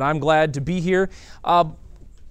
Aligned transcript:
I'm 0.00 0.20
glad 0.20 0.54
to 0.54 0.60
be 0.60 0.80
here. 0.80 1.10
Uh, 1.42 1.70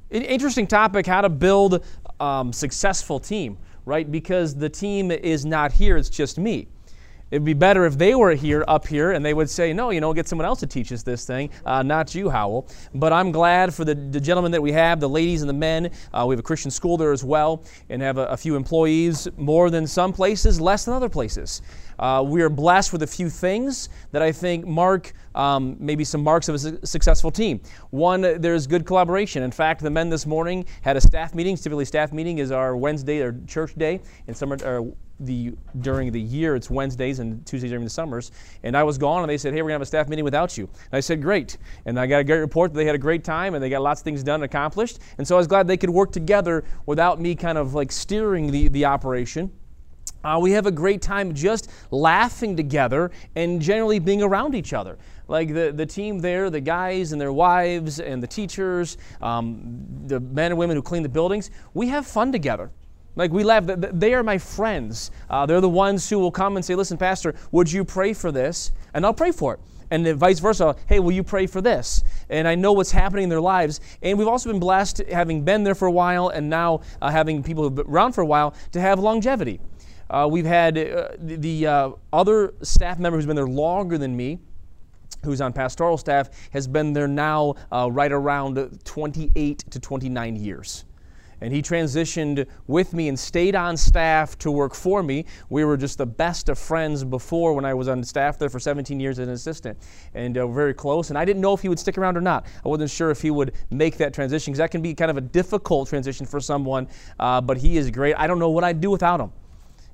interesting 0.09 0.67
topic 0.67 1.05
how 1.05 1.19
to 1.19 1.27
build 1.27 1.83
a 2.17 2.23
um, 2.23 2.53
successful 2.53 3.19
team, 3.19 3.57
right? 3.83 4.09
Because 4.09 4.55
the 4.55 4.69
team 4.69 5.11
is 5.11 5.43
not 5.43 5.73
here, 5.73 5.97
it's 5.97 6.09
just 6.09 6.37
me. 6.37 6.69
It'd 7.29 7.43
be 7.43 7.53
better 7.53 7.85
if 7.85 7.97
they 7.97 8.15
were 8.15 8.33
here, 8.35 8.63
up 8.69 8.87
here, 8.87 9.11
and 9.11 9.25
they 9.25 9.33
would 9.33 9.49
say, 9.49 9.73
no, 9.73 9.89
you 9.89 9.99
know, 9.99 10.13
get 10.13 10.29
someone 10.29 10.45
else 10.45 10.61
to 10.61 10.65
teach 10.65 10.93
us 10.93 11.03
this 11.03 11.25
thing, 11.25 11.49
uh, 11.65 11.83
not 11.83 12.15
you, 12.15 12.29
Howell. 12.29 12.69
But 12.95 13.11
I'm 13.11 13.33
glad 13.33 13.73
for 13.73 13.83
the, 13.83 13.95
the, 13.95 14.21
gentlemen 14.21 14.53
that 14.53 14.61
we 14.61 14.71
have, 14.71 15.01
the 15.01 15.09
ladies 15.09 15.41
and 15.41 15.49
the 15.49 15.53
men. 15.53 15.91
Uh, 16.13 16.23
we 16.25 16.31
have 16.31 16.39
a 16.39 16.43
Christian 16.43 16.71
school 16.71 16.95
there 16.95 17.11
as 17.11 17.25
well, 17.25 17.65
and 17.89 18.01
have 18.01 18.17
a, 18.17 18.27
a 18.27 18.37
few 18.37 18.55
employees, 18.55 19.27
more 19.35 19.69
than 19.69 19.85
some 19.85 20.13
places, 20.13 20.61
less 20.61 20.85
than 20.85 20.93
other 20.93 21.09
places. 21.09 21.61
Uh, 21.99 22.23
we 22.25 22.41
are 22.41 22.49
blessed 22.49 22.91
with 22.93 23.03
a 23.03 23.07
few 23.07 23.29
things 23.29 23.89
that 24.11 24.21
I 24.21 24.31
think 24.31 24.65
mark 24.65 25.13
um, 25.35 25.77
maybe 25.79 26.03
some 26.03 26.23
marks 26.23 26.49
of 26.49 26.55
a 26.55 26.59
su- 26.59 26.79
successful 26.83 27.29
team. 27.29 27.61
One, 27.91 28.21
there's 28.21 28.65
good 28.65 28.85
collaboration. 28.85 29.43
In 29.43 29.51
fact, 29.51 29.81
the 29.81 29.89
men 29.89 30.09
this 30.09 30.25
morning 30.25 30.65
had 30.81 30.97
a 30.97 31.01
staff 31.01 31.35
meeting. 31.35 31.55
Typically, 31.55 31.85
staff 31.85 32.11
meeting 32.11 32.39
is 32.39 32.51
our 32.51 32.75
Wednesday 32.75 33.21
or 33.21 33.39
church 33.45 33.75
day 33.75 34.01
in 34.27 34.33
summer. 34.33 34.57
Or 34.65 34.91
the 35.19 35.53
during 35.81 36.11
the 36.11 36.21
year 36.21 36.55
it's 36.55 36.69
Wednesdays 36.69 37.19
and 37.19 37.43
Tuesdays 37.45 37.71
during 37.71 37.83
the 37.83 37.89
summers. 37.89 38.31
And 38.63 38.77
I 38.77 38.83
was 38.83 38.97
gone, 38.97 39.23
and 39.23 39.29
they 39.29 39.37
said, 39.37 39.53
"Hey, 39.53 39.61
we're 39.61 39.69
gonna 39.69 39.75
have 39.75 39.81
a 39.81 39.85
staff 39.85 40.07
meeting 40.07 40.25
without 40.25 40.57
you." 40.57 40.65
And 40.65 40.97
I 40.97 40.99
said, 40.99 41.21
"Great." 41.21 41.57
And 41.85 41.99
I 41.99 42.05
got 42.05 42.19
a 42.19 42.23
great 42.23 42.39
report 42.39 42.73
that 42.73 42.77
they 42.77 42.85
had 42.85 42.95
a 42.95 42.99
great 42.99 43.23
time 43.23 43.55
and 43.55 43.63
they 43.63 43.69
got 43.69 43.81
lots 43.81 44.01
of 44.01 44.05
things 44.05 44.23
done 44.23 44.35
and 44.35 44.43
accomplished. 44.43 44.99
And 45.17 45.27
so 45.27 45.35
I 45.35 45.37
was 45.37 45.47
glad 45.47 45.67
they 45.67 45.77
could 45.77 45.89
work 45.89 46.11
together 46.11 46.63
without 46.85 47.19
me 47.19 47.35
kind 47.35 47.57
of 47.57 47.73
like 47.73 47.91
steering 47.91 48.51
the 48.51 48.67
the 48.67 48.85
operation. 48.85 49.51
Uh, 50.23 50.39
we 50.41 50.51
have 50.51 50.65
a 50.65 50.71
great 50.71 51.01
time 51.01 51.33
just 51.33 51.71
laughing 51.91 52.55
together 52.55 53.11
and 53.35 53.61
generally 53.61 53.99
being 53.99 54.21
around 54.21 54.55
each 54.55 54.73
other. 54.73 54.97
Like 55.27 55.53
the, 55.53 55.71
the 55.71 55.85
team 55.85 56.19
there, 56.19 56.49
the 56.49 56.61
guys 56.61 57.11
and 57.11 57.19
their 57.19 57.33
wives 57.33 57.99
and 57.99 58.21
the 58.21 58.27
teachers, 58.27 58.97
um, 59.21 59.85
the 60.05 60.19
men 60.19 60.51
and 60.51 60.57
women 60.57 60.75
who 60.75 60.81
clean 60.81 61.03
the 61.03 61.09
buildings, 61.09 61.51
we 61.73 61.87
have 61.89 62.07
fun 62.07 62.31
together. 62.31 62.71
Like 63.15 63.31
we 63.31 63.43
laugh. 63.43 63.65
They 63.65 64.13
are 64.13 64.23
my 64.23 64.37
friends. 64.37 65.11
Uh, 65.29 65.45
they're 65.45 65.59
the 65.59 65.67
ones 65.67 66.07
who 66.07 66.19
will 66.19 66.31
come 66.31 66.55
and 66.55 66.63
say, 66.63 66.75
Listen, 66.75 66.97
Pastor, 66.97 67.33
would 67.51 67.71
you 67.71 67.83
pray 67.83 68.13
for 68.13 68.31
this? 68.31 68.71
And 68.93 69.05
I'll 69.05 69.13
pray 69.13 69.31
for 69.31 69.55
it 69.55 69.59
and 69.91 70.07
vice 70.17 70.39
versa. 70.39 70.75
Hey, 70.87 70.99
will 70.99 71.11
you 71.11 71.23
pray 71.23 71.47
for 71.47 71.61
this? 71.61 72.03
And 72.29 72.47
I 72.47 72.55
know 72.55 72.73
what's 72.73 72.91
happening 72.91 73.23
in 73.23 73.29
their 73.29 73.41
lives. 73.41 73.79
And 74.01 74.17
we've 74.17 74.27
also 74.27 74.49
been 74.49 74.59
blessed, 74.59 74.99
having 75.09 75.43
been 75.43 75.63
there 75.63 75.75
for 75.75 75.87
a 75.87 75.91
while 75.91 76.29
and 76.29 76.49
now 76.49 76.81
uh, 77.01 77.09
having 77.09 77.43
people 77.43 77.63
who've 77.63 77.75
been 77.75 77.87
around 77.87 78.13
for 78.13 78.21
a 78.21 78.25
while, 78.25 78.53
to 78.71 78.81
have 78.81 78.99
longevity. 78.99 79.59
Uh, 80.09 80.27
we've 80.29 80.45
had 80.45 80.77
uh, 80.77 81.09
the, 81.17 81.35
the 81.35 81.67
uh, 81.67 81.91
other 82.13 82.53
staff 82.61 82.99
member 82.99 83.17
who's 83.17 83.25
been 83.25 83.35
there 83.35 83.47
longer 83.47 83.97
than 83.97 84.15
me, 84.15 84.39
who's 85.23 85.41
on 85.41 85.51
pastoral 85.51 85.97
staff, 85.97 86.29
has 86.51 86.67
been 86.67 86.93
there 86.93 87.07
now 87.07 87.55
uh, 87.71 87.89
right 87.91 88.11
around 88.11 88.79
28 88.85 89.59
to 89.69 89.79
29 89.79 90.35
years. 90.35 90.85
And 91.39 91.53
he 91.53 91.61
transitioned 91.61 92.47
with 92.65 92.93
me 92.93 93.09
and 93.09 93.19
stayed 93.19 93.55
on 93.55 93.77
staff 93.77 94.37
to 94.39 94.49
work 94.49 94.73
for 94.73 95.03
me. 95.03 95.25
We 95.49 95.65
were 95.65 95.77
just 95.77 95.99
the 95.99 96.05
best 96.05 96.49
of 96.49 96.57
friends 96.57 97.03
before 97.03 97.53
when 97.53 97.63
I 97.63 97.75
was 97.75 97.87
on 97.87 98.03
staff 98.03 98.39
there 98.39 98.49
for 98.49 98.59
17 98.59 98.99
years 98.99 99.19
as 99.19 99.27
an 99.27 99.33
assistant. 99.35 99.77
And 100.15 100.35
uh, 100.37 100.47
very 100.47 100.73
close. 100.73 101.09
And 101.09 101.17
I 101.17 101.25
didn't 101.25 101.41
know 101.41 101.53
if 101.53 101.61
he 101.61 101.69
would 101.69 101.79
stick 101.79 101.97
around 101.99 102.17
or 102.17 102.21
not. 102.21 102.47
I 102.65 102.69
wasn't 102.69 102.89
sure 102.89 103.11
if 103.11 103.21
he 103.21 103.29
would 103.29 103.53
make 103.69 103.97
that 103.97 104.15
transition 104.15 104.51
because 104.51 104.59
that 104.59 104.71
can 104.71 104.81
be 104.81 104.95
kind 104.95 105.11
of 105.11 105.17
a 105.17 105.21
difficult 105.21 105.89
transition 105.89 106.25
for 106.25 106.39
someone. 106.39 106.87
Uh, 107.19 107.39
but 107.39 107.57
he 107.57 107.77
is 107.77 107.91
great. 107.91 108.15
I 108.15 108.25
don't 108.25 108.39
know 108.39 108.49
what 108.49 108.63
I'd 108.63 108.81
do 108.81 108.89
without 108.89 109.19
him. 109.19 109.31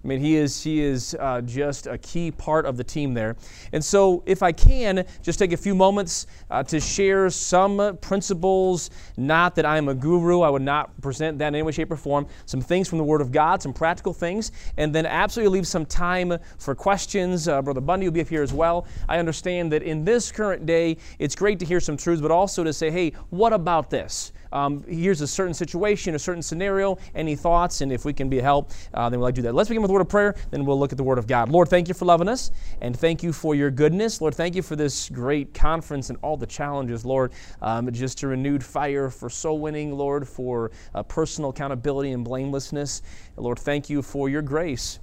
I 0.03 0.07
mean, 0.07 0.19
he 0.19 0.35
is, 0.35 0.61
he 0.61 0.81
is 0.81 1.15
uh, 1.17 1.39
just 1.41 1.87
a 1.87 1.97
key 1.97 2.29
part 2.29 2.65
of 2.65 2.75
the 2.75 2.83
team 2.83 3.13
there. 3.13 3.37
And 3.71 3.83
so, 3.83 4.21
if 4.25 4.43
I 4.43 4.51
can, 4.51 5.05
just 5.21 5.39
take 5.39 5.53
a 5.53 5.57
few 5.57 5.73
moments 5.73 6.27
uh, 6.51 6.61
to 6.63 6.79
share 6.79 7.29
some 7.29 7.97
principles. 8.01 8.89
Not 9.15 9.55
that 9.55 9.65
I'm 9.65 9.87
a 9.87 9.93
guru, 9.93 10.41
I 10.41 10.49
would 10.49 10.61
not 10.61 10.99
present 11.01 11.39
that 11.39 11.49
in 11.49 11.55
any 11.55 11.63
way, 11.63 11.71
shape, 11.71 11.91
or 11.91 11.95
form. 11.95 12.27
Some 12.45 12.59
things 12.59 12.89
from 12.89 12.97
the 12.97 13.03
Word 13.03 13.21
of 13.21 13.31
God, 13.31 13.61
some 13.61 13.71
practical 13.71 14.13
things, 14.13 14.51
and 14.77 14.93
then 14.93 15.05
absolutely 15.05 15.57
leave 15.57 15.67
some 15.67 15.85
time 15.85 16.37
for 16.57 16.75
questions. 16.75 17.47
Uh, 17.47 17.61
Brother 17.61 17.81
Bundy 17.81 18.07
will 18.07 18.13
be 18.13 18.21
up 18.21 18.27
here 18.27 18.43
as 18.43 18.51
well. 18.51 18.85
I 19.07 19.19
understand 19.19 19.71
that 19.71 19.83
in 19.83 20.03
this 20.03 20.31
current 20.31 20.65
day, 20.65 20.97
it's 21.17 21.35
great 21.35 21.59
to 21.59 21.65
hear 21.65 21.79
some 21.79 21.95
truths, 21.95 22.21
but 22.21 22.31
also 22.31 22.63
to 22.63 22.73
say, 22.73 22.91
hey, 22.91 23.11
what 23.29 23.53
about 23.53 23.89
this? 23.89 24.33
Um, 24.53 24.83
here's 24.87 25.19
a 25.19 25.27
certain 25.27 25.53
situation, 25.53 26.15
a 26.15 26.19
certain 26.19 26.41
scenario. 26.41 26.97
Any 27.13 27.35
thoughts? 27.35 27.81
And 27.81 27.91
if 27.91 28.05
we 28.05 28.13
can 28.13 28.29
be 28.29 28.39
a 28.39 28.41
help, 28.41 28.71
uh, 28.93 29.09
then 29.09 29.19
we'd 29.19 29.25
like 29.25 29.35
to 29.35 29.41
do 29.41 29.47
that. 29.47 29.55
Let's 29.55 29.67
begin 29.67 29.81
with 29.81 29.91
a 29.91 29.93
word 29.93 30.01
of 30.01 30.09
prayer, 30.09 30.35
then 30.51 30.63
we'll 30.63 30.79
look 30.79 30.91
at 30.91 30.97
the 30.97 31.03
Word 31.03 31.17
of 31.17 31.27
God. 31.27 31.49
Lord, 31.49 31.67
thank 31.67 31.87
you 31.87 31.93
for 31.93 32.05
loving 32.05 32.29
us, 32.29 32.51
and 32.81 32.97
thank 32.97 33.23
you 33.23 33.33
for 33.33 33.55
your 33.55 33.71
goodness. 33.71 34.21
Lord, 34.21 34.35
thank 34.35 34.55
you 34.55 34.61
for 34.61 34.75
this 34.75 35.09
great 35.09 35.53
conference 35.53 36.09
and 36.09 36.19
all 36.21 36.37
the 36.37 36.45
challenges, 36.45 37.03
Lord, 37.03 37.33
um, 37.61 37.91
just 37.91 38.23
a 38.23 38.27
renewed 38.27 38.63
fire 38.63 39.09
for 39.09 39.29
soul 39.29 39.59
winning, 39.59 39.97
Lord, 39.97 40.27
for 40.27 40.71
uh, 40.93 41.03
personal 41.03 41.49
accountability 41.49 42.11
and 42.11 42.23
blamelessness. 42.23 43.01
Lord, 43.35 43.59
thank 43.59 43.89
you 43.89 44.01
for 44.01 44.29
your 44.29 44.41
grace. 44.41 44.99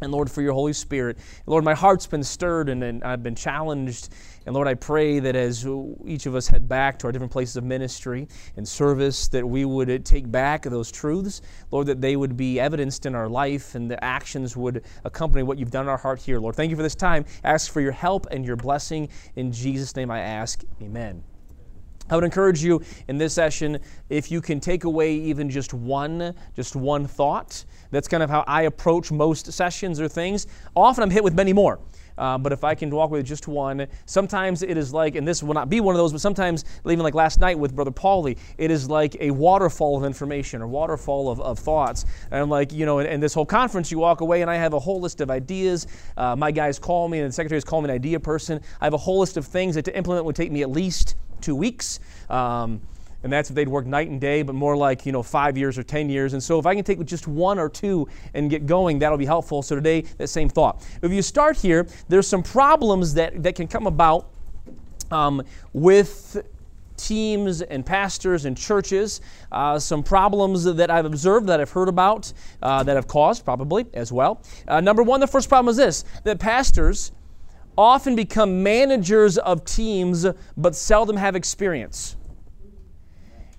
And 0.00 0.12
Lord, 0.12 0.30
for 0.30 0.42
your 0.42 0.52
Holy 0.52 0.72
Spirit. 0.72 1.18
Lord, 1.46 1.64
my 1.64 1.74
heart's 1.74 2.06
been 2.06 2.22
stirred 2.22 2.68
and, 2.68 2.82
and 2.82 3.04
I've 3.04 3.22
been 3.22 3.34
challenged 3.34 4.08
and 4.48 4.54
Lord, 4.54 4.66
I 4.66 4.72
pray 4.72 5.18
that 5.20 5.36
as 5.36 5.66
each 6.06 6.24
of 6.24 6.34
us 6.34 6.48
head 6.48 6.66
back 6.66 6.98
to 7.00 7.06
our 7.06 7.12
different 7.12 7.30
places 7.30 7.56
of 7.58 7.64
ministry 7.64 8.26
and 8.56 8.66
service, 8.66 9.28
that 9.28 9.46
we 9.46 9.66
would 9.66 10.06
take 10.06 10.32
back 10.32 10.62
those 10.62 10.90
truths, 10.90 11.42
Lord, 11.70 11.86
that 11.88 12.00
they 12.00 12.16
would 12.16 12.34
be 12.34 12.58
evidenced 12.58 13.04
in 13.04 13.14
our 13.14 13.28
life 13.28 13.74
and 13.74 13.90
the 13.90 14.02
actions 14.02 14.56
would 14.56 14.84
accompany 15.04 15.42
what 15.42 15.58
you've 15.58 15.70
done 15.70 15.84
in 15.84 15.90
our 15.90 15.98
heart 15.98 16.20
here. 16.20 16.38
Lord, 16.38 16.56
thank 16.56 16.70
you 16.70 16.76
for 16.76 16.82
this 16.82 16.94
time. 16.94 17.26
ask 17.44 17.70
for 17.70 17.82
your 17.82 17.92
help 17.92 18.26
and 18.30 18.42
your 18.42 18.56
blessing. 18.56 19.10
In 19.36 19.52
Jesus' 19.52 19.94
name 19.94 20.10
I 20.10 20.20
ask. 20.20 20.64
Amen. 20.80 21.22
I 22.10 22.14
would 22.14 22.24
encourage 22.24 22.62
you 22.62 22.82
in 23.08 23.18
this 23.18 23.34
session, 23.34 23.78
if 24.08 24.30
you 24.30 24.40
can 24.40 24.60
take 24.60 24.84
away 24.84 25.14
even 25.14 25.50
just 25.50 25.74
one, 25.74 26.34
just 26.54 26.74
one 26.76 27.06
thought. 27.06 27.64
That's 27.90 28.08
kind 28.08 28.22
of 28.22 28.30
how 28.30 28.44
I 28.46 28.62
approach 28.62 29.10
most 29.10 29.52
sessions 29.52 30.00
or 30.00 30.08
things. 30.08 30.46
Often 30.74 31.04
I'm 31.04 31.10
hit 31.10 31.24
with 31.24 31.34
many 31.34 31.52
more. 31.52 31.78
Uh, 32.18 32.36
but 32.36 32.52
if 32.52 32.64
I 32.64 32.74
can 32.74 32.90
walk 32.90 33.10
with 33.10 33.24
just 33.24 33.46
one, 33.46 33.86
sometimes 34.06 34.62
it 34.62 34.76
is 34.76 34.92
like, 34.92 35.14
and 35.14 35.26
this 35.26 35.42
will 35.42 35.54
not 35.54 35.70
be 35.70 35.80
one 35.80 35.94
of 35.94 35.98
those, 35.98 36.12
but 36.12 36.20
sometimes, 36.20 36.64
even 36.84 37.00
like 37.00 37.14
last 37.14 37.38
night 37.38 37.58
with 37.58 37.74
Brother 37.74 37.92
Paulie, 37.92 38.36
it 38.58 38.70
is 38.70 38.90
like 38.90 39.16
a 39.20 39.30
waterfall 39.30 39.96
of 39.96 40.04
information 40.04 40.60
or 40.60 40.66
waterfall 40.66 41.30
of, 41.30 41.40
of 41.40 41.58
thoughts. 41.58 42.04
And 42.30 42.40
I'm 42.40 42.50
like, 42.50 42.72
you 42.72 42.84
know, 42.84 42.98
in, 42.98 43.06
in, 43.06 43.20
this 43.20 43.34
whole 43.34 43.46
conference, 43.46 43.92
you 43.92 43.98
walk 43.98 44.20
away 44.20 44.42
and 44.42 44.50
I 44.50 44.56
have 44.56 44.74
a 44.74 44.80
whole 44.80 45.00
list 45.00 45.20
of 45.20 45.30
ideas. 45.30 45.86
Uh, 46.16 46.34
my 46.34 46.50
guys 46.50 46.78
call 46.78 47.08
me 47.08 47.20
and 47.20 47.28
the 47.28 47.32
secretaries 47.32 47.64
call 47.64 47.80
me 47.82 47.88
an 47.88 47.94
idea 47.94 48.18
person. 48.18 48.60
I 48.80 48.86
have 48.86 48.94
a 48.94 48.98
whole 48.98 49.20
list 49.20 49.36
of 49.36 49.46
things 49.46 49.76
that 49.76 49.84
to 49.84 49.96
implement 49.96 50.24
would 50.24 50.36
take 50.36 50.50
me 50.50 50.62
at 50.62 50.70
least 50.70 51.14
two 51.40 51.54
weeks. 51.54 52.00
Um, 52.28 52.80
and 53.22 53.32
that's 53.32 53.50
if 53.50 53.56
they'd 53.56 53.68
work 53.68 53.84
night 53.84 54.08
and 54.08 54.20
day, 54.20 54.42
but 54.42 54.54
more 54.54 54.76
like, 54.76 55.04
you 55.04 55.12
know, 55.12 55.22
five 55.22 55.58
years 55.58 55.76
or 55.76 55.82
10 55.82 56.08
years. 56.08 56.34
And 56.34 56.42
so 56.42 56.58
if 56.58 56.66
I 56.66 56.74
can 56.74 56.84
take 56.84 57.04
just 57.04 57.26
one 57.26 57.58
or 57.58 57.68
two 57.68 58.06
and 58.34 58.48
get 58.48 58.66
going, 58.66 59.00
that'll 59.00 59.18
be 59.18 59.26
helpful. 59.26 59.60
So 59.62 59.74
today, 59.74 60.02
that 60.18 60.28
same 60.28 60.48
thought. 60.48 60.86
If 61.02 61.12
you 61.12 61.22
start 61.22 61.56
here, 61.56 61.86
there's 62.08 62.28
some 62.28 62.42
problems 62.42 63.14
that, 63.14 63.42
that 63.42 63.56
can 63.56 63.66
come 63.66 63.86
about 63.86 64.30
um, 65.10 65.42
with 65.72 66.44
teams 66.96 67.62
and 67.62 67.86
pastors 67.86 68.44
and 68.44 68.56
churches, 68.56 69.20
uh, 69.52 69.78
some 69.78 70.02
problems 70.02 70.64
that 70.64 70.90
I've 70.90 71.06
observed, 71.06 71.46
that 71.46 71.60
I've 71.60 71.70
heard 71.70 71.88
about, 71.88 72.32
uh, 72.62 72.82
that 72.82 72.96
have 72.96 73.06
caused 73.06 73.44
probably 73.44 73.86
as 73.94 74.12
well. 74.12 74.42
Uh, 74.66 74.80
number 74.80 75.02
one, 75.02 75.20
the 75.20 75.26
first 75.26 75.48
problem 75.48 75.70
is 75.70 75.76
this 75.76 76.04
that 76.24 76.38
pastors 76.38 77.12
often 77.78 78.16
become 78.16 78.62
managers 78.64 79.38
of 79.38 79.64
teams 79.64 80.26
but 80.56 80.74
seldom 80.74 81.16
have 81.16 81.36
experience. 81.36 82.16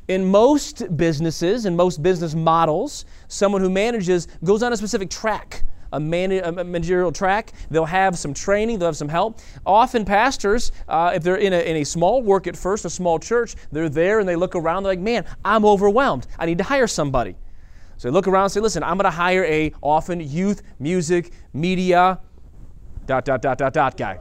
In 0.10 0.30
most 0.30 0.98
businesses, 0.98 1.66
in 1.66 1.76
most 1.76 2.04
business 2.04 2.36
models, 2.36 3.06
someone 3.30 3.62
who 3.62 3.70
manages 3.70 4.28
goes 4.44 4.62
on 4.62 4.74
a 4.74 4.78
specific 4.78 5.10
track. 5.10 5.64
A, 5.92 6.00
man, 6.00 6.32
a, 6.32 6.64
managerial 6.64 7.12
track. 7.12 7.54
They'll 7.72 7.86
have 7.86 8.16
some 8.18 8.32
training, 8.32 8.78
they'll 8.78 8.90
have 8.90 8.98
some 8.98 9.10
help. 9.10 9.40
Often, 9.66 10.06
pastors, 10.06 10.72
uh, 10.88 11.14
if 11.16 11.24
they're 11.24 11.38
in 11.38 11.54
a, 11.54 11.60
in 11.60 11.78
a 11.78 11.84
small 11.84 12.22
work 12.22 12.46
at 12.46 12.56
first, 12.56 12.86
a 12.86 12.92
small 12.92 13.18
church, 13.18 13.56
they're 13.72 13.90
there 13.90 14.20
and 14.20 14.30
they 14.30 14.36
look 14.36 14.56
around, 14.56 14.84
they're 14.84 14.92
like, 14.92 15.00
man, 15.00 15.26
I'm 15.44 15.66
overwhelmed. 15.66 16.28
I 16.38 16.46
need 16.46 16.60
to 16.60 16.64
hire 16.64 16.86
somebody. 16.86 17.36
So 18.00 18.08
they 18.08 18.14
look 18.14 18.28
around 18.28 18.44
and 18.44 18.52
say, 18.52 18.62
listen, 18.62 18.82
I'm 18.82 18.98
going 18.98 19.12
to 19.12 19.18
hire 19.18 19.44
a 19.44 19.74
often 19.82 20.22
youth, 20.22 20.62
music, 20.80 21.34
media, 21.54 22.20
dot, 23.10 23.26
dot, 23.26 23.42
dot, 23.42 23.58
dot, 23.58 23.74
dot 23.74 23.98
guy 23.98 24.20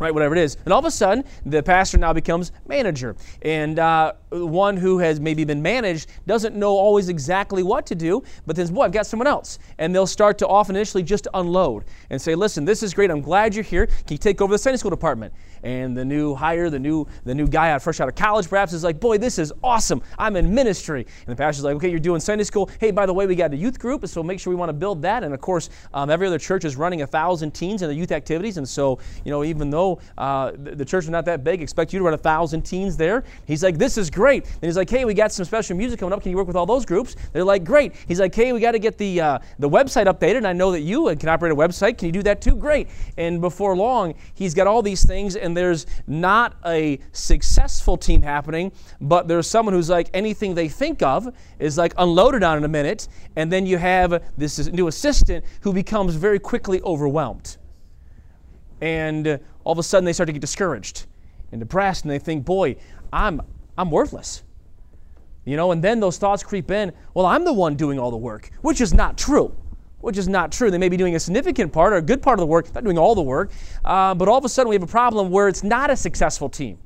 right, 0.00 0.12
whatever 0.12 0.34
it 0.34 0.40
is. 0.40 0.56
And 0.64 0.72
all 0.72 0.80
of 0.80 0.84
a 0.84 0.90
sudden, 0.90 1.24
the 1.46 1.62
pastor 1.62 1.98
now 1.98 2.12
becomes 2.12 2.50
manager. 2.66 3.14
And 3.42 3.78
uh, 3.78 4.14
one 4.30 4.76
who 4.76 4.98
has 4.98 5.20
maybe 5.20 5.44
been 5.44 5.62
managed 5.62 6.10
doesn't 6.26 6.56
know 6.56 6.70
always 6.70 7.08
exactly 7.08 7.62
what 7.62 7.86
to 7.86 7.94
do, 7.94 8.22
but 8.44 8.56
then, 8.56 8.72
boy, 8.74 8.82
I've 8.82 8.92
got 8.92 9.06
someone 9.06 9.28
else. 9.28 9.58
And 9.78 9.94
they'll 9.94 10.06
start 10.06 10.36
to 10.38 10.48
often 10.48 10.74
initially 10.74 11.04
just 11.04 11.28
unload 11.34 11.84
and 12.10 12.20
say, 12.20 12.34
listen, 12.34 12.64
this 12.64 12.82
is 12.82 12.92
great. 12.92 13.10
I'm 13.10 13.20
glad 13.20 13.54
you're 13.54 13.64
here. 13.64 13.86
Can 13.86 14.10
you 14.10 14.18
take 14.18 14.40
over 14.40 14.52
the 14.52 14.58
Sunday 14.58 14.78
school 14.78 14.90
department? 14.90 15.32
And 15.64 15.96
the 15.96 16.04
new 16.04 16.34
hire, 16.34 16.70
the 16.70 16.78
new, 16.78 17.06
the 17.24 17.34
new 17.34 17.48
guy 17.48 17.70
out 17.70 17.82
fresh 17.82 17.98
out 18.00 18.08
of 18.08 18.14
college 18.14 18.48
perhaps 18.48 18.72
is 18.72 18.84
like, 18.84 19.00
boy, 19.00 19.18
this 19.18 19.38
is 19.38 19.52
awesome. 19.62 20.02
I'm 20.18 20.36
in 20.36 20.54
ministry. 20.54 21.06
And 21.26 21.34
the 21.34 21.36
pastor's 21.36 21.64
like, 21.64 21.74
okay, 21.76 21.90
you're 21.90 21.98
doing 21.98 22.20
Sunday 22.20 22.44
school. 22.44 22.70
Hey, 22.78 22.90
by 22.90 23.06
the 23.06 23.14
way, 23.14 23.26
we 23.26 23.34
got 23.34 23.52
a 23.52 23.56
youth 23.56 23.78
group, 23.78 24.06
so 24.06 24.22
make 24.22 24.38
sure 24.38 24.50
we 24.50 24.56
want 24.56 24.68
to 24.68 24.74
build 24.74 25.02
that. 25.02 25.24
And 25.24 25.34
of 25.34 25.40
course, 25.40 25.70
um, 25.94 26.10
every 26.10 26.26
other 26.26 26.38
church 26.38 26.64
is 26.64 26.76
running 26.76 27.02
a 27.02 27.06
thousand 27.06 27.52
teens 27.52 27.82
in 27.82 27.88
their 27.88 27.96
youth 27.96 28.12
activities. 28.12 28.58
And 28.58 28.68
so, 28.68 28.98
you 29.24 29.30
know, 29.30 29.42
even 29.42 29.70
though 29.70 30.00
uh, 30.18 30.52
the, 30.52 30.76
the 30.76 30.84
church 30.84 31.04
is 31.04 31.10
not 31.10 31.24
that 31.24 31.42
big, 31.42 31.62
expect 31.62 31.92
you 31.92 31.98
to 31.98 32.04
run 32.04 32.14
a 32.14 32.18
thousand 32.18 32.62
teens 32.62 32.96
there. 32.96 33.24
He's 33.46 33.62
like, 33.62 33.78
this 33.78 33.96
is 33.96 34.10
great. 34.10 34.44
And 34.44 34.62
he's 34.62 34.76
like, 34.76 34.90
hey, 34.90 35.06
we 35.06 35.14
got 35.14 35.32
some 35.32 35.46
special 35.46 35.76
music 35.76 35.98
coming 35.98 36.12
up. 36.12 36.22
Can 36.22 36.30
you 36.30 36.36
work 36.36 36.46
with 36.46 36.56
all 36.56 36.66
those 36.66 36.84
groups? 36.84 37.16
They're 37.32 37.42
like, 37.42 37.64
great. 37.64 37.94
He's 38.06 38.20
like, 38.20 38.34
hey, 38.34 38.52
we 38.52 38.60
got 38.60 38.72
to 38.72 38.78
get 38.78 38.98
the 38.98 39.20
uh, 39.20 39.38
the 39.58 39.68
website 39.68 40.06
updated. 40.06 40.38
And 40.38 40.46
I 40.46 40.52
know 40.52 40.72
that 40.72 40.80
you 40.80 41.14
can 41.16 41.28
operate 41.30 41.52
a 41.52 41.56
website. 41.56 41.96
Can 41.96 42.06
you 42.06 42.12
do 42.12 42.22
that 42.24 42.42
too? 42.42 42.54
Great. 42.54 42.88
And 43.16 43.40
before 43.40 43.74
long, 43.74 44.14
he's 44.34 44.52
got 44.52 44.66
all 44.66 44.82
these 44.82 45.06
things, 45.06 45.36
and 45.36 45.53
there's 45.54 45.86
not 46.06 46.56
a 46.66 46.98
successful 47.12 47.96
team 47.96 48.22
happening, 48.22 48.72
but 49.00 49.28
there's 49.28 49.46
someone 49.46 49.74
who's 49.74 49.90
like 49.90 50.10
anything 50.14 50.54
they 50.54 50.68
think 50.68 51.02
of 51.02 51.34
is 51.58 51.78
like 51.78 51.94
unloaded 51.98 52.42
on 52.42 52.58
in 52.58 52.64
a 52.64 52.68
minute, 52.68 53.08
and 53.36 53.50
then 53.52 53.66
you 53.66 53.78
have 53.78 54.22
this 54.36 54.66
new 54.68 54.88
assistant 54.88 55.44
who 55.62 55.72
becomes 55.72 56.14
very 56.14 56.38
quickly 56.38 56.80
overwhelmed. 56.82 57.56
And 58.80 59.40
all 59.64 59.72
of 59.72 59.78
a 59.78 59.82
sudden 59.82 60.04
they 60.04 60.12
start 60.12 60.26
to 60.26 60.32
get 60.32 60.40
discouraged 60.40 61.06
and 61.52 61.60
depressed, 61.60 62.04
and 62.04 62.10
they 62.10 62.18
think, 62.18 62.44
boy, 62.44 62.76
I'm, 63.12 63.40
I'm 63.78 63.90
worthless. 63.90 64.42
You 65.44 65.56
know, 65.56 65.72
and 65.72 65.84
then 65.84 66.00
those 66.00 66.16
thoughts 66.16 66.42
creep 66.42 66.70
in, 66.70 66.92
well, 67.12 67.26
I'm 67.26 67.44
the 67.44 67.52
one 67.52 67.76
doing 67.76 67.98
all 67.98 68.10
the 68.10 68.16
work, 68.16 68.50
which 68.62 68.80
is 68.80 68.94
not 68.94 69.18
true 69.18 69.54
which 70.04 70.18
is 70.18 70.28
not 70.28 70.52
true. 70.52 70.70
They 70.70 70.78
may 70.78 70.90
be 70.90 70.98
doing 70.98 71.14
a 71.14 71.20
significant 71.20 71.72
part 71.72 71.94
or 71.94 71.96
a 71.96 72.02
good 72.02 72.22
part 72.22 72.38
of 72.38 72.42
the 72.42 72.46
work, 72.46 72.72
not 72.74 72.84
doing 72.84 72.98
all 72.98 73.14
the 73.14 73.22
work, 73.22 73.50
uh, 73.84 74.14
but 74.14 74.28
all 74.28 74.36
of 74.36 74.44
a 74.44 74.48
sudden 74.48 74.68
we 74.68 74.76
have 74.76 74.82
a 74.82 74.86
problem 74.86 75.30
where 75.30 75.48
it's 75.48 75.64
not 75.64 75.90
a 75.90 75.96
successful 75.96 76.50
team, 76.50 76.78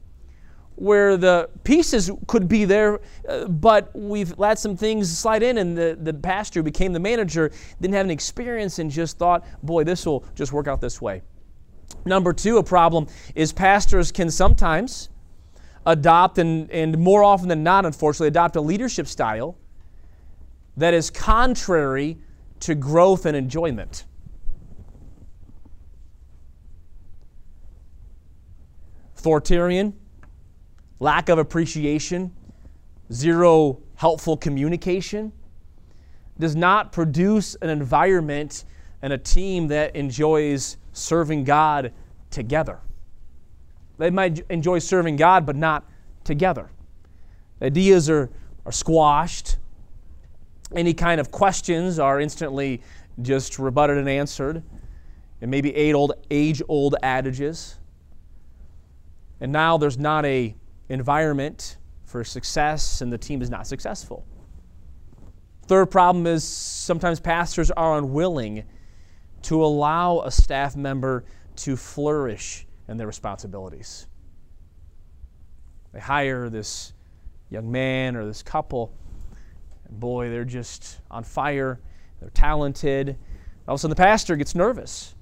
where 0.77 1.17
the 1.17 1.51
pieces 1.65 2.13
could 2.29 2.47
be 2.47 2.65
there, 2.65 3.01
uh, 3.29 3.47
but 3.49 3.91
we've 3.93 4.39
let 4.39 4.61
some 4.61 4.77
things 4.77 5.19
slide 5.19 5.43
in, 5.43 5.59
and 5.59 5.77
the, 5.77 5.99
the 6.01 6.15
pastor 6.15 6.61
who 6.61 6.65
became 6.65 6.93
the 6.93 7.01
manager 7.01 7.51
didn't 7.81 7.95
have 7.95 8.07
any 8.07 8.15
experience 8.15 8.79
and 8.79 8.89
just 8.89 9.19
thought, 9.19 9.45
boy, 9.65 9.83
this 9.83 10.07
will 10.07 10.25
just 10.37 10.53
work 10.53 10.69
out 10.69 10.81
this 10.81 11.03
way. 11.03 11.21
Number 12.07 12.33
two, 12.33 12.59
a 12.59 12.63
problem 12.63 13.09
is 13.35 13.53
pastors 13.53 14.13
can 14.13 14.31
sometimes 14.31 15.09
adopt, 15.87 16.39
and, 16.39 16.71
and 16.71 16.97
more 16.97 17.25
often 17.25 17.49
than 17.49 17.65
not, 17.65 17.85
unfortunately, 17.85 18.29
adopt 18.29 18.55
a 18.55 18.61
leadership 18.61 19.09
style 19.09 19.57
that 20.77 20.95
is 20.95 21.11
contrary 21.11 22.19
to 22.61 22.75
growth 22.75 23.27
and 23.27 23.37
enjoyment. 23.37 24.05
Authoritarian, 29.17 29.95
lack 31.01 31.29
of 31.29 31.39
appreciation, 31.39 32.35
zero 33.13 33.81
helpful 33.97 34.37
communication 34.37 35.33
does 36.39 36.55
not 36.55 36.93
produce 36.93 37.57
an 37.57 37.69
environment 37.69 38.65
and 39.03 39.13
a 39.13 39.19
team 39.19 39.69
that 39.69 39.95
enjoys 39.97 40.77
serving 40.93 41.45
God 41.45 41.93
together. 42.31 42.79
They 43.99 44.11
might 44.11 44.45
enjoy 44.51 44.79
serving 44.79 45.17
God, 45.17 45.45
but 45.45 45.57
not 45.57 45.85
together. 46.23 46.71
Ideas 47.61 48.09
are, 48.09 48.31
are 48.65 48.73
squashed, 48.73 49.57
any 50.75 50.95
kind 50.95 51.21
of 51.21 51.31
questions 51.31 51.99
are 51.99 52.21
instantly 52.21 52.83
just 53.23 53.59
rebutted 53.59 53.99
and 53.99 54.09
answered. 54.09 54.63
And 55.41 55.51
maybe 55.51 55.75
age 55.75 56.63
old 56.69 56.95
adages. 57.03 57.79
And 59.41 59.53
now 59.53 59.79
there's 59.79 59.99
not 59.99 60.25
a 60.25 60.55
environment 60.89 61.77
for 62.05 62.25
success 62.25 63.03
and 63.03 63.13
the 63.13 63.19
team 63.19 63.43
is 63.43 63.51
not 63.51 63.67
successful. 63.67 64.27
Third 65.67 65.91
problem 65.91 66.27
is 66.27 66.45
sometimes 66.45 67.21
pastors 67.21 67.71
are 67.71 67.99
unwilling 67.99 68.65
to 69.43 69.63
allow 69.63 70.21
a 70.21 70.31
staff 70.31 70.75
member 70.75 71.25
to 71.57 71.77
flourish 71.77 72.67
in 72.89 72.97
their 72.97 73.07
responsibilities. 73.07 74.07
They 75.93 76.01
hire 76.01 76.49
this 76.49 76.95
young 77.51 77.71
man 77.71 78.17
or 78.17 78.25
this 78.25 78.43
couple 78.43 78.95
boy, 79.91 80.31
they're 80.31 80.45
just 80.45 81.01
on 81.11 81.25
fire. 81.25 81.81
They're 82.21 82.31
talented. 82.31 83.17
All 83.67 83.75
of 83.75 83.79
a 83.79 83.83
sudden, 83.83 83.91
the 83.91 84.03
pastor 84.03 84.37
gets 84.37 84.55
nervous. 84.55 85.15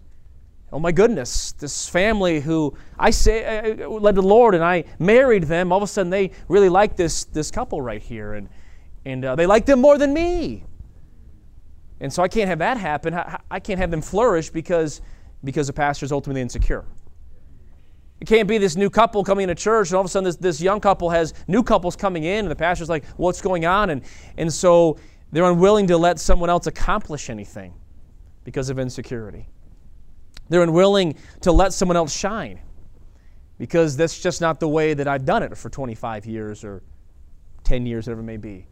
Oh 0.72 0.80
my 0.80 0.90
goodness, 0.90 1.52
this 1.52 1.88
family 1.88 2.40
who 2.40 2.76
I 2.98 3.10
say 3.10 3.80
uh, 3.80 3.88
led 3.88 4.16
the 4.16 4.22
Lord 4.22 4.54
and 4.54 4.64
I 4.64 4.84
married 4.98 5.44
them, 5.44 5.70
all 5.70 5.78
of 5.78 5.82
a 5.82 5.86
sudden 5.86 6.10
they 6.10 6.32
really 6.48 6.68
like 6.68 6.96
this, 6.96 7.24
this 7.24 7.52
couple 7.52 7.80
right 7.80 8.02
here 8.02 8.34
and, 8.34 8.48
and 9.04 9.24
uh, 9.24 9.36
they 9.36 9.46
like 9.46 9.64
them 9.64 9.80
more 9.80 9.96
than 9.96 10.12
me. 10.12 10.64
And 12.00 12.12
so 12.12 12.22
I 12.22 12.28
can't 12.28 12.48
have 12.48 12.58
that 12.58 12.76
happen. 12.78 13.14
I, 13.14 13.40
I 13.50 13.60
can't 13.60 13.78
have 13.78 13.92
them 13.92 14.02
flourish 14.02 14.50
because, 14.50 15.00
because 15.44 15.68
the 15.68 15.72
pastor 15.72 16.04
is 16.04 16.10
ultimately 16.10 16.42
insecure. 16.42 16.84
It 18.20 18.26
can't 18.26 18.48
be 18.48 18.58
this 18.58 18.76
new 18.76 18.88
couple 18.88 19.22
coming 19.24 19.44
into 19.44 19.54
church, 19.54 19.90
and 19.90 19.96
all 19.96 20.00
of 20.00 20.06
a 20.06 20.08
sudden 20.08 20.24
this, 20.24 20.36
this 20.36 20.60
young 20.60 20.80
couple 20.80 21.10
has 21.10 21.34
new 21.48 21.62
couples 21.62 21.96
coming 21.96 22.24
in, 22.24 22.46
and 22.46 22.50
the 22.50 22.56
pastor's 22.56 22.88
like, 22.88 23.04
What's 23.16 23.42
going 23.42 23.66
on? 23.66 23.90
And, 23.90 24.02
and 24.38 24.52
so 24.52 24.98
they're 25.32 25.44
unwilling 25.44 25.86
to 25.88 25.98
let 25.98 26.18
someone 26.18 26.48
else 26.48 26.66
accomplish 26.66 27.28
anything 27.28 27.74
because 28.44 28.70
of 28.70 28.78
insecurity. 28.78 29.48
They're 30.48 30.62
unwilling 30.62 31.16
to 31.40 31.52
let 31.52 31.72
someone 31.72 31.96
else 31.96 32.14
shine 32.14 32.60
because 33.58 33.96
that's 33.96 34.18
just 34.18 34.40
not 34.40 34.60
the 34.60 34.68
way 34.68 34.94
that 34.94 35.08
I've 35.08 35.24
done 35.24 35.42
it 35.42 35.56
for 35.56 35.68
25 35.68 36.26
years 36.26 36.64
or 36.64 36.82
10 37.64 37.84
years, 37.84 38.06
whatever 38.06 38.20
it 38.20 38.24
may 38.24 38.36
be. 38.36 38.66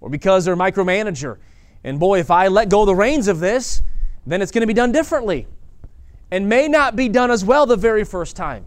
Or 0.00 0.08
because 0.08 0.44
they're 0.44 0.54
a 0.54 0.56
micromanager. 0.56 1.38
And 1.84 2.00
boy, 2.00 2.20
if 2.20 2.30
I 2.30 2.48
let 2.48 2.70
go 2.70 2.84
the 2.84 2.94
reins 2.94 3.28
of 3.28 3.38
this, 3.40 3.82
then 4.26 4.40
it's 4.40 4.50
going 4.50 4.62
to 4.62 4.66
be 4.66 4.74
done 4.74 4.92
differently 4.92 5.46
and 6.30 6.48
may 6.48 6.68
not 6.68 6.96
be 6.96 7.08
done 7.08 7.30
as 7.30 7.44
well 7.44 7.66
the 7.66 7.76
very 7.76 8.04
first 8.04 8.36
time. 8.36 8.64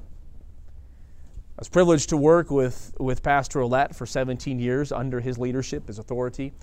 I 1.58 1.62
was 1.62 1.70
privileged 1.70 2.10
to 2.10 2.18
work 2.18 2.50
with, 2.50 2.94
with 3.00 3.22
Pastor 3.22 3.60
Ouellette 3.60 3.96
for 3.96 4.06
17 4.06 4.60
years 4.60 4.92
under 4.92 5.20
his 5.20 5.38
leadership, 5.38 5.88
his 5.88 6.00
authority 6.00 6.54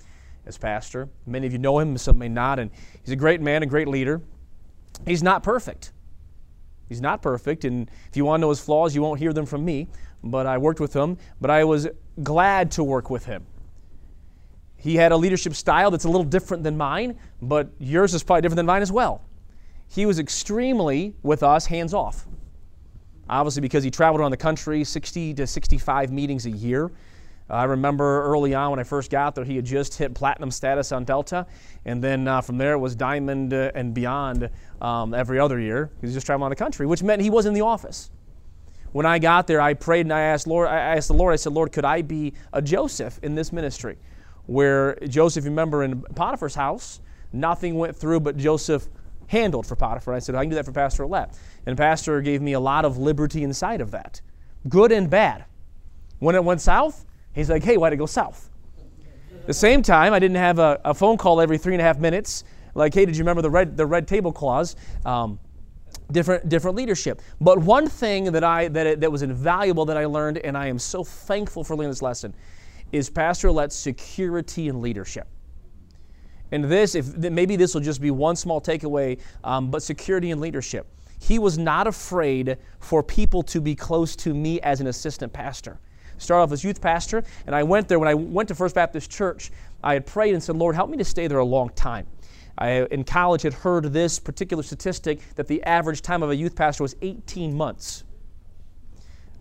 as 0.45 0.57
pastor. 0.57 1.07
Many 1.25 1.47
of 1.47 1.53
you 1.53 1.59
know 1.59 1.79
him, 1.79 1.97
some 1.97 2.17
may 2.17 2.27
not, 2.27 2.59
and 2.59 2.69
he's 3.01 3.11
a 3.11 3.15
great 3.15 3.39
man, 3.39 3.63
a 3.63 3.65
great 3.65 3.87
leader. 3.87 4.21
He's 5.05 5.23
not 5.23 5.43
perfect. 5.43 5.93
He's 6.89 7.01
not 7.01 7.21
perfect, 7.21 7.65
and 7.65 7.89
if 8.09 8.17
you 8.17 8.25
want 8.25 8.39
to 8.39 8.41
know 8.41 8.49
his 8.49 8.59
flaws, 8.59 8.95
you 8.95 9.01
won't 9.01 9.19
hear 9.19 9.31
them 9.31 9.45
from 9.45 9.63
me. 9.63 9.87
But 10.23 10.47
I 10.47 10.57
worked 10.57 10.79
with 10.79 10.93
him, 10.93 11.17
but 11.39 11.49
I 11.49 11.63
was 11.63 11.87
glad 12.23 12.71
to 12.71 12.83
work 12.83 13.09
with 13.09 13.25
him. 13.25 13.45
He 14.75 14.95
had 14.95 15.11
a 15.11 15.17
leadership 15.17 15.53
style 15.53 15.91
that's 15.91 16.05
a 16.05 16.09
little 16.09 16.25
different 16.25 16.63
than 16.63 16.75
mine, 16.75 17.17
but 17.41 17.69
yours 17.79 18.13
is 18.13 18.23
probably 18.23 18.41
different 18.41 18.57
than 18.57 18.65
mine 18.65 18.81
as 18.81 18.91
well 18.91 19.21
he 19.89 20.05
was 20.05 20.19
extremely, 20.19 21.15
with 21.23 21.41
us, 21.43 21.65
hands 21.65 21.93
off. 21.93 22.27
Obviously, 23.27 23.61
because 23.61 23.83
he 23.83 23.91
traveled 23.91 24.21
around 24.21 24.31
the 24.31 24.37
country, 24.37 24.83
60 24.83 25.33
to 25.35 25.47
65 25.47 26.11
meetings 26.11 26.45
a 26.45 26.51
year. 26.51 26.91
I 27.49 27.63
remember 27.63 28.23
early 28.23 28.53
on 28.53 28.69
when 28.69 28.79
I 28.79 28.83
first 28.83 29.09
got 29.09 29.33
there, 29.33 29.43
he 29.43 29.55
had 29.55 29.65
just 29.65 29.97
hit 29.97 30.13
platinum 30.13 30.51
status 30.51 30.91
on 30.91 31.03
Delta, 31.03 31.47
and 31.85 32.03
then 32.03 32.27
uh, 32.27 32.41
from 32.41 32.59
there 32.59 32.73
it 32.73 32.77
was 32.77 32.95
diamond 32.95 33.53
uh, 33.53 33.71
and 33.73 33.91
beyond 33.91 34.51
um, 34.81 35.15
every 35.15 35.39
other 35.39 35.59
year. 35.59 35.89
He 35.99 36.05
was 36.05 36.13
just 36.13 36.27
traveling 36.27 36.43
around 36.43 36.51
the 36.51 36.57
country, 36.57 36.85
which 36.85 37.01
meant 37.01 37.23
he 37.23 37.31
was 37.31 37.47
in 37.47 37.55
the 37.55 37.61
office. 37.61 38.11
When 38.91 39.07
I 39.07 39.17
got 39.17 39.47
there, 39.47 39.61
I 39.61 39.73
prayed 39.73 40.05
and 40.05 40.13
I 40.13 40.21
asked 40.21 40.45
Lord, 40.45 40.67
I 40.67 40.77
asked 40.77 41.07
the 41.07 41.15
Lord, 41.15 41.33
I 41.33 41.37
said, 41.37 41.53
Lord, 41.53 41.71
could 41.71 41.85
I 41.85 42.03
be 42.03 42.33
a 42.53 42.61
Joseph 42.61 43.19
in 43.23 43.33
this 43.33 43.51
ministry? 43.51 43.97
Where 44.45 44.95
Joseph, 45.07 45.45
remember 45.45 45.83
in 45.83 46.01
Potiphar's 46.01 46.55
house, 46.55 47.01
nothing 47.33 47.75
went 47.75 47.95
through, 47.95 48.19
but 48.19 48.37
Joseph 48.37 48.87
handled 49.29 49.65
for 49.65 49.75
Potiphar. 49.75 50.13
I 50.13 50.19
said, 50.19 50.35
I 50.35 50.41
can 50.41 50.49
do 50.49 50.55
that 50.55 50.65
for 50.65 50.71
Pastor 50.71 51.05
Ouellette. 51.05 51.37
And 51.65 51.77
Pastor 51.77 52.19
gave 52.21 52.41
me 52.41 52.53
a 52.53 52.59
lot 52.59 52.83
of 52.83 52.97
liberty 52.97 53.43
inside 53.43 53.79
of 53.79 53.91
that, 53.91 54.21
good 54.67 54.91
and 54.91 55.09
bad. 55.09 55.45
When 56.17 56.35
it 56.35 56.43
went 56.43 56.61
south, 56.61 57.05
he's 57.33 57.49
like, 57.49 57.63
hey, 57.63 57.77
why'd 57.77 57.93
it 57.93 57.97
go 57.97 58.05
south? 58.05 58.49
the 59.45 59.53
same 59.53 59.81
time, 59.81 60.13
I 60.13 60.19
didn't 60.19 60.37
have 60.37 60.59
a, 60.59 60.79
a, 60.85 60.93
phone 60.93 61.17
call 61.17 61.41
every 61.41 61.57
three 61.57 61.73
and 61.73 61.81
a 61.81 61.83
half 61.83 61.97
minutes, 61.97 62.43
like, 62.75 62.93
hey, 62.93 63.05
did 63.05 63.15
you 63.15 63.23
remember 63.23 63.41
the 63.41 63.49
red, 63.49 63.77
the 63.77 63.85
red 63.85 64.07
table 64.07 64.31
clause? 64.31 64.75
Um, 65.05 65.39
different, 66.11 66.49
different 66.49 66.77
leadership. 66.77 67.21
But 67.41 67.57
one 67.57 67.87
thing 67.87 68.25
that, 68.25 68.43
I, 68.43 68.67
that, 68.67 69.01
that 69.01 69.11
was 69.11 69.21
invaluable 69.21 69.85
that 69.85 69.97
I 69.97 70.05
learned, 70.05 70.39
and 70.39 70.57
I 70.57 70.67
am 70.67 70.77
so 70.77 71.03
thankful 71.03 71.63
for 71.63 71.75
learning 71.75 71.91
this 71.91 72.01
lesson, 72.01 72.33
is 72.91 73.09
Pastor 73.09 73.47
Ouellette's 73.47 73.75
security 73.75 74.69
and 74.69 74.81
leadership. 74.81 75.27
And 76.51 76.63
this, 76.63 76.95
if 76.95 77.15
maybe 77.17 77.55
this 77.55 77.73
will 77.73 77.81
just 77.81 78.01
be 78.01 78.11
one 78.11 78.35
small 78.35 78.59
takeaway, 78.59 79.19
um, 79.43 79.69
but 79.69 79.83
security 79.83 80.31
and 80.31 80.41
leadership. 80.41 80.87
He 81.19 81.37
was 81.37 81.57
not 81.57 81.85
afraid 81.85 82.57
for 82.79 83.03
people 83.03 83.43
to 83.43 83.59
be 83.61 83.75
close 83.75 84.15
to 84.17 84.33
me 84.33 84.59
as 84.61 84.81
an 84.81 84.87
assistant 84.87 85.33
pastor. 85.33 85.79
started 86.17 86.43
off 86.43 86.51
as 86.51 86.63
youth 86.63 86.81
pastor, 86.81 87.23
and 87.45 87.55
I 87.55 87.63
went 87.63 87.87
there. 87.87 87.99
When 87.99 88.07
I 88.07 88.13
went 88.13 88.47
to 88.49 88.55
First 88.55 88.75
Baptist 88.75 89.11
Church, 89.11 89.51
I 89.83 89.93
had 89.93 90.05
prayed 90.05 90.33
and 90.33 90.41
said, 90.41 90.55
Lord, 90.55 90.75
help 90.75 90.89
me 90.89 90.97
to 90.97 91.05
stay 91.05 91.27
there 91.27 91.39
a 91.39 91.45
long 91.45 91.69
time. 91.69 92.07
I, 92.57 92.83
in 92.85 93.03
college, 93.03 93.41
had 93.43 93.53
heard 93.53 93.85
this 93.93 94.19
particular 94.19 94.63
statistic 94.63 95.21
that 95.35 95.47
the 95.47 95.63
average 95.63 96.01
time 96.01 96.23
of 96.23 96.29
a 96.29 96.35
youth 96.35 96.55
pastor 96.55 96.83
was 96.83 96.95
18 97.01 97.55
months. 97.55 98.03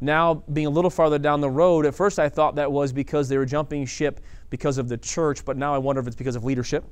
Now, 0.01 0.35
being 0.53 0.69
a 0.69 0.71
little 0.71 0.91
farther 0.91 1.19
down 1.19 1.41
the 1.41 1.51
road, 1.51 1.85
at 1.85 1.95
first 1.95 2.21
I 2.21 2.29
thought 2.29 2.55
that 2.55 2.71
was 2.71 2.93
because 2.93 3.29
they 3.29 3.37
were 3.37 3.47
jumping 3.47 3.85
ship 3.85 4.21
because 4.51 4.79
of 4.79 4.89
the 4.89 4.97
church, 4.97 5.45
but 5.45 5.57
now 5.57 5.75
I 5.75 5.79
wonder 5.79 6.01
if 6.01 6.07
it's 6.07 6.17
because 6.17 6.37
of 6.37 6.45
leadership, 6.45 6.85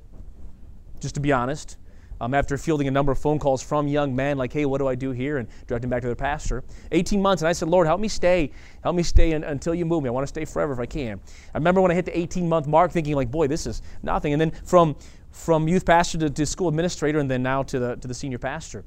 just 1.00 1.14
to 1.14 1.20
be 1.20 1.32
honest. 1.32 1.78
Um, 2.18 2.32
after 2.32 2.56
fielding 2.56 2.88
a 2.88 2.90
number 2.90 3.12
of 3.12 3.18
phone 3.18 3.38
calls 3.38 3.62
from 3.62 3.86
young 3.86 4.16
men, 4.16 4.38
like, 4.38 4.50
hey, 4.50 4.64
what 4.64 4.78
do 4.78 4.86
I 4.86 4.94
do 4.94 5.10
here? 5.10 5.36
And 5.36 5.48
directing 5.66 5.90
back 5.90 6.00
to 6.00 6.06
their 6.06 6.16
pastor. 6.16 6.64
18 6.92 7.20
months, 7.20 7.42
and 7.42 7.48
I 7.48 7.52
said, 7.52 7.68
Lord, 7.68 7.86
help 7.86 8.00
me 8.00 8.08
stay. 8.08 8.52
Help 8.82 8.96
me 8.96 9.02
stay 9.02 9.32
in, 9.32 9.44
until 9.44 9.74
you 9.74 9.84
move 9.84 10.02
me. 10.02 10.08
I 10.08 10.12
want 10.12 10.24
to 10.24 10.28
stay 10.28 10.46
forever 10.46 10.72
if 10.72 10.78
I 10.78 10.86
can. 10.86 11.20
I 11.54 11.58
remember 11.58 11.82
when 11.82 11.90
I 11.90 11.94
hit 11.94 12.06
the 12.06 12.18
18 12.18 12.48
month 12.48 12.66
mark 12.66 12.90
thinking, 12.90 13.14
like, 13.14 13.30
boy, 13.30 13.48
this 13.48 13.66
is 13.66 13.82
nothing. 14.02 14.32
And 14.32 14.40
then 14.40 14.50
from, 14.50 14.96
from 15.30 15.68
youth 15.68 15.84
pastor 15.84 16.16
to, 16.18 16.30
to 16.30 16.46
school 16.46 16.68
administrator, 16.68 17.18
and 17.18 17.30
then 17.30 17.42
now 17.42 17.62
to 17.64 17.78
the, 17.78 17.96
to 17.96 18.08
the 18.08 18.14
senior 18.14 18.38
pastor. 18.38 18.84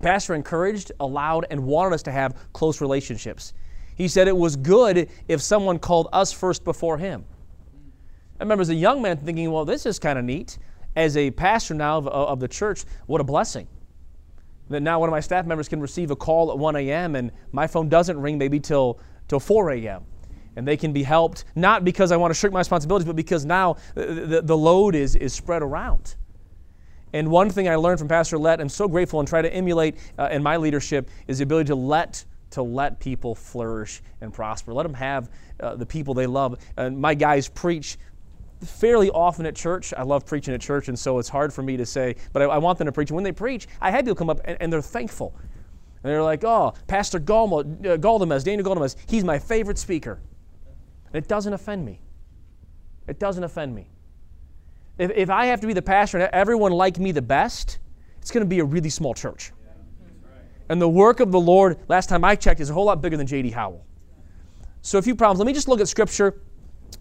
Pastor 0.00 0.34
encouraged, 0.34 0.90
allowed, 0.98 1.46
and 1.50 1.64
wanted 1.64 1.94
us 1.94 2.02
to 2.04 2.10
have 2.10 2.36
close 2.52 2.80
relationships. 2.80 3.52
He 3.94 4.08
said 4.08 4.26
it 4.26 4.36
was 4.36 4.56
good 4.56 5.10
if 5.28 5.40
someone 5.40 5.78
called 5.78 6.08
us 6.12 6.32
first 6.32 6.64
before 6.64 6.98
him. 6.98 7.24
I 8.40 8.44
remember 8.44 8.62
as 8.62 8.68
a 8.68 8.74
young 8.74 9.02
man 9.02 9.16
thinking, 9.16 9.50
well, 9.50 9.64
this 9.64 9.84
is 9.84 9.98
kind 9.98 10.18
of 10.18 10.24
neat. 10.24 10.58
As 10.94 11.16
a 11.16 11.30
pastor 11.32 11.74
now 11.74 11.98
of, 11.98 12.08
of, 12.08 12.40
the 12.40 12.48
church, 12.48 12.84
what 13.06 13.20
a 13.20 13.24
blessing. 13.24 13.66
That 14.68 14.80
now 14.80 15.00
one 15.00 15.08
of 15.08 15.12
my 15.12 15.20
staff 15.20 15.46
members 15.46 15.68
can 15.68 15.80
receive 15.80 16.10
a 16.10 16.16
call 16.16 16.50
at 16.50 16.58
1 16.58 16.76
a.m. 16.76 17.16
and 17.16 17.32
my 17.52 17.66
phone 17.66 17.88
doesn't 17.88 18.20
ring 18.20 18.38
maybe 18.38 18.60
till, 18.60 19.00
till 19.26 19.40
4 19.40 19.72
a.m. 19.72 20.04
And 20.56 20.66
they 20.66 20.76
can 20.76 20.92
be 20.92 21.02
helped, 21.02 21.44
not 21.54 21.84
because 21.84 22.12
I 22.12 22.16
want 22.16 22.32
to 22.32 22.38
shirk 22.38 22.52
my 22.52 22.60
responsibilities, 22.60 23.06
but 23.06 23.16
because 23.16 23.44
now 23.44 23.76
the, 23.94 24.06
the, 24.06 24.42
the 24.42 24.56
load 24.56 24.94
is, 24.94 25.16
is 25.16 25.32
spread 25.32 25.62
around. 25.62 26.16
And 27.12 27.30
one 27.30 27.50
thing 27.50 27.68
I 27.68 27.76
learned 27.76 27.98
from 27.98 28.08
Pastor 28.08 28.38
Ouellette, 28.38 28.60
I'm 28.60 28.68
so 28.68 28.86
grateful 28.88 29.20
and 29.20 29.28
try 29.28 29.40
to 29.40 29.52
emulate 29.52 29.96
uh, 30.18 30.28
in 30.30 30.42
my 30.42 30.56
leadership, 30.56 31.08
is 31.26 31.38
the 31.38 31.44
ability 31.44 31.68
to 31.68 31.74
let 31.74 32.24
to 32.50 32.62
let 32.62 32.98
people 32.98 33.34
flourish 33.34 34.00
and 34.20 34.32
prosper. 34.32 34.72
Let 34.72 34.84
them 34.84 34.94
have 34.94 35.30
uh, 35.60 35.76
the 35.76 35.86
people 35.86 36.14
they 36.14 36.26
love. 36.26 36.58
And 36.76 36.98
my 36.98 37.14
guys 37.14 37.48
preach 37.48 37.98
fairly 38.64 39.10
often 39.10 39.46
at 39.46 39.54
church. 39.54 39.94
I 39.96 40.02
love 40.02 40.26
preaching 40.26 40.54
at 40.54 40.60
church, 40.60 40.88
and 40.88 40.98
so 40.98 41.18
it's 41.18 41.28
hard 41.28 41.52
for 41.52 41.62
me 41.62 41.76
to 41.76 41.86
say, 41.86 42.16
but 42.32 42.42
I, 42.42 42.46
I 42.46 42.58
want 42.58 42.78
them 42.78 42.86
to 42.86 42.92
preach. 42.92 43.10
And 43.10 43.14
when 43.14 43.24
they 43.24 43.32
preach, 43.32 43.68
I 43.80 43.90
had 43.90 44.04
people 44.04 44.16
come 44.16 44.30
up 44.30 44.40
and, 44.44 44.56
and 44.60 44.72
they're 44.72 44.82
thankful. 44.82 45.34
And 46.02 46.12
they're 46.12 46.22
like, 46.22 46.44
oh, 46.44 46.74
Pastor 46.86 47.18
Galma, 47.18 47.60
uh, 47.60 47.96
Daniel 48.38 48.64
Galdamez, 48.64 48.96
he's 49.08 49.24
my 49.24 49.38
favorite 49.38 49.78
speaker. 49.78 50.20
And 51.12 51.16
it 51.22 51.28
doesn't 51.28 51.52
offend 51.52 51.84
me. 51.84 52.00
It 53.06 53.18
doesn't 53.18 53.42
offend 53.42 53.74
me. 53.74 53.88
If, 54.98 55.10
if 55.12 55.30
I 55.30 55.46
have 55.46 55.60
to 55.60 55.66
be 55.66 55.72
the 55.72 55.82
pastor 55.82 56.18
and 56.18 56.30
everyone 56.32 56.72
like 56.72 56.98
me 56.98 57.12
the 57.12 57.22
best, 57.22 57.78
it's 58.20 58.30
going 58.30 58.44
to 58.44 58.48
be 58.48 58.60
a 58.60 58.64
really 58.64 58.90
small 58.90 59.14
church. 59.14 59.52
And 60.68 60.82
the 60.82 60.88
work 60.88 61.20
of 61.20 61.32
the 61.32 61.40
Lord, 61.40 61.78
last 61.88 62.08
time 62.08 62.24
I 62.24 62.36
checked, 62.36 62.60
is 62.60 62.68
a 62.68 62.74
whole 62.74 62.84
lot 62.84 63.00
bigger 63.00 63.16
than 63.16 63.26
J.D. 63.26 63.50
Howell. 63.50 63.84
So 64.82 64.98
a 64.98 65.02
few 65.02 65.14
problems. 65.14 65.38
Let 65.38 65.46
me 65.46 65.52
just 65.52 65.66
look 65.66 65.80
at 65.80 65.88
Scripture, 65.88 66.40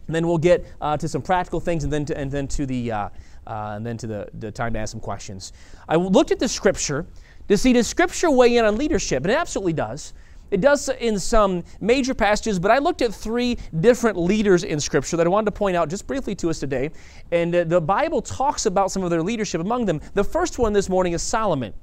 and 0.07 0.15
then 0.15 0.27
we'll 0.27 0.37
get 0.37 0.65
uh, 0.81 0.97
to 0.97 1.07
some 1.07 1.21
practical 1.21 1.59
things, 1.59 1.83
and 1.83 1.91
then 1.91 2.05
to, 2.05 2.17
and 2.17 2.31
then 2.31 2.47
to 2.49 2.65
the 2.65 2.91
uh, 2.91 3.09
uh, 3.47 3.73
and 3.75 3.85
then 3.85 3.97
to 3.97 4.07
the, 4.07 4.27
the 4.39 4.51
time 4.51 4.73
to 4.73 4.79
ask 4.79 4.91
some 4.91 4.99
questions. 4.99 5.53
I 5.87 5.95
looked 5.95 6.31
at 6.31 6.39
the 6.39 6.47
Scripture 6.47 7.05
to 7.47 7.57
see 7.57 7.73
does 7.73 7.87
Scripture 7.87 8.29
weigh 8.29 8.57
in 8.57 8.65
on 8.65 8.77
leadership, 8.77 9.23
and 9.23 9.31
it 9.31 9.37
absolutely 9.37 9.73
does. 9.73 10.13
It 10.49 10.61
does 10.61 10.87
in 10.87 11.19
some 11.19 11.63
major 11.81 12.13
passages, 12.13 12.57
but 12.57 12.71
I 12.71 12.77
looked 12.77 13.01
at 13.01 13.13
three 13.13 13.57
different 13.81 14.17
leaders 14.17 14.63
in 14.63 14.79
Scripture 14.79 15.17
that 15.17 15.27
I 15.27 15.29
wanted 15.29 15.45
to 15.45 15.51
point 15.51 15.75
out 15.75 15.89
just 15.89 16.07
briefly 16.07 16.35
to 16.35 16.49
us 16.49 16.59
today. 16.59 16.91
And 17.31 17.53
uh, 17.53 17.63
the 17.65 17.81
Bible 17.81 18.21
talks 18.21 18.65
about 18.65 18.91
some 18.91 19.03
of 19.03 19.09
their 19.09 19.23
leadership 19.23 19.59
among 19.59 19.85
them. 19.85 19.99
The 20.13 20.23
first 20.23 20.57
one 20.57 20.71
this 20.71 20.87
morning 20.87 21.13
is 21.13 21.21
Solomon. 21.21 21.73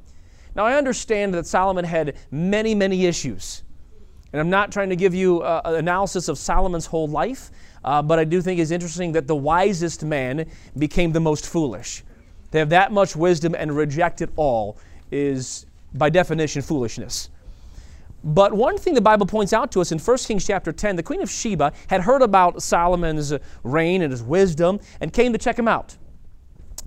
Now, 0.56 0.64
I 0.64 0.76
understand 0.76 1.34
that 1.34 1.46
Solomon 1.46 1.84
had 1.84 2.16
many, 2.30 2.74
many 2.74 3.06
issues. 3.06 3.64
And 4.32 4.40
I'm 4.40 4.50
not 4.50 4.72
trying 4.72 4.88
to 4.88 4.96
give 4.96 5.14
you 5.14 5.42
uh, 5.42 5.60
an 5.64 5.74
analysis 5.74 6.28
of 6.28 6.38
Solomon's 6.38 6.86
whole 6.86 7.06
life, 7.06 7.50
uh, 7.84 8.02
but 8.02 8.18
I 8.18 8.24
do 8.24 8.40
think 8.40 8.60
it's 8.60 8.70
interesting 8.70 9.12
that 9.12 9.26
the 9.26 9.36
wisest 9.36 10.04
man 10.04 10.46
became 10.78 11.12
the 11.12 11.20
most 11.20 11.46
foolish. 11.46 12.02
To 12.52 12.58
have 12.58 12.70
that 12.70 12.92
much 12.92 13.14
wisdom 13.14 13.54
and 13.54 13.76
reject 13.76 14.22
it 14.22 14.30
all 14.36 14.78
is, 15.10 15.66
by 15.94 16.08
definition, 16.10 16.62
foolishness. 16.62 17.30
But 18.22 18.54
one 18.54 18.78
thing 18.78 18.94
the 18.94 19.02
Bible 19.02 19.26
points 19.26 19.52
out 19.52 19.70
to 19.72 19.80
us 19.82 19.92
in 19.92 19.98
1 19.98 20.16
Kings 20.18 20.46
chapter 20.46 20.72
10, 20.72 20.96
the 20.96 21.02
Queen 21.02 21.20
of 21.20 21.30
Sheba 21.30 21.72
had 21.88 22.00
heard 22.00 22.22
about 22.22 22.62
Solomon's 22.62 23.34
reign 23.62 24.00
and 24.00 24.10
his 24.10 24.22
wisdom 24.22 24.80
and 25.00 25.12
came 25.12 25.32
to 25.32 25.38
check 25.38 25.58
him 25.58 25.68
out. 25.68 25.98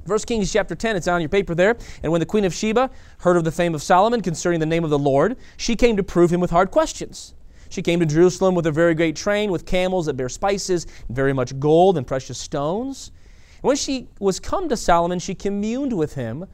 1 0.08 0.20
Kings 0.20 0.52
chapter 0.52 0.74
10, 0.74 0.96
it's 0.96 1.08
on 1.08 1.22
your 1.22 1.30
paper 1.30 1.54
there. 1.54 1.78
And 2.02 2.12
when 2.12 2.20
the 2.20 2.26
Queen 2.26 2.46
of 2.46 2.56
Sheba 2.56 2.90
heard 3.20 3.38
of 3.38 3.44
the 3.44 3.52
fame 3.52 3.76
of 3.76 3.84
Solomon 3.84 4.22
concerning 4.22 4.60
the 4.60 4.66
name 4.66 4.84
of 4.84 4.90
the 4.90 4.98
Lord, 4.98 5.38
she 5.58 5.76
came 5.76 5.96
to 5.98 6.04
prove 6.04 6.32
him 6.32 6.40
with 6.40 6.50
hard 6.50 6.72
questions. 6.72 7.36
She 7.70 7.82
came 7.82 8.00
to 8.00 8.06
Jerusalem 8.06 8.56
with 8.56 8.66
a 8.68 8.72
very 8.72 8.96
great 8.96 9.16
train, 9.16 9.52
with 9.52 9.66
camels 9.66 10.06
that 10.06 10.14
bear 10.14 10.30
spices, 10.30 10.88
very 11.10 11.34
much 11.34 11.60
gold 11.60 11.98
and 11.98 12.06
precious 12.06 12.38
stones. 12.38 13.12
And 13.56 13.64
when 13.64 13.76
she 13.76 14.08
was 14.20 14.40
come 14.40 14.70
to 14.70 14.78
Solomon, 14.78 15.20
she 15.20 15.36
communed 15.36 15.94
with 15.94 16.16
him 16.16 16.46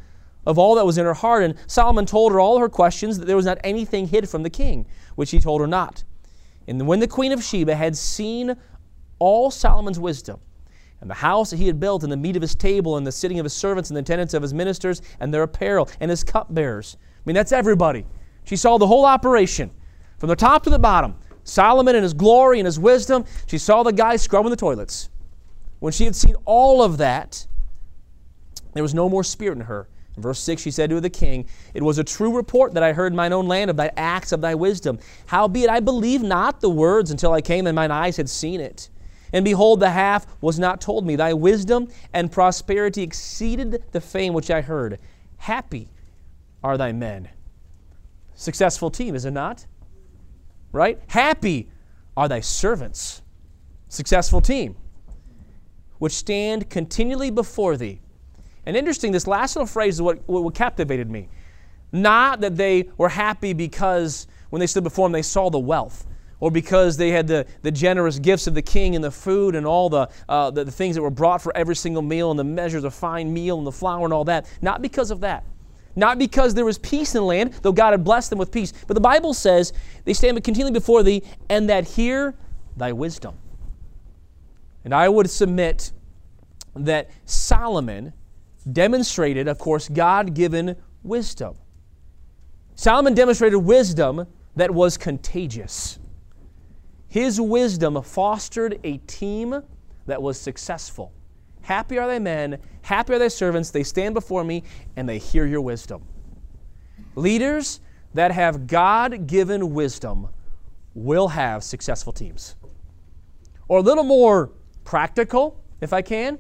of 0.46 0.58
all 0.58 0.76
that 0.76 0.86
was 0.86 0.98
in 0.98 1.06
her 1.06 1.14
heart. 1.14 1.44
And 1.44 1.56
Solomon 1.68 2.06
told 2.06 2.32
her 2.32 2.40
all 2.40 2.60
her 2.60 2.70
questions, 2.70 3.20
that 3.20 3.26
there 3.26 3.36
was 3.36 3.46
not 3.46 3.60
anything 3.64 4.08
hid 4.08 4.28
from 4.30 4.44
the 4.44 4.50
king, 4.50 4.86
which 5.16 5.32
he 5.32 5.40
told 5.40 5.62
her 5.62 5.68
not. 5.68 6.04
And 6.68 6.88
when 6.88 7.00
the 7.00 7.08
queen 7.08 7.32
of 7.32 7.44
Sheba 7.44 7.76
had 7.76 7.96
seen 7.96 8.56
all 9.20 9.52
Solomon's 9.52 10.00
wisdom, 10.00 10.40
and 11.02 11.10
the 11.10 11.16
house 11.16 11.50
that 11.50 11.58
he 11.58 11.68
had 11.68 11.82
built, 11.82 12.04
and 12.04 12.12
the 12.12 12.18
meat 12.18 12.38
of 12.38 12.42
his 12.42 12.56
table, 12.56 12.96
and 12.96 13.06
the 13.06 13.12
sitting 13.12 13.38
of 13.38 13.44
his 13.44 13.54
servants, 13.54 13.90
and 13.90 13.98
the 13.98 14.02
attendance 14.02 14.34
of 14.34 14.42
his 14.42 14.54
ministers, 14.54 15.02
and 15.20 15.34
their 15.34 15.44
apparel, 15.44 15.90
and 16.00 16.10
his 16.10 16.24
cupbearers. 16.24 16.96
I 17.02 17.22
mean, 17.26 17.36
that's 17.36 17.52
everybody. 17.52 18.06
She 18.46 18.56
saw 18.56 18.78
the 18.78 18.88
whole 18.88 19.06
operation 19.06 19.72
from 20.18 20.30
the 20.30 20.36
top 20.36 20.64
to 20.64 20.70
the 20.70 20.80
bottom. 20.80 21.16
Solomon 21.44 21.96
and 21.96 22.04
his 22.04 22.14
glory 22.14 22.60
and 22.60 22.66
his 22.66 22.80
wisdom. 22.80 23.26
She 23.48 23.58
saw 23.58 23.84
the 23.84 23.92
guy 23.92 24.16
scrubbing 24.16 24.50
the 24.50 24.56
toilets. 24.56 25.10
When 25.80 25.92
she 25.92 26.06
had 26.06 26.16
seen 26.16 26.36
all 26.46 26.82
of 26.82 26.98
that, 26.98 27.46
there 28.74 28.84
was 28.84 28.94
no 28.94 29.10
more 29.10 29.24
spirit 29.24 29.58
in 29.58 29.66
her. 29.66 29.88
In 30.16 30.22
verse 30.22 30.40
6, 30.40 30.62
she 30.62 30.72
said 30.72 30.90
to 30.92 31.02
the 31.02 31.10
king, 31.10 31.46
It 31.74 31.82
was 31.82 31.98
a 31.98 32.04
true 32.04 32.36
report 32.36 32.74
that 32.76 32.84
I 32.84 32.94
heard 32.94 33.12
in 33.12 33.18
mine 33.18 33.34
own 33.34 33.48
land 33.48 33.70
of 33.70 33.78
thy 33.78 33.92
acts 33.98 34.32
of 34.32 34.42
thy 34.42 34.56
wisdom. 34.56 35.00
Howbeit 35.26 35.70
I 35.70 35.80
believed 35.80 36.24
not 36.24 36.62
the 36.62 36.70
words 36.70 37.12
until 37.12 37.34
I 37.34 37.42
came 37.42 37.66
and 37.66 37.76
mine 37.76 37.92
eyes 37.92 38.18
had 38.18 38.30
seen 38.30 38.62
it. 38.62 38.90
And 39.34 39.44
behold, 39.44 39.80
the 39.80 39.90
half 39.90 40.28
was 40.42 40.60
not 40.60 40.80
told 40.80 41.06
me. 41.08 41.16
Thy 41.16 41.34
wisdom 41.34 41.88
and 42.14 42.32
prosperity 42.32 43.02
exceeded 43.02 43.84
the 43.92 44.02
fame 44.02 44.34
which 44.34 44.52
I 44.52 44.62
heard. 44.62 45.00
Happy 45.38 45.90
are 46.64 46.78
thy 46.78 46.92
men. 46.92 47.30
Successful 48.36 48.92
team, 48.92 49.16
is 49.16 49.26
it 49.26 49.32
not? 49.32 49.66
Right? 50.74 51.00
Happy 51.08 51.70
are 52.18 52.28
thy 52.28 52.42
servants. 52.42 53.22
Successful 53.88 54.42
team, 54.42 54.76
which 56.00 56.14
stand 56.14 56.70
continually 56.70 57.30
before 57.32 57.78
thee 57.78 58.02
and 58.66 58.78
interesting, 58.78 59.12
this 59.12 59.28
last 59.28 59.56
little 59.56 59.68
phrase 59.68 59.96
is 59.96 60.02
what, 60.02 60.20
what 60.28 60.56
captivated 60.56 61.10
me. 61.10 61.28
Not 61.92 62.42
that 62.42 62.56
they 62.56 62.90
were 62.98 63.10
happy 63.10 63.54
because 63.54 64.28
when 64.50 64.60
they 64.60 64.68
stood 64.68 64.84
before 64.84 65.08
him 65.08 65.12
they 65.12 65.22
saw 65.22 65.50
the 65.50 65.60
wealth, 65.60 66.08
or 66.40 66.50
because 66.50 66.98
they 66.98 67.10
had 67.10 67.28
the, 67.28 67.46
the 67.62 67.72
generous 67.72 68.20
gifts 68.20 68.48
of 68.48 68.54
the 68.54 68.62
king 68.62 68.96
and 68.96 69.04
the 69.04 69.12
food 69.12 69.56
and 69.56 69.66
all 69.66 69.90
the, 69.90 70.10
uh, 70.28 70.50
the, 70.52 70.64
the 70.64 70.72
things 70.72 70.96
that 70.96 71.02
were 71.02 71.10
brought 71.10 71.42
for 71.42 71.56
every 71.56 71.76
single 71.76 72.02
meal 72.02 72.32
and 72.32 72.40
the 72.40 72.44
measures 72.44 72.84
of 72.84 72.94
fine 72.94 73.34
meal 73.34 73.58
and 73.58 73.68
the 73.68 73.72
flour 73.72 74.04
and 74.06 74.14
all 74.14 74.26
that. 74.26 74.46
Not 74.62 74.82
because 74.82 75.12
of 75.12 75.22
that. 75.22 75.44
Not 75.96 76.18
because 76.18 76.54
there 76.54 76.66
was 76.66 76.78
peace 76.78 77.14
in 77.14 77.22
the 77.22 77.26
land, 77.26 77.54
though 77.62 77.72
God 77.72 77.92
had 77.92 78.04
blessed 78.04 78.30
them 78.30 78.40
with 78.40 78.52
peace. 78.52 78.74
But 78.88 78.96
the 78.96 79.02
Bible 79.02 79.34
says 79.34 79.74
they 80.06 80.14
stand 80.14 80.44
continually 80.44 80.74
before 80.74 81.04
thee 81.04 81.24
and 81.50 81.70
that 81.70 81.86
hear 81.86 82.36
thy 82.76 82.92
wisdom. 82.92 83.36
And 84.84 84.94
I 84.94 85.08
would 85.08 85.30
submit 85.30 85.92
that 86.76 87.10
Solomon 87.26 88.14
demonstrated, 88.72 89.48
of 89.48 89.60
course, 89.60 89.88
God 89.88 90.34
given 90.34 90.76
wisdom. 91.04 91.56
Solomon 92.76 93.14
demonstrated 93.14 93.60
wisdom 93.60 94.26
that 94.56 94.72
was 94.72 94.98
contagious. 94.98 96.00
His 97.08 97.40
wisdom 97.40 98.02
fostered 98.02 98.80
a 98.84 98.98
team 98.98 99.62
that 100.08 100.22
was 100.22 100.40
successful. 100.40 101.14
Happy 101.64 101.98
are 101.98 102.08
thy 102.08 102.20
men, 102.20 102.60
happy 102.84 103.14
are 103.14 103.20
thy 103.20 103.30
servants, 103.30 103.72
they 103.72 103.84
stand 103.84 104.14
before 104.14 104.44
me 104.44 104.64
and 104.96 105.08
they 105.08 105.18
hear 105.18 105.46
your 105.46 105.62
wisdom. 105.62 106.04
Leaders 107.16 107.80
that 108.14 108.32
have 108.32 108.68
God 108.68 109.28
given 109.28 109.74
wisdom 109.74 110.28
will 110.94 111.30
have 111.30 111.64
successful 111.64 112.14
teams. 112.14 112.56
Or 113.68 113.80
a 113.80 113.82
little 113.82 114.04
more 114.04 114.52
practical, 114.84 115.60
if 115.82 115.94
I 115.94 116.02
can, 116.02 116.36
a 116.36 116.40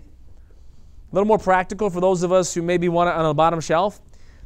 little 1.16 1.28
more 1.28 1.40
practical 1.40 1.90
for 1.90 2.02
those 2.02 2.22
of 2.22 2.32
us 2.32 2.54
who 2.54 2.62
maybe 2.62 2.90
want 2.90 3.10
it 3.10 3.16
on 3.16 3.24
the 3.24 3.34
bottom 3.34 3.62
shelf. 3.62 4.02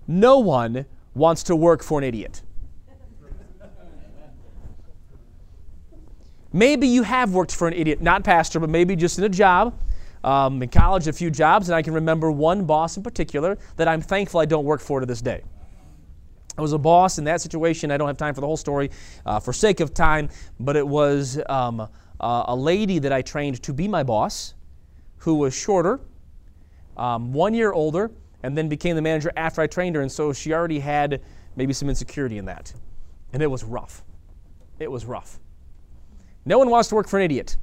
No 0.08 0.40
one 0.40 0.86
wants 1.16 1.44
to 1.44 1.56
work 1.56 1.84
for 1.84 1.98
an 1.98 2.04
idiot. 2.04 2.44
Maybe 6.54 6.88
you 6.88 7.04
have 7.04 7.34
worked 7.34 7.54
for 7.54 7.68
an 7.68 7.74
idiot, 7.74 8.02
not 8.02 8.24
pastor, 8.24 8.60
but 8.60 8.70
maybe 8.70 8.96
just 8.96 9.18
in 9.18 9.24
a 9.24 9.30
job. 9.30 9.78
Um, 10.28 10.62
in 10.62 10.68
college, 10.68 11.08
a 11.08 11.14
few 11.14 11.32
jobs, 11.32 11.70
and 11.70 11.76
I 11.78 11.82
can 11.82 11.94
remember 11.94 12.30
one 12.30 12.66
boss 12.66 12.98
in 12.98 13.04
particular 13.04 13.58
that 13.78 13.88
I'm 13.88 14.02
thankful 14.02 14.42
I 14.42 14.46
don't 14.46 14.66
work 14.66 14.82
for 14.82 15.00
to 15.00 15.06
this 15.06 15.22
day. 15.22 15.42
I 16.58 16.62
was 16.62 16.74
a 16.74 16.78
boss 16.78 17.18
in 17.18 17.24
that 17.24 17.40
situation. 17.40 17.92
I 17.92 17.98
don't 17.98 18.08
have 18.10 18.18
time 18.18 18.34
for 18.34 18.42
the 18.42 18.48
whole 18.48 18.58
story 18.58 18.92
uh, 19.26 19.40
for 19.40 19.54
sake 19.54 19.80
of 19.80 19.94
time, 19.94 20.28
but 20.60 20.76
it 20.76 20.86
was 20.86 21.40
um, 21.48 21.80
uh, 21.80 21.88
a 22.20 22.54
lady 22.54 23.00
that 23.00 23.14
I 23.14 23.22
trained 23.22 23.64
to 23.64 23.72
be 23.72 23.88
my 23.88 24.04
boss 24.04 24.54
who 25.20 25.36
was 25.36 25.56
shorter, 25.56 26.02
um, 26.98 27.32
one 27.32 27.54
year 27.54 27.72
older, 27.72 28.12
and 28.44 28.58
then 28.58 28.68
became 28.68 28.98
the 28.98 29.02
manager 29.02 29.32
after 29.38 29.62
I 29.62 29.68
trained 29.68 29.96
her. 29.96 30.02
And 30.02 30.12
so 30.12 30.34
she 30.34 30.52
already 30.52 30.80
had 30.80 31.22
maybe 31.56 31.72
some 31.72 31.88
insecurity 31.88 32.38
in 32.38 32.44
that. 32.46 32.74
And 33.32 33.42
it 33.42 33.48
was 33.48 33.64
rough. 33.64 34.04
It 34.78 34.92
was 34.92 35.06
rough. 35.06 35.40
No 36.44 36.58
one 36.58 36.70
wants 36.70 36.90
to 36.90 36.96
work 36.96 37.08
for 37.08 37.18
an 37.18 37.24
idiot. 37.24 37.56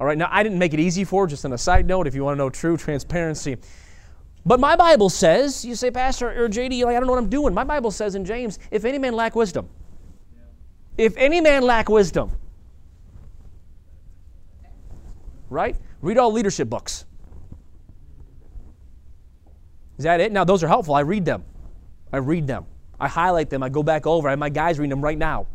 All 0.00 0.06
right, 0.06 0.18
now 0.18 0.28
I 0.30 0.42
didn't 0.42 0.58
make 0.58 0.74
it 0.74 0.80
easy 0.80 1.04
for 1.04 1.26
just 1.26 1.44
on 1.44 1.52
a 1.52 1.58
side 1.58 1.86
note, 1.86 2.06
if 2.06 2.14
you 2.14 2.24
want 2.24 2.34
to 2.34 2.38
know 2.38 2.50
true 2.50 2.76
transparency. 2.76 3.56
But 4.46 4.60
my 4.60 4.76
Bible 4.76 5.08
says, 5.08 5.64
you 5.64 5.74
say, 5.74 5.90
Pastor 5.90 6.44
or 6.44 6.48
JD, 6.48 6.84
like, 6.84 6.96
I 6.96 7.00
don't 7.00 7.06
know 7.06 7.12
what 7.12 7.22
I'm 7.22 7.30
doing. 7.30 7.54
My 7.54 7.64
Bible 7.64 7.90
says 7.90 8.14
in 8.14 8.24
James, 8.24 8.58
if 8.70 8.84
any 8.84 8.98
man 8.98 9.14
lack 9.14 9.34
wisdom, 9.34 9.68
if 10.98 11.16
any 11.16 11.40
man 11.40 11.62
lack 11.62 11.88
wisdom, 11.88 12.30
right? 15.48 15.76
Read 16.02 16.18
all 16.18 16.32
leadership 16.32 16.68
books. 16.68 17.06
Is 19.96 20.04
that 20.04 20.20
it? 20.20 20.32
Now, 20.32 20.44
those 20.44 20.62
are 20.62 20.68
helpful. 20.68 20.94
I 20.94 21.00
read 21.00 21.24
them. 21.24 21.44
I 22.12 22.18
read 22.18 22.46
them. 22.46 22.66
I 23.00 23.08
highlight 23.08 23.48
them. 23.48 23.62
I 23.62 23.68
go 23.68 23.82
back 23.82 24.06
over. 24.06 24.28
I 24.28 24.32
have 24.32 24.38
my 24.38 24.48
guys 24.48 24.78
reading 24.78 24.90
them 24.90 25.02
right 25.02 25.16
now. 25.16 25.46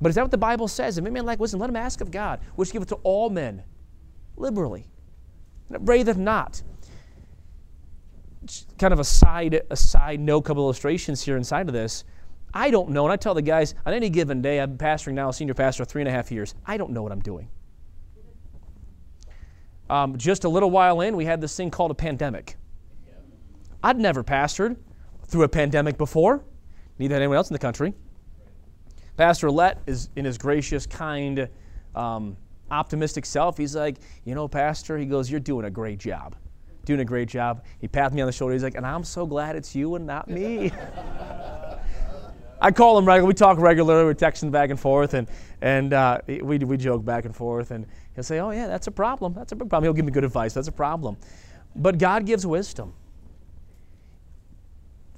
But 0.00 0.10
is 0.10 0.14
that 0.16 0.22
what 0.22 0.30
the 0.30 0.38
Bible 0.38 0.68
says? 0.68 0.98
If 0.98 1.04
any 1.04 1.12
man 1.12 1.24
lack 1.24 1.38
wisdom, 1.38 1.60
let 1.60 1.70
him 1.70 1.76
ask 1.76 2.00
of 2.00 2.10
God, 2.10 2.40
which 2.54 2.72
giveth 2.72 2.88
to 2.88 2.96
all 2.96 3.30
men 3.30 3.62
liberally. 4.36 4.86
And 5.68 5.88
it 5.88 6.16
not 6.16 6.62
kind 8.78 8.92
of 8.92 9.00
a 9.00 9.04
side 9.04 9.60
a 9.70 9.76
side 9.76 10.20
note, 10.20 10.42
couple 10.42 10.62
illustrations 10.62 11.22
here 11.22 11.36
inside 11.36 11.68
of 11.68 11.74
this. 11.74 12.04
I 12.54 12.70
don't 12.70 12.90
know, 12.90 13.04
and 13.04 13.12
I 13.12 13.16
tell 13.16 13.34
the 13.34 13.42
guys 13.42 13.74
on 13.84 13.92
any 13.92 14.08
given 14.08 14.40
day, 14.40 14.60
I'm 14.60 14.78
pastoring 14.78 15.14
now, 15.14 15.30
senior 15.30 15.54
pastor, 15.54 15.84
three 15.84 16.00
and 16.00 16.08
a 16.08 16.12
half 16.12 16.30
years. 16.30 16.54
I 16.64 16.76
don't 16.76 16.92
know 16.92 17.02
what 17.02 17.12
I'm 17.12 17.20
doing. 17.20 17.48
Um, 19.90 20.16
just 20.16 20.44
a 20.44 20.48
little 20.48 20.70
while 20.70 21.00
in, 21.02 21.16
we 21.16 21.24
had 21.24 21.40
this 21.40 21.56
thing 21.56 21.70
called 21.70 21.90
a 21.90 21.94
pandemic. 21.94 22.56
I'd 23.82 23.98
never 23.98 24.24
pastored 24.24 24.76
through 25.26 25.42
a 25.42 25.48
pandemic 25.48 25.98
before, 25.98 26.44
neither 26.98 27.14
had 27.14 27.22
anyone 27.22 27.36
else 27.36 27.50
in 27.50 27.54
the 27.54 27.58
country. 27.58 27.94
Pastor 29.16 29.48
Ouellette 29.48 29.78
is 29.86 30.10
in 30.16 30.24
his 30.24 30.38
gracious, 30.38 30.86
kind, 30.86 31.48
um, 31.94 32.36
optimistic 32.70 33.24
self. 33.24 33.56
He's 33.56 33.74
like, 33.74 33.96
you 34.24 34.34
know, 34.34 34.48
Pastor, 34.48 34.98
he 34.98 35.06
goes, 35.06 35.30
you're 35.30 35.40
doing 35.40 35.64
a 35.66 35.70
great 35.70 35.98
job 35.98 36.36
doing 36.86 37.00
a 37.00 37.04
great 37.04 37.28
job. 37.28 37.64
He 37.80 37.88
pats 37.88 38.14
me 38.14 38.22
on 38.22 38.26
the 38.26 38.32
shoulder. 38.32 38.54
He's 38.54 38.62
like, 38.62 38.76
and 38.76 38.86
I'm 38.86 39.04
so 39.04 39.26
glad 39.26 39.56
it's 39.56 39.74
you 39.74 39.96
and 39.96 40.06
not 40.06 40.28
me. 40.28 40.72
I 42.60 42.70
call 42.70 42.96
him 42.96 43.04
regularly. 43.04 43.28
We 43.28 43.34
talk 43.34 43.58
regularly. 43.58 44.04
We're 44.04 44.14
texting 44.14 44.50
back 44.50 44.70
and 44.70 44.80
forth, 44.80 45.12
and 45.12 45.28
and 45.60 45.92
uh, 45.92 46.20
we 46.26 46.58
we 46.58 46.76
joke 46.78 47.04
back 47.04 47.26
and 47.26 47.36
forth. 47.36 47.70
And 47.70 47.86
he'll 48.14 48.24
say, 48.24 48.38
"Oh 48.38 48.50
yeah, 48.50 48.66
that's 48.66 48.86
a 48.86 48.90
problem. 48.90 49.34
That's 49.34 49.52
a 49.52 49.56
big 49.56 49.68
problem." 49.68 49.84
He'll 49.84 49.92
give 49.92 50.06
me 50.06 50.12
good 50.12 50.24
advice. 50.24 50.54
That's 50.54 50.68
a 50.68 50.72
problem. 50.72 51.18
But 51.74 51.98
God 51.98 52.24
gives 52.24 52.46
wisdom. 52.46 52.94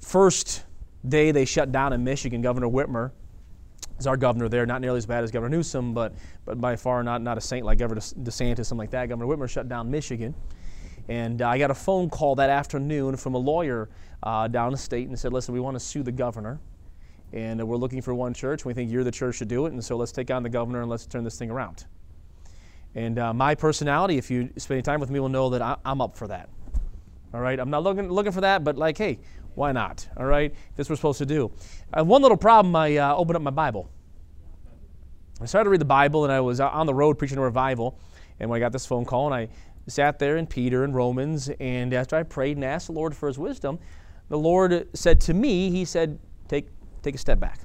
First 0.01 0.65
day 1.07 1.31
they 1.31 1.45
shut 1.45 1.71
down 1.71 1.93
in 1.93 2.03
Michigan, 2.03 2.41
Governor 2.41 2.67
Whitmer 2.67 3.11
is 3.99 4.07
our 4.07 4.17
governor 4.17 4.49
there. 4.49 4.65
Not 4.65 4.81
nearly 4.81 4.97
as 4.97 5.05
bad 5.05 5.23
as 5.23 5.31
Governor 5.31 5.57
Newsom, 5.57 5.93
but 5.93 6.13
but 6.45 6.59
by 6.59 6.75
far 6.75 7.03
not 7.03 7.21
not 7.21 7.37
a 7.37 7.41
saint 7.41 7.65
like 7.65 7.77
Governor 7.77 8.01
DeSantis, 8.01 8.65
something 8.65 8.77
like 8.77 8.91
that. 8.91 9.09
Governor 9.09 9.27
Whitmer 9.27 9.49
shut 9.49 9.67
down 9.69 9.89
Michigan. 9.91 10.33
And 11.09 11.41
uh, 11.41 11.49
I 11.49 11.57
got 11.57 11.71
a 11.71 11.75
phone 11.75 12.07
call 12.07 12.35
that 12.35 12.51
afternoon 12.51 13.17
from 13.17 13.33
a 13.33 13.37
lawyer 13.37 13.89
uh, 14.21 14.47
down 14.47 14.71
the 14.71 14.77
state 14.77 15.07
and 15.07 15.17
said, 15.17 15.33
listen, 15.33 15.53
we 15.55 15.59
want 15.59 15.75
to 15.75 15.79
sue 15.79 16.03
the 16.03 16.11
governor. 16.11 16.59
And 17.33 17.67
we're 17.67 17.77
looking 17.77 18.01
for 18.01 18.13
one 18.13 18.33
church. 18.33 18.63
We 18.63 18.73
think 18.75 18.91
you're 18.91 19.03
the 19.03 19.11
church 19.11 19.39
to 19.39 19.45
do 19.45 19.65
it. 19.65 19.73
And 19.73 19.83
so 19.83 19.97
let's 19.97 20.11
take 20.11 20.29
on 20.29 20.43
the 20.43 20.49
governor 20.49 20.81
and 20.81 20.89
let's 20.89 21.07
turn 21.07 21.23
this 21.23 21.37
thing 21.37 21.49
around. 21.49 21.85
And 22.93 23.17
uh, 23.17 23.33
my 23.33 23.55
personality, 23.55 24.17
if 24.17 24.29
you 24.29 24.49
spend 24.57 24.85
time 24.85 24.99
with 24.99 25.09
me, 25.09 25.19
will 25.19 25.29
know 25.29 25.49
that 25.49 25.61
I, 25.61 25.77
am 25.85 25.99
up 25.99 26.15
for 26.15 26.27
that. 26.27 26.49
All 27.33 27.39
right? 27.39 27.59
I'm 27.59 27.69
not 27.71 27.83
looking, 27.83 28.09
looking 28.09 28.31
for 28.31 28.41
that, 28.41 28.63
but 28.63 28.77
like, 28.77 28.97
hey, 28.97 29.19
why 29.59 29.73
not? 29.73 30.07
All 30.15 30.25
right? 30.25 30.55
This 30.77 30.89
we're 30.89 30.95
supposed 30.95 31.17
to 31.17 31.25
do. 31.25 31.51
Uh, 31.93 32.01
one 32.01 32.21
little 32.21 32.37
problem, 32.37 32.73
I 32.77 32.95
uh, 32.95 33.13
opened 33.13 33.35
up 33.35 33.41
my 33.41 33.51
Bible. 33.51 33.89
I 35.41 35.45
started 35.47 35.65
to 35.65 35.69
read 35.69 35.81
the 35.81 35.85
Bible, 35.85 36.23
and 36.23 36.31
I 36.31 36.39
was 36.39 36.61
on 36.61 36.85
the 36.85 36.93
road 36.93 37.19
preaching 37.19 37.37
a 37.37 37.41
revival. 37.41 37.99
And 38.39 38.49
when 38.49 38.55
I 38.55 38.61
got 38.61 38.71
this 38.71 38.85
phone 38.85 39.03
call, 39.03 39.25
and 39.25 39.35
I 39.35 39.49
sat 39.87 40.17
there 40.17 40.37
in 40.37 40.47
Peter 40.47 40.85
and 40.85 40.95
Romans, 40.95 41.49
and 41.59 41.93
after 41.93 42.15
I 42.15 42.23
prayed 42.23 42.55
and 42.55 42.63
asked 42.63 42.87
the 42.87 42.93
Lord 42.93 43.13
for 43.13 43.27
his 43.27 43.37
wisdom, 43.37 43.79
the 44.29 44.37
Lord 44.37 44.87
said 44.93 45.19
to 45.21 45.33
me, 45.33 45.69
He 45.69 45.83
said, 45.83 46.19
Take, 46.47 46.69
take 47.01 47.15
a 47.15 47.17
step 47.17 47.41
back. 47.41 47.59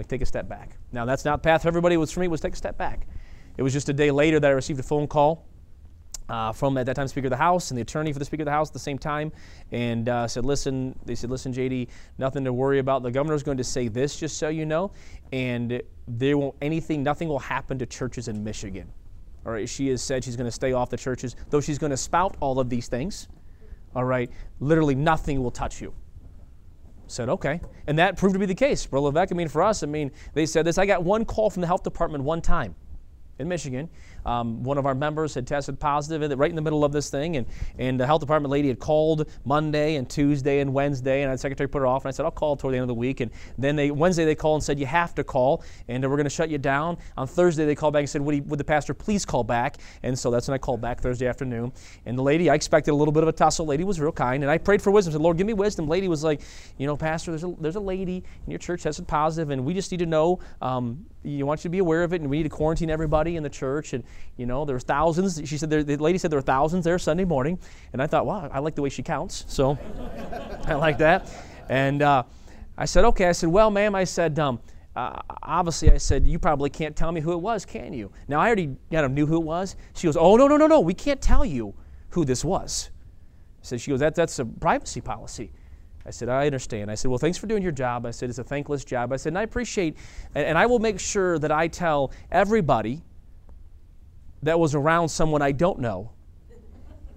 Like, 0.00 0.08
take 0.08 0.22
a 0.22 0.26
step 0.26 0.48
back. 0.48 0.76
Now, 0.90 1.04
that's 1.04 1.24
not 1.24 1.40
the 1.40 1.46
path 1.46 1.62
for 1.62 1.68
everybody. 1.68 1.96
Was 1.96 2.10
for 2.10 2.18
me, 2.18 2.26
was 2.26 2.40
take 2.40 2.54
a 2.54 2.56
step 2.56 2.76
back. 2.76 3.06
It 3.56 3.62
was 3.62 3.72
just 3.72 3.88
a 3.88 3.92
day 3.92 4.10
later 4.10 4.40
that 4.40 4.48
I 4.48 4.54
received 4.54 4.80
a 4.80 4.82
phone 4.82 5.06
call 5.06 5.46
uh, 6.28 6.52
from, 6.52 6.76
at 6.78 6.86
that 6.86 6.96
time, 6.96 7.08
Speaker 7.08 7.26
of 7.26 7.30
the 7.30 7.36
House 7.36 7.70
and 7.70 7.78
the 7.78 7.82
attorney 7.82 8.12
for 8.12 8.18
the 8.18 8.24
Speaker 8.24 8.42
of 8.42 8.46
the 8.46 8.52
House 8.52 8.70
at 8.70 8.72
the 8.72 8.78
same 8.78 8.98
time, 8.98 9.32
and 9.72 10.08
uh, 10.08 10.26
said, 10.26 10.44
Listen, 10.44 10.98
they 11.04 11.14
said, 11.14 11.30
Listen, 11.30 11.52
JD, 11.52 11.88
nothing 12.18 12.44
to 12.44 12.52
worry 12.52 12.78
about. 12.78 13.02
The 13.02 13.10
governor's 13.10 13.42
going 13.42 13.58
to 13.58 13.64
say 13.64 13.88
this, 13.88 14.16
just 14.16 14.38
so 14.38 14.48
you 14.48 14.66
know, 14.66 14.90
and 15.32 15.82
there 16.08 16.38
won't 16.38 16.56
anything, 16.60 17.02
nothing 17.02 17.28
will 17.28 17.38
happen 17.38 17.78
to 17.78 17.86
churches 17.86 18.28
in 18.28 18.42
Michigan. 18.42 18.90
All 19.44 19.52
right, 19.52 19.68
she 19.68 19.88
has 19.88 20.02
said 20.02 20.24
she's 20.24 20.36
going 20.36 20.48
to 20.48 20.52
stay 20.52 20.72
off 20.72 20.90
the 20.90 20.96
churches, 20.96 21.36
though 21.50 21.60
she's 21.60 21.78
going 21.78 21.90
to 21.90 21.96
spout 21.96 22.36
all 22.40 22.58
of 22.58 22.68
these 22.68 22.88
things. 22.88 23.28
All 23.94 24.04
right, 24.04 24.30
literally 24.58 24.94
nothing 24.94 25.42
will 25.42 25.52
touch 25.52 25.80
you. 25.80 25.94
Said, 27.08 27.28
okay. 27.28 27.60
And 27.86 27.98
that 27.98 28.16
proved 28.16 28.34
to 28.34 28.38
be 28.38 28.46
the 28.46 28.54
case. 28.54 28.84
For 28.84 28.98
Levesque, 28.98 29.32
I 29.32 29.36
mean, 29.36 29.48
for 29.48 29.62
us, 29.62 29.82
I 29.82 29.86
mean, 29.86 30.10
they 30.34 30.44
said 30.44 30.66
this. 30.66 30.76
I 30.76 30.86
got 30.86 31.04
one 31.04 31.24
call 31.24 31.50
from 31.50 31.60
the 31.60 31.66
health 31.66 31.84
department 31.84 32.24
one 32.24 32.42
time 32.42 32.74
in 33.38 33.48
Michigan. 33.48 33.88
Um, 34.26 34.62
one 34.62 34.76
of 34.76 34.86
our 34.86 34.94
members 34.94 35.34
had 35.34 35.46
tested 35.46 35.78
positive 35.80 36.38
right 36.38 36.50
in 36.50 36.56
the 36.56 36.62
middle 36.62 36.84
of 36.84 36.92
this 36.92 37.08
thing, 37.10 37.36
and, 37.36 37.46
and 37.78 37.98
the 37.98 38.06
health 38.06 38.20
department 38.20 38.50
lady 38.50 38.68
had 38.68 38.78
called 38.78 39.30
Monday 39.44 39.96
and 39.96 40.08
Tuesday 40.08 40.60
and 40.60 40.74
Wednesday, 40.74 41.22
and 41.22 41.32
the 41.32 41.38
secretary 41.38 41.68
put 41.68 41.78
her 41.78 41.86
off, 41.86 42.04
and 42.04 42.08
I 42.08 42.12
said, 42.12 42.24
I'll 42.24 42.30
call 42.30 42.56
toward 42.56 42.74
the 42.74 42.78
end 42.78 42.82
of 42.82 42.88
the 42.88 42.94
week. 42.94 43.20
And 43.20 43.30
then 43.56 43.76
they 43.76 43.90
Wednesday 43.90 44.24
they 44.24 44.34
called 44.34 44.56
and 44.56 44.64
said, 44.64 44.78
You 44.78 44.86
have 44.86 45.14
to 45.14 45.24
call, 45.24 45.62
and 45.88 46.02
we're 46.02 46.16
going 46.16 46.24
to 46.24 46.30
shut 46.30 46.50
you 46.50 46.58
down. 46.58 46.98
On 47.16 47.26
Thursday 47.26 47.64
they 47.64 47.74
called 47.74 47.94
back 47.94 48.00
and 48.00 48.10
said, 48.10 48.22
would, 48.22 48.34
he, 48.34 48.40
would 48.42 48.58
the 48.58 48.64
pastor 48.64 48.94
please 48.94 49.24
call 49.24 49.44
back? 49.44 49.76
And 50.02 50.18
so 50.18 50.30
that's 50.30 50.48
when 50.48 50.54
I 50.54 50.58
called 50.58 50.80
back 50.80 51.00
Thursday 51.00 51.26
afternoon. 51.26 51.72
And 52.04 52.18
the 52.18 52.22
lady, 52.22 52.50
I 52.50 52.54
expected 52.54 52.90
a 52.90 52.94
little 52.94 53.12
bit 53.12 53.22
of 53.22 53.28
a 53.28 53.32
tussle. 53.32 53.66
Lady 53.66 53.84
was 53.84 54.00
real 54.00 54.12
kind, 54.12 54.42
and 54.42 54.50
I 54.50 54.58
prayed 54.58 54.82
for 54.82 54.90
wisdom. 54.90 55.12
I 55.12 55.14
said, 55.14 55.22
Lord, 55.22 55.36
give 55.36 55.46
me 55.46 55.52
wisdom. 55.52 55.88
Lady 55.88 56.08
was 56.08 56.24
like, 56.24 56.40
You 56.78 56.86
know, 56.86 56.96
Pastor, 56.96 57.30
there's 57.30 57.44
a, 57.44 57.54
there's 57.60 57.76
a 57.76 57.80
lady 57.80 58.24
in 58.46 58.50
your 58.50 58.58
church 58.58 58.82
tested 58.82 59.06
positive, 59.06 59.50
and 59.50 59.64
we 59.64 59.74
just 59.74 59.90
need 59.90 59.98
to 59.98 60.06
know. 60.06 60.40
Um, 60.60 61.06
you 61.22 61.44
want 61.44 61.60
you 61.60 61.64
to 61.64 61.70
be 61.70 61.78
aware 61.78 62.04
of 62.04 62.12
it, 62.12 62.20
and 62.20 62.30
we 62.30 62.38
need 62.38 62.44
to 62.44 62.48
quarantine 62.48 62.88
everybody 62.88 63.36
in 63.36 63.42
the 63.42 63.50
church. 63.50 63.92
And 63.92 64.04
you 64.36 64.46
know, 64.46 64.64
there's 64.64 64.84
thousands. 64.84 65.40
She 65.44 65.58
said 65.58 65.70
there, 65.70 65.82
the 65.82 65.96
lady 65.96 66.18
said 66.18 66.30
there 66.30 66.38
were 66.38 66.42
thousands 66.42 66.84
there 66.84 66.98
Sunday 66.98 67.24
morning, 67.24 67.58
and 67.92 68.02
I 68.02 68.06
thought, 68.06 68.26
wow, 68.26 68.48
I 68.52 68.58
like 68.58 68.74
the 68.74 68.82
way 68.82 68.88
she 68.88 69.02
counts. 69.02 69.44
So 69.48 69.78
I 70.66 70.74
like 70.74 70.98
that. 70.98 71.30
And 71.68 72.02
uh, 72.02 72.24
I 72.76 72.84
said, 72.84 73.04
okay. 73.06 73.26
I 73.26 73.32
said, 73.32 73.48
well, 73.48 73.70
ma'am, 73.70 73.94
I 73.94 74.04
said. 74.04 74.38
Um, 74.38 74.60
uh, 74.96 75.20
obviously, 75.42 75.92
I 75.92 75.98
said, 75.98 76.26
You 76.26 76.38
probably 76.38 76.70
can't 76.70 76.96
tell 76.96 77.12
me 77.12 77.20
who 77.20 77.32
it 77.32 77.40
was, 77.40 77.66
can 77.66 77.92
you? 77.92 78.10
Now, 78.28 78.40
I 78.40 78.46
already 78.46 78.74
kind 78.90 79.04
of 79.04 79.12
knew 79.12 79.26
who 79.26 79.36
it 79.36 79.44
was. 79.44 79.76
She 79.94 80.06
goes, 80.06 80.16
Oh, 80.16 80.36
no, 80.36 80.48
no, 80.48 80.56
no, 80.56 80.66
no, 80.66 80.80
we 80.80 80.94
can't 80.94 81.20
tell 81.20 81.44
you 81.44 81.74
who 82.08 82.24
this 82.24 82.42
was. 82.42 82.90
Said, 83.60 83.80
She 83.80 83.90
goes, 83.90 84.00
that, 84.00 84.14
That's 84.14 84.38
a 84.38 84.46
privacy 84.46 85.02
policy. 85.02 85.52
I 86.06 86.10
said, 86.10 86.30
I 86.30 86.46
understand. 86.46 86.90
I 86.90 86.94
said, 86.94 87.10
Well, 87.10 87.18
thanks 87.18 87.36
for 87.36 87.46
doing 87.46 87.62
your 87.62 87.72
job. 87.72 88.06
I 88.06 88.10
said, 88.10 88.30
It's 88.30 88.38
a 88.38 88.44
thankless 88.44 88.86
job. 88.86 89.12
I 89.12 89.16
said, 89.16 89.30
And 89.30 89.38
I 89.38 89.42
appreciate, 89.42 89.98
and, 90.34 90.46
and 90.46 90.56
I 90.58 90.64
will 90.64 90.78
make 90.78 90.98
sure 90.98 91.38
that 91.40 91.52
I 91.52 91.68
tell 91.68 92.10
everybody 92.32 93.02
that 94.46 94.58
was 94.58 94.74
around 94.74 95.08
someone 95.08 95.42
I 95.42 95.52
don't 95.52 95.78
know 95.78 96.10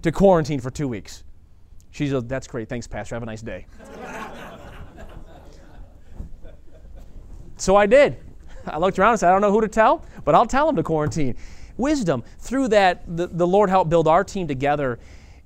to 0.02 0.12
quarantine 0.12 0.60
for 0.60 0.70
two 0.70 0.88
weeks. 0.88 1.24
She 1.90 2.08
said, 2.08 2.28
That's 2.28 2.46
great. 2.46 2.68
Thanks, 2.68 2.86
Pastor. 2.86 3.14
Have 3.14 3.22
a 3.22 3.26
nice 3.26 3.42
day. 3.42 3.66
so 7.56 7.76
I 7.76 7.86
did. 7.86 8.16
I 8.66 8.78
looked 8.78 8.98
around 8.98 9.12
and 9.12 9.20
said, 9.20 9.28
I 9.28 9.32
don't 9.32 9.40
know 9.40 9.52
who 9.52 9.60
to 9.60 9.68
tell, 9.68 10.04
but 10.24 10.34
I'll 10.34 10.46
tell 10.46 10.66
them 10.66 10.76
to 10.76 10.82
quarantine. 10.82 11.36
Wisdom. 11.76 12.22
Through 12.38 12.68
that, 12.68 13.04
the, 13.16 13.26
the 13.26 13.46
Lord 13.46 13.70
helped 13.70 13.90
build 13.90 14.06
our 14.06 14.22
team 14.22 14.46
together, 14.46 14.98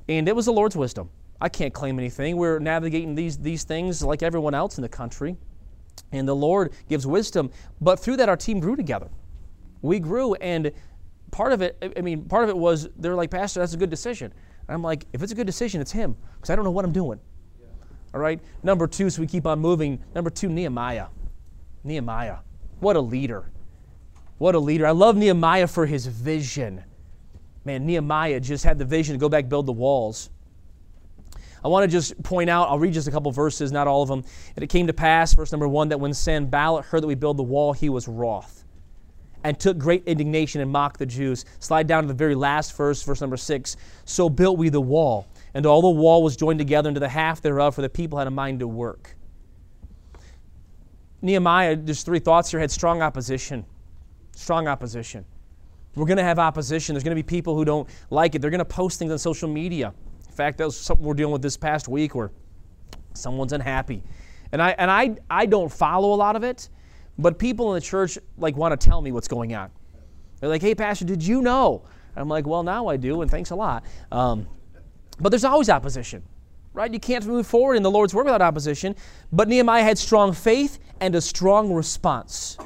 and 0.08 0.28
it 0.28 0.34
was 0.34 0.46
the 0.46 0.52
Lord's 0.52 0.76
wisdom. 0.76 1.08
I 1.40 1.48
can't 1.48 1.72
claim 1.72 1.98
anything. 1.98 2.36
We're 2.36 2.58
navigating 2.58 3.14
these, 3.14 3.38
these 3.38 3.64
things 3.64 4.02
like 4.02 4.22
everyone 4.22 4.54
else 4.54 4.78
in 4.78 4.82
the 4.82 4.88
country. 4.88 5.36
And 6.12 6.26
the 6.26 6.34
Lord 6.34 6.72
gives 6.88 7.06
wisdom. 7.06 7.50
But 7.80 8.00
through 8.00 8.16
that, 8.16 8.28
our 8.28 8.36
team 8.36 8.60
grew 8.60 8.76
together. 8.76 9.08
We 9.82 9.98
grew, 9.98 10.34
and 10.34 10.72
part 11.34 11.52
of 11.52 11.62
it, 11.62 11.76
I 11.96 12.00
mean, 12.00 12.26
part 12.26 12.44
of 12.44 12.50
it 12.50 12.56
was 12.56 12.88
they're 12.96 13.16
like, 13.16 13.28
Pastor, 13.28 13.58
that's 13.58 13.74
a 13.74 13.76
good 13.76 13.90
decision. 13.90 14.32
And 14.68 14.74
I'm 14.74 14.84
like, 14.84 15.04
if 15.12 15.20
it's 15.20 15.32
a 15.32 15.34
good 15.34 15.48
decision, 15.48 15.80
it's 15.80 15.90
Him, 15.90 16.16
because 16.36 16.48
I 16.48 16.54
don't 16.54 16.64
know 16.64 16.70
what 16.70 16.84
I'm 16.84 16.92
doing. 16.92 17.18
Yeah. 17.60 17.66
All 18.14 18.20
right? 18.20 18.40
Number 18.62 18.86
two, 18.86 19.10
so 19.10 19.20
we 19.20 19.26
keep 19.26 19.44
on 19.44 19.58
moving. 19.58 20.00
Number 20.14 20.30
two, 20.30 20.48
Nehemiah. 20.48 21.08
Nehemiah. 21.82 22.36
What 22.78 22.94
a 22.94 23.00
leader. 23.00 23.50
What 24.38 24.54
a 24.54 24.60
leader. 24.60 24.86
I 24.86 24.92
love 24.92 25.16
Nehemiah 25.16 25.66
for 25.66 25.86
his 25.86 26.06
vision. 26.06 26.84
Man, 27.64 27.84
Nehemiah 27.84 28.38
just 28.38 28.64
had 28.64 28.78
the 28.78 28.84
vision 28.84 29.14
to 29.14 29.18
go 29.18 29.28
back 29.28 29.48
build 29.48 29.66
the 29.66 29.72
walls. 29.72 30.30
I 31.64 31.68
want 31.68 31.82
to 31.82 31.88
just 31.90 32.22
point 32.22 32.48
out, 32.48 32.68
I'll 32.68 32.78
read 32.78 32.94
just 32.94 33.08
a 33.08 33.10
couple 33.10 33.32
verses, 33.32 33.72
not 33.72 33.88
all 33.88 34.02
of 34.02 34.08
them. 34.08 34.22
And 34.54 34.62
it 34.62 34.68
came 34.68 34.86
to 34.86 34.92
pass, 34.92 35.34
verse 35.34 35.50
number 35.50 35.66
one, 35.66 35.88
that 35.88 35.98
when 35.98 36.14
Sanballat 36.14 36.84
heard 36.84 37.02
that 37.02 37.08
we 37.08 37.16
build 37.16 37.38
the 37.38 37.42
wall, 37.42 37.72
he 37.72 37.88
was 37.88 38.06
wroth 38.06 38.63
and 39.44 39.60
took 39.60 39.78
great 39.78 40.02
indignation 40.06 40.60
and 40.60 40.70
mocked 40.70 40.98
the 40.98 41.06
Jews. 41.06 41.44
Slide 41.60 41.86
down 41.86 42.02
to 42.02 42.08
the 42.08 42.14
very 42.14 42.34
last 42.34 42.76
verse, 42.76 43.02
verse 43.02 43.20
number 43.20 43.36
six. 43.36 43.76
So 44.06 44.28
built 44.28 44.58
we 44.58 44.70
the 44.70 44.80
wall, 44.80 45.28
and 45.52 45.66
all 45.66 45.82
the 45.82 45.90
wall 45.90 46.22
was 46.22 46.34
joined 46.36 46.58
together 46.58 46.88
into 46.88 47.00
the 47.00 47.08
half 47.08 47.40
thereof, 47.42 47.74
for 47.74 47.82
the 47.82 47.88
people 47.88 48.18
had 48.18 48.26
a 48.26 48.30
mind 48.30 48.60
to 48.60 48.66
work. 48.66 49.14
Nehemiah, 51.22 51.76
just 51.76 52.04
three 52.04 52.18
thoughts 52.18 52.50
here, 52.50 52.58
had 52.58 52.70
strong 52.70 53.02
opposition. 53.02 53.64
Strong 54.34 54.66
opposition. 54.66 55.24
We're 55.94 56.06
going 56.06 56.18
to 56.18 56.24
have 56.24 56.38
opposition. 56.38 56.94
There's 56.94 57.04
going 57.04 57.16
to 57.16 57.22
be 57.22 57.26
people 57.26 57.54
who 57.54 57.64
don't 57.64 57.88
like 58.10 58.34
it. 58.34 58.40
They're 58.40 58.50
going 58.50 58.58
to 58.58 58.64
post 58.64 58.98
things 58.98 59.12
on 59.12 59.18
social 59.18 59.48
media. 59.48 59.94
In 60.28 60.34
fact, 60.34 60.58
that 60.58 60.64
was 60.64 60.76
something 60.76 61.06
we're 61.06 61.14
dealing 61.14 61.32
with 61.32 61.42
this 61.42 61.56
past 61.56 61.86
week 61.86 62.14
where 62.14 62.32
someone's 63.12 63.52
unhappy. 63.52 64.02
And 64.52 64.60
I, 64.60 64.70
and 64.70 64.90
I, 64.90 65.16
I 65.30 65.46
don't 65.46 65.70
follow 65.70 66.12
a 66.12 66.16
lot 66.16 66.34
of 66.34 66.42
it, 66.42 66.68
but 67.18 67.38
people 67.38 67.74
in 67.74 67.80
the 67.80 67.86
church 67.86 68.18
like 68.36 68.56
want 68.56 68.78
to 68.78 68.84
tell 68.84 69.00
me 69.00 69.12
what's 69.12 69.28
going 69.28 69.54
on. 69.54 69.70
They're 70.40 70.48
like, 70.48 70.62
hey, 70.62 70.74
Pastor, 70.74 71.04
did 71.04 71.22
you 71.22 71.42
know? 71.42 71.82
I'm 72.16 72.28
like, 72.28 72.46
well, 72.46 72.62
now 72.62 72.86
I 72.86 72.96
do, 72.96 73.22
and 73.22 73.30
thanks 73.30 73.50
a 73.50 73.54
lot. 73.54 73.84
Um, 74.12 74.46
but 75.20 75.30
there's 75.30 75.44
always 75.44 75.68
opposition, 75.68 76.22
right? 76.72 76.92
You 76.92 77.00
can't 77.00 77.24
move 77.26 77.46
forward 77.46 77.76
in 77.76 77.82
the 77.82 77.90
Lord's 77.90 78.14
work 78.14 78.24
without 78.24 78.42
opposition. 78.42 78.94
But 79.32 79.48
Nehemiah 79.48 79.82
had 79.82 79.98
strong 79.98 80.32
faith 80.32 80.78
and 81.00 81.14
a 81.14 81.20
strong 81.20 81.72
response. 81.72 82.58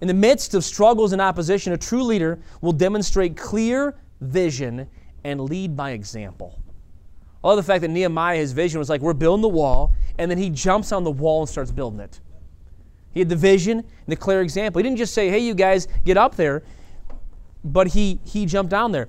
In 0.00 0.08
the 0.08 0.14
midst 0.14 0.54
of 0.54 0.64
struggles 0.64 1.12
and 1.12 1.20
opposition, 1.20 1.72
a 1.72 1.78
true 1.78 2.02
leader 2.02 2.38
will 2.60 2.72
demonstrate 2.72 3.36
clear 3.36 3.96
vision 4.20 4.86
and 5.24 5.40
lead 5.40 5.76
by 5.76 5.90
example. 5.90 6.60
I 7.42 7.48
love 7.48 7.56
the 7.56 7.62
fact 7.62 7.82
that 7.82 7.88
Nehemiah, 7.88 8.38
his 8.38 8.52
vision 8.52 8.78
was 8.78 8.88
like, 8.88 9.00
we're 9.00 9.14
building 9.14 9.42
the 9.42 9.48
wall, 9.48 9.94
and 10.18 10.30
then 10.30 10.38
he 10.38 10.48
jumps 10.50 10.92
on 10.92 11.04
the 11.04 11.10
wall 11.10 11.42
and 11.42 11.48
starts 11.48 11.70
building 11.70 12.00
it. 12.00 12.20
He 13.14 13.20
had 13.20 13.28
the 13.28 13.36
vision 13.36 13.78
and 13.78 13.86
the 14.06 14.16
clear 14.16 14.42
example. 14.42 14.80
He 14.80 14.82
didn't 14.82 14.98
just 14.98 15.14
say, 15.14 15.30
hey, 15.30 15.38
you 15.38 15.54
guys, 15.54 15.88
get 16.04 16.16
up 16.16 16.34
there, 16.34 16.64
but 17.62 17.86
he, 17.86 18.20
he 18.24 18.44
jumped 18.44 18.70
down 18.70 18.92
there. 18.92 19.08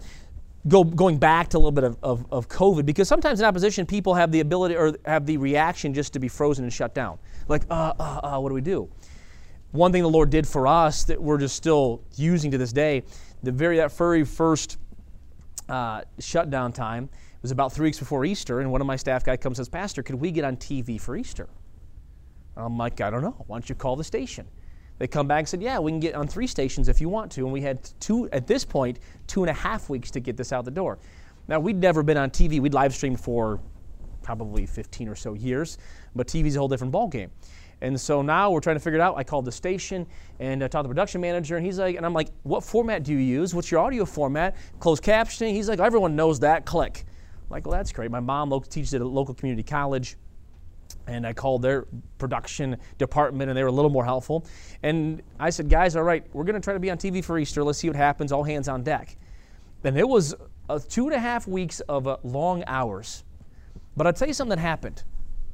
Go, 0.67 0.83
going 0.83 1.17
back 1.17 1.49
to 1.49 1.57
a 1.57 1.59
little 1.59 1.71
bit 1.71 1.83
of, 1.83 1.97
of, 2.01 2.25
of 2.31 2.47
COVID, 2.47 2.85
because 2.85 3.07
sometimes 3.07 3.39
in 3.39 3.45
opposition, 3.45 3.85
people 3.85 4.13
have 4.13 4.31
the 4.31 4.39
ability 4.39 4.75
or 4.75 4.95
have 5.05 5.25
the 5.25 5.37
reaction 5.37 5.93
just 5.93 6.13
to 6.13 6.19
be 6.19 6.27
frozen 6.27 6.63
and 6.63 6.73
shut 6.73 6.95
down. 6.95 7.19
Like, 7.47 7.63
uh, 7.69 7.93
uh, 7.99 8.19
uh, 8.23 8.39
what 8.39 8.49
do 8.49 8.55
we 8.55 8.61
do? 8.61 8.89
One 9.71 9.91
thing 9.91 10.03
the 10.03 10.09
Lord 10.09 10.29
did 10.29 10.47
for 10.47 10.67
us 10.67 11.03
that 11.03 11.21
we're 11.21 11.37
just 11.37 11.55
still 11.55 12.01
using 12.15 12.49
to 12.51 12.57
this 12.57 12.71
day, 12.71 13.03
the 13.43 13.51
very 13.51 13.77
that 13.77 13.91
very 13.91 14.23
first 14.23 14.77
uh, 15.67 16.01
shutdown 16.19 16.71
time, 16.71 17.09
was 17.41 17.51
about 17.51 17.71
three 17.71 17.89
weeks 17.89 17.99
before 17.99 18.25
Easter, 18.25 18.61
and 18.61 18.71
one 18.71 18.81
of 18.81 18.87
my 18.87 18.95
staff 18.95 19.23
guy 19.23 19.37
comes 19.37 19.59
and 19.59 19.65
says, 19.67 19.69
Pastor, 19.69 20.01
could 20.01 20.15
we 20.15 20.31
get 20.31 20.43
on 20.43 20.57
TV 20.57 20.99
for 20.99 21.15
Easter? 21.15 21.47
I'm 22.57 22.77
like, 22.77 23.01
I 23.01 23.09
don't 23.09 23.21
know. 23.21 23.43
Why 23.47 23.57
don't 23.57 23.69
you 23.69 23.75
call 23.75 23.95
the 23.95 24.03
station? 24.03 24.47
They 24.97 25.07
come 25.07 25.27
back 25.27 25.39
and 25.39 25.47
said, 25.47 25.61
Yeah, 25.61 25.79
we 25.79 25.91
can 25.91 25.99
get 25.99 26.15
on 26.15 26.27
three 26.27 26.47
stations 26.47 26.87
if 26.87 27.01
you 27.01 27.09
want 27.09 27.31
to. 27.33 27.41
And 27.41 27.51
we 27.51 27.61
had 27.61 27.89
two, 27.99 28.29
at 28.31 28.47
this 28.47 28.63
point, 28.63 28.99
two 29.27 29.43
and 29.43 29.49
a 29.49 29.53
half 29.53 29.89
weeks 29.89 30.09
to 30.11 30.19
get 30.19 30.37
this 30.37 30.53
out 30.53 30.63
the 30.63 30.71
door. 30.71 30.99
Now, 31.47 31.59
we'd 31.59 31.75
never 31.75 32.01
been 32.01 32.17
on 32.17 32.29
TV. 32.29 32.59
We'd 32.59 32.73
live 32.73 32.93
streamed 32.93 33.19
for 33.19 33.59
probably 34.23 34.65
15 34.65 35.07
or 35.07 35.15
so 35.15 35.33
years, 35.33 35.77
but 36.15 36.27
TV's 36.27 36.55
a 36.55 36.59
whole 36.59 36.67
different 36.67 36.91
ballgame. 36.91 37.29
And 37.81 37.99
so 37.99 38.21
now 38.21 38.49
we're 38.49 38.61
trying 38.61 38.77
to 38.77 38.79
figure 38.79 38.97
it 38.97 39.01
out. 39.01 39.17
I 39.17 39.23
called 39.23 39.45
the 39.45 39.51
station 39.51 40.07
and 40.39 40.63
I 40.63 40.67
talked 40.67 40.85
to 40.85 40.87
the 40.87 40.93
production 40.93 41.21
manager, 41.21 41.57
and 41.57 41.65
he's 41.65 41.77
like, 41.77 41.97
and 41.97 42.05
I'm 42.05 42.13
like, 42.13 42.29
what 42.43 42.63
format 42.63 43.03
do 43.03 43.11
you 43.11 43.19
use? 43.19 43.53
What's 43.53 43.69
your 43.69 43.81
audio 43.81 44.05
format? 44.05 44.55
Closed 44.79 45.03
captioning? 45.03 45.51
He's 45.51 45.69
like, 45.69 45.79
everyone 45.79 46.15
knows 46.15 46.39
that. 46.39 46.65
Click. 46.65 47.05
I'm 47.05 47.49
like, 47.49 47.65
well, 47.67 47.73
that's 47.73 47.91
great. 47.91 48.09
My 48.09 48.19
mom 48.19 48.49
teaches 48.69 48.93
at 48.93 49.01
a 49.01 49.07
local 49.07 49.35
community 49.35 49.61
college. 49.61 50.17
And 51.07 51.25
I 51.25 51.33
called 51.33 51.61
their 51.61 51.85
production 52.17 52.77
department, 52.97 53.49
and 53.49 53.57
they 53.57 53.63
were 53.63 53.69
a 53.69 53.73
little 53.73 53.91
more 53.91 54.05
helpful. 54.05 54.45
And 54.81 55.21
I 55.39 55.49
said, 55.49 55.69
guys, 55.69 55.95
all 55.95 56.03
right, 56.03 56.23
we're 56.33 56.43
going 56.43 56.55
to 56.55 56.61
try 56.61 56.73
to 56.73 56.79
be 56.79 56.89
on 56.89 56.97
TV 56.97 57.23
for 57.23 57.37
Easter. 57.37 57.63
Let's 57.63 57.79
see 57.79 57.87
what 57.87 57.95
happens. 57.95 58.31
All 58.31 58.43
hands 58.43 58.67
on 58.67 58.83
deck. 58.83 59.15
And 59.83 59.97
it 59.97 60.07
was 60.07 60.33
uh, 60.67 60.79
two 60.89 61.05
and 61.05 61.13
a 61.13 61.19
half 61.19 61.47
weeks 61.47 61.79
of 61.81 62.07
uh, 62.07 62.17
long 62.23 62.63
hours. 62.65 63.23
But 63.95 64.07
I'll 64.07 64.13
tell 64.13 64.27
you 64.27 64.33
something 64.33 64.57
that 64.57 64.61
happened. 64.61 65.03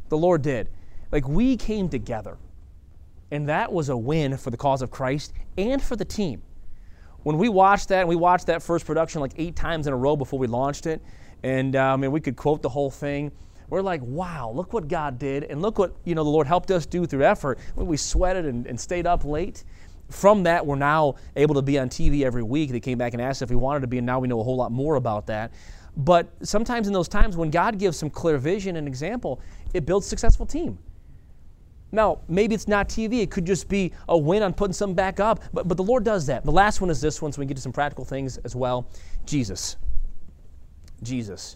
The 0.10 0.18
Lord 0.18 0.42
did. 0.42 0.70
Like, 1.12 1.28
we 1.28 1.58
came 1.58 1.90
together. 1.90 2.38
And 3.32 3.48
that 3.50 3.72
was 3.72 3.90
a 3.90 3.98
win 3.98 4.38
for 4.38 4.52
the 4.52 4.58
cause 4.58 4.82
of 4.82 4.92
Christ 4.92 5.34
and 5.58 5.82
for 5.82 5.96
the 5.96 6.06
team. 6.06 6.42
When 7.24 7.38
we 7.38 7.50
watched 7.50 7.90
that, 7.90 8.02
and 8.02 8.10
we 8.10 8.16
watched 8.16 8.48
that 8.48 8.64
first 8.64 8.86
production 8.86 9.22
like 9.22 9.34
eight 9.38 9.56
times 9.56 9.88
in 9.88 9.94
a 9.94 9.98
row 9.98 10.16
before 10.16 10.40
we 10.40 10.48
launched 10.48 10.86
it, 10.86 11.02
and 11.44 11.76
um, 11.76 12.00
I 12.00 12.04
mean, 12.04 12.12
we 12.12 12.20
could 12.20 12.36
quote 12.36 12.62
the 12.62 12.70
whole 12.70 12.90
thing. 12.90 13.32
We're 13.72 13.82
like, 13.82 14.02
wow, 14.04 14.52
look 14.54 14.74
what 14.74 14.90
God 14.90 15.18
did, 15.18 15.46
and 15.46 15.62
look 15.62 15.80
what 15.80 15.96
you 16.04 16.14
know 16.14 16.26
the 16.26 16.30
Lord 16.30 16.46
helped 16.46 16.72
us 16.72 16.86
do 16.86 17.06
through 17.06 17.24
effort. 17.24 17.58
When 17.76 17.88
we 17.88 17.96
sweated 17.96 18.46
and, 18.46 18.68
and 18.68 18.80
stayed 18.80 19.08
up 19.08 19.24
late. 19.24 19.64
From 20.10 20.44
that, 20.44 20.66
we're 20.66 20.76
now 20.76 21.16
able 21.38 21.56
to 21.56 21.62
be 21.62 21.80
on 21.80 21.88
TV 21.88 22.24
every 22.24 22.44
week. 22.44 22.70
They 22.70 22.82
came 22.82 22.98
back 22.98 23.14
and 23.14 23.22
asked 23.22 23.42
if 23.42 23.50
we 23.50 23.56
wanted 23.56 23.80
to 23.80 23.88
be, 23.88 23.98
and 23.98 24.06
now 24.06 24.20
we 24.20 24.28
know 24.28 24.42
a 24.42 24.44
whole 24.44 24.58
lot 24.58 24.74
more 24.74 24.96
about 24.96 25.26
that. 25.28 25.54
But 25.96 26.30
sometimes 26.44 26.88
in 26.88 26.94
those 26.94 27.08
times 27.08 27.38
when 27.38 27.50
God 27.50 27.80
gives 27.80 27.96
some 27.96 28.10
clear 28.10 28.38
vision 28.38 28.76
and 28.76 28.90
example, 28.90 29.40
it 29.74 29.86
builds 29.86 30.06
a 30.06 30.10
successful 30.10 30.46
team. 30.46 30.78
Now, 31.94 32.20
maybe 32.28 32.54
it's 32.56 32.68
not 32.68 32.90
TV. 32.90 33.22
It 33.22 33.32
could 33.32 33.46
just 33.46 33.70
be 33.70 33.94
a 34.10 34.18
win 34.18 34.44
on 34.44 34.54
putting 34.54 34.74
something 34.74 34.96
back 34.96 35.22
up. 35.22 35.44
But, 35.54 35.70
but 35.70 35.78
the 35.78 35.84
Lord 35.84 36.04
does 36.04 36.26
that. 36.26 36.44
The 36.44 36.52
last 36.52 36.82
one 36.82 36.90
is 36.90 37.00
this 37.00 37.22
one, 37.22 37.32
so 37.32 37.40
we 37.40 37.46
get 37.46 37.56
to 37.56 37.64
some 37.64 37.72
practical 37.72 38.04
things 38.04 38.38
as 38.40 38.54
well. 38.54 38.90
Jesus. 39.26 39.78
Jesus. 41.04 41.56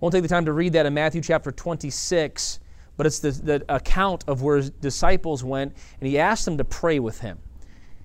Won't 0.00 0.12
take 0.12 0.22
the 0.22 0.28
time 0.28 0.46
to 0.46 0.52
read 0.52 0.72
that 0.72 0.86
in 0.86 0.94
Matthew 0.94 1.20
chapter 1.20 1.52
26, 1.52 2.60
but 2.96 3.06
it's 3.06 3.18
the, 3.18 3.30
the 3.30 3.64
account 3.68 4.24
of 4.26 4.42
where 4.42 4.56
his 4.56 4.70
disciples 4.70 5.44
went, 5.44 5.76
and 6.00 6.08
he 6.08 6.18
asked 6.18 6.46
them 6.46 6.56
to 6.58 6.64
pray 6.64 6.98
with 6.98 7.20
him. 7.20 7.38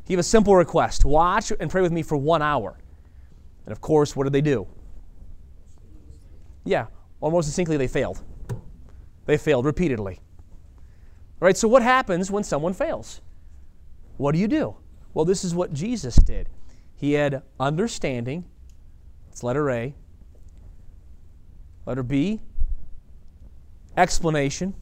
He 0.04 0.10
gave 0.14 0.20
a 0.20 0.24
simple 0.24 0.56
request 0.56 1.06
watch 1.06 1.52
and 1.60 1.72
pray 1.72 1.82
with 1.82 1.92
me 1.92 2.04
for 2.04 2.18
one 2.18 2.42
hour. 2.42 2.78
And 3.66 3.72
of 3.72 3.82
course, 3.82 4.16
what 4.16 4.26
did 4.26 4.34
they 4.34 4.42
do? 4.42 4.68
Yeah, 6.66 6.88
almost 7.22 7.48
distinctly, 7.48 7.78
they 7.78 7.88
failed. 7.88 8.22
They 9.26 9.38
failed 9.38 9.66
repeatedly. 9.66 10.20
All 11.42 11.48
right, 11.48 11.58
so 11.58 11.68
what 11.68 11.82
happens 11.82 12.30
when 12.30 12.44
someone 12.44 12.74
fails? 12.74 13.22
What 14.18 14.34
do 14.34 14.40
you 14.40 14.48
do? 14.48 14.76
Well, 15.14 15.26
this 15.26 15.44
is 15.44 15.56
what 15.56 15.74
Jesus 15.74 16.16
did. 16.18 16.50
He 16.96 17.14
had 17.14 17.42
understanding 17.60 18.46
it's 19.36 19.44
letter 19.44 19.70
A. 19.70 19.94
Letter 21.86 22.04
B, 22.04 22.40
explanation. 23.96 24.74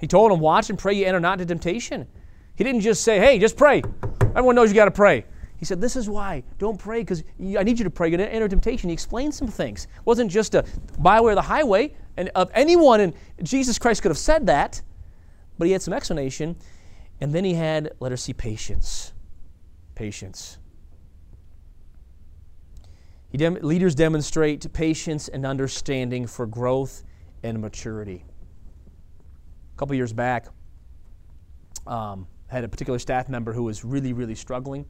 He 0.00 0.08
told 0.08 0.32
him, 0.32 0.40
Watch 0.40 0.70
and 0.70 0.78
pray 0.78 0.94
you 0.94 1.06
enter 1.06 1.20
not 1.20 1.40
into 1.40 1.46
temptation. 1.46 2.06
He 2.56 2.64
didn't 2.64 2.80
just 2.80 3.04
say, 3.04 3.18
Hey, 3.18 3.38
just 3.38 3.56
pray. 3.56 3.82
Everyone 4.20 4.54
knows 4.54 4.70
you 4.70 4.74
got 4.74 4.86
to 4.86 4.90
pray. 4.90 5.24
He 5.56 5.64
said, 5.64 5.80
This 5.80 5.94
is 5.94 6.08
why. 6.08 6.42
Don't 6.58 6.78
pray 6.78 7.02
because 7.02 7.22
I 7.40 7.62
need 7.62 7.78
you 7.78 7.84
to 7.84 7.90
pray. 7.90 8.08
You're 8.08 8.18
going 8.18 8.28
to 8.28 8.34
enter 8.34 8.48
temptation. 8.48 8.88
He 8.88 8.94
explained 8.94 9.34
some 9.34 9.48
things. 9.48 9.84
It 9.84 10.04
wasn't 10.04 10.30
just 10.30 10.54
a 10.54 10.64
byway 10.98 11.32
or 11.32 11.34
the 11.36 11.42
highway. 11.42 11.94
And 12.16 12.30
of 12.34 12.50
anyone, 12.52 13.00
and 13.00 13.14
Jesus 13.42 13.78
Christ 13.78 14.02
could 14.02 14.10
have 14.10 14.18
said 14.18 14.46
that, 14.46 14.82
but 15.58 15.66
he 15.66 15.72
had 15.72 15.82
some 15.82 15.94
explanation. 15.94 16.56
And 17.20 17.32
then 17.32 17.44
he 17.44 17.54
had, 17.54 17.92
let 18.00 18.10
us 18.10 18.22
see, 18.22 18.32
patience. 18.32 19.12
Patience. 19.94 20.58
Dem- 23.34 23.58
leaders 23.62 23.94
demonstrate 23.94 24.70
patience 24.72 25.28
and 25.28 25.46
understanding 25.46 26.26
for 26.26 26.46
growth 26.46 27.02
and 27.42 27.60
maturity. 27.60 28.24
A 29.74 29.78
couple 29.78 29.94
years 29.96 30.12
back, 30.12 30.48
um, 31.86 32.26
had 32.48 32.64
a 32.64 32.68
particular 32.68 32.98
staff 32.98 33.28
member 33.28 33.52
who 33.52 33.62
was 33.62 33.84
really, 33.84 34.12
really 34.12 34.34
struggling. 34.34 34.84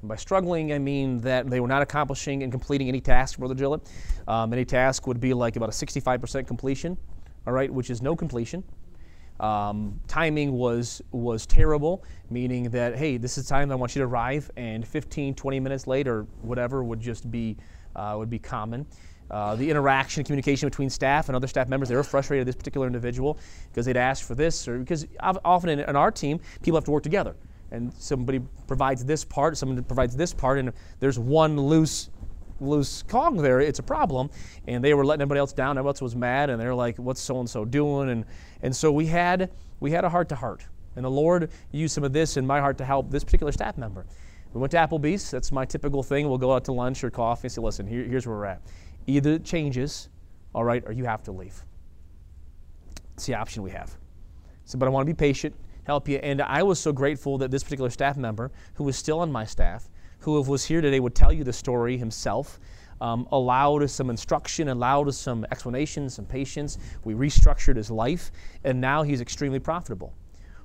And 0.00 0.08
by 0.08 0.16
struggling, 0.16 0.72
I 0.72 0.78
mean 0.78 1.20
that 1.20 1.48
they 1.48 1.60
were 1.60 1.68
not 1.68 1.80
accomplishing 1.80 2.42
and 2.42 2.50
completing 2.50 2.88
any 2.88 3.00
task, 3.00 3.38
Brother 3.38 3.54
Gillett. 3.54 3.86
Um, 4.26 4.52
any 4.52 4.64
task 4.64 5.06
would 5.06 5.20
be 5.20 5.32
like 5.32 5.54
about 5.56 5.68
a 5.68 5.72
65% 5.72 6.46
completion, 6.46 6.98
all 7.46 7.52
right, 7.52 7.72
which 7.72 7.90
is 7.90 8.02
no 8.02 8.16
completion. 8.16 8.64
Um, 9.40 10.00
timing 10.06 10.52
was 10.52 11.02
was 11.10 11.44
terrible, 11.44 12.04
meaning 12.30 12.70
that 12.70 12.96
hey, 12.96 13.16
this 13.16 13.36
is 13.36 13.46
the 13.46 13.50
time 13.50 13.72
I 13.72 13.74
want 13.74 13.96
you 13.96 14.00
to 14.00 14.06
arrive, 14.06 14.50
and 14.56 14.86
15, 14.86 15.34
20 15.34 15.60
minutes 15.60 15.86
late 15.86 16.06
or 16.06 16.22
whatever 16.42 16.84
would 16.84 17.00
just 17.00 17.30
be 17.30 17.56
would 17.94 18.30
be 18.30 18.38
common. 18.38 18.86
Uh, 19.30 19.56
the 19.56 19.68
interaction 19.68 20.20
and 20.20 20.26
communication 20.26 20.68
between 20.68 20.90
staff 20.90 21.28
and 21.28 21.36
other 21.36 21.46
staff 21.46 21.68
members, 21.68 21.88
they 21.88 21.96
were 21.96 22.04
frustrated 22.04 22.42
at 22.42 22.46
this 22.46 22.56
particular 22.56 22.86
individual 22.86 23.38
because 23.70 23.86
they'd 23.86 23.96
asked 23.96 24.24
for 24.24 24.34
this, 24.34 24.68
or 24.68 24.78
because 24.78 25.06
often 25.44 25.70
in, 25.70 25.80
in 25.80 25.96
our 25.96 26.10
team, 26.10 26.38
people 26.62 26.76
have 26.76 26.84
to 26.84 26.90
work 26.90 27.02
together. 27.02 27.34
And 27.70 27.92
somebody 27.94 28.40
provides 28.66 29.04
this 29.04 29.24
part, 29.24 29.56
someone 29.56 29.82
provides 29.84 30.14
this 30.14 30.34
part, 30.34 30.58
and 30.58 30.72
there's 31.00 31.18
one 31.18 31.58
loose 31.58 32.10
loose 32.60 33.02
cog 33.02 33.38
there, 33.38 33.60
it's 33.60 33.80
a 33.80 33.82
problem. 33.82 34.30
And 34.68 34.84
they 34.84 34.94
were 34.94 35.04
letting 35.04 35.22
everybody 35.22 35.40
else 35.40 35.52
down. 35.52 35.76
Everybody 35.76 35.94
else 35.94 36.02
was 36.02 36.14
mad, 36.14 36.50
and 36.50 36.60
they're 36.60 36.74
like, 36.74 36.96
"What's 36.98 37.20
so 37.20 37.40
and 37.40 37.50
so 37.50 37.64
doing?" 37.64 38.10
And 38.10 38.24
and 38.62 38.76
so 38.76 38.92
we 38.92 39.06
had 39.06 39.50
we 39.80 39.90
had 39.90 40.04
a 40.04 40.08
heart 40.08 40.28
to 40.28 40.36
heart. 40.36 40.66
And 40.96 41.04
the 41.04 41.10
Lord 41.10 41.50
used 41.72 41.94
some 41.94 42.04
of 42.04 42.12
this 42.12 42.36
in 42.36 42.46
my 42.46 42.60
heart 42.60 42.78
to 42.78 42.84
help 42.84 43.10
this 43.10 43.24
particular 43.24 43.50
staff 43.50 43.76
member. 43.76 44.06
We 44.54 44.60
went 44.60 44.70
to 44.70 44.76
Applebee's. 44.76 45.32
That's 45.32 45.50
my 45.50 45.64
typical 45.64 46.02
thing. 46.04 46.28
We'll 46.28 46.38
go 46.38 46.54
out 46.54 46.64
to 46.66 46.72
lunch 46.72 47.02
or 47.02 47.10
coffee 47.10 47.46
and 47.46 47.52
say, 47.52 47.60
listen, 47.60 47.86
here, 47.86 48.04
here's 48.04 48.24
where 48.24 48.36
we're 48.36 48.44
at. 48.44 48.62
Either 49.08 49.32
it 49.32 49.44
changes, 49.44 50.08
all 50.54 50.62
right, 50.62 50.82
or 50.86 50.92
you 50.92 51.04
have 51.04 51.24
to 51.24 51.32
leave. 51.32 51.64
It's 53.14 53.26
the 53.26 53.34
option 53.34 53.64
we 53.64 53.72
have. 53.72 53.96
So, 54.64 54.78
but 54.78 54.86
I 54.86 54.90
want 54.90 55.06
to 55.06 55.12
be 55.12 55.16
patient, 55.16 55.56
help 55.82 56.08
you. 56.08 56.18
And 56.18 56.40
I 56.40 56.62
was 56.62 56.78
so 56.78 56.92
grateful 56.92 57.36
that 57.38 57.50
this 57.50 57.64
particular 57.64 57.90
staff 57.90 58.16
member, 58.16 58.52
who 58.74 58.84
was 58.84 58.96
still 58.96 59.18
on 59.18 59.30
my 59.30 59.44
staff, 59.44 59.90
who 60.20 60.40
was 60.40 60.64
here 60.64 60.80
today, 60.80 61.00
would 61.00 61.16
tell 61.16 61.32
you 61.32 61.42
the 61.42 61.52
story 61.52 61.98
himself. 61.98 62.60
Um, 63.00 63.26
allowed 63.32 63.90
some 63.90 64.08
instruction, 64.08 64.68
allowed 64.68 65.12
some 65.12 65.44
explanation, 65.50 66.08
some 66.08 66.24
patience. 66.26 66.78
We 67.02 67.14
restructured 67.14 67.74
his 67.74 67.90
life, 67.90 68.30
and 68.62 68.80
now 68.80 69.02
he's 69.02 69.20
extremely 69.20 69.58
profitable. 69.58 70.14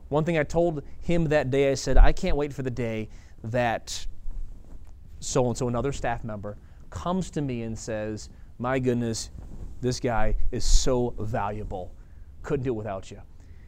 One 0.10 0.24
thing 0.24 0.38
I 0.38 0.44
told 0.44 0.84
him 1.02 1.26
that 1.26 1.50
day, 1.50 1.72
I 1.72 1.74
said, 1.74 1.98
I 1.98 2.12
can't 2.12 2.38
wait 2.38 2.54
for 2.54 2.62
the 2.62 2.72
day 2.72 3.10
that 3.44 4.08
so 5.20 5.48
and 5.48 5.58
so, 5.58 5.68
another 5.68 5.92
staff 5.92 6.24
member, 6.24 6.58
comes 6.90 7.30
to 7.32 7.42
me 7.42 7.64
and 7.64 7.78
says, 7.78 8.30
My 8.58 8.80
goodness, 8.80 9.32
this 9.82 10.00
guy 10.00 10.36
is 10.52 10.64
so 10.64 11.14
valuable. 11.20 11.94
Couldn't 12.42 12.64
do 12.64 12.72
it 12.72 12.78
without 12.78 13.12
you. 13.12 13.22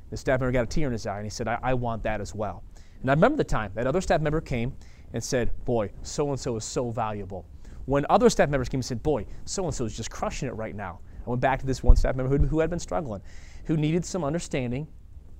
The 0.09 0.17
staff 0.17 0.39
member 0.39 0.51
got 0.51 0.63
a 0.63 0.67
tear 0.67 0.87
in 0.87 0.93
his 0.93 1.05
eye 1.05 1.17
and 1.17 1.25
he 1.25 1.29
said, 1.29 1.47
I, 1.47 1.59
I 1.61 1.73
want 1.73 2.03
that 2.03 2.21
as 2.21 2.33
well. 2.33 2.63
And 3.01 3.09
I 3.09 3.13
remember 3.13 3.37
the 3.37 3.43
time 3.43 3.71
that 3.75 3.87
other 3.87 4.01
staff 4.01 4.21
member 4.21 4.41
came 4.41 4.73
and 5.13 5.23
said, 5.23 5.51
Boy, 5.65 5.91
so 6.03 6.29
and 6.29 6.39
so 6.39 6.55
is 6.55 6.65
so 6.65 6.89
valuable. 6.89 7.45
When 7.85 8.05
other 8.09 8.29
staff 8.29 8.49
members 8.49 8.69
came 8.69 8.79
and 8.79 8.85
said, 8.85 9.03
Boy, 9.03 9.25
so 9.45 9.65
and 9.65 9.73
so 9.73 9.85
is 9.85 9.95
just 9.95 10.09
crushing 10.09 10.47
it 10.47 10.55
right 10.55 10.75
now. 10.75 10.99
I 11.25 11.29
went 11.29 11.41
back 11.41 11.59
to 11.59 11.65
this 11.65 11.83
one 11.83 11.95
staff 11.95 12.15
member 12.15 12.35
who, 12.35 12.45
who 12.45 12.59
had 12.59 12.69
been 12.69 12.79
struggling, 12.79 13.21
who 13.65 13.77
needed 13.77 14.05
some 14.05 14.23
understanding, 14.23 14.87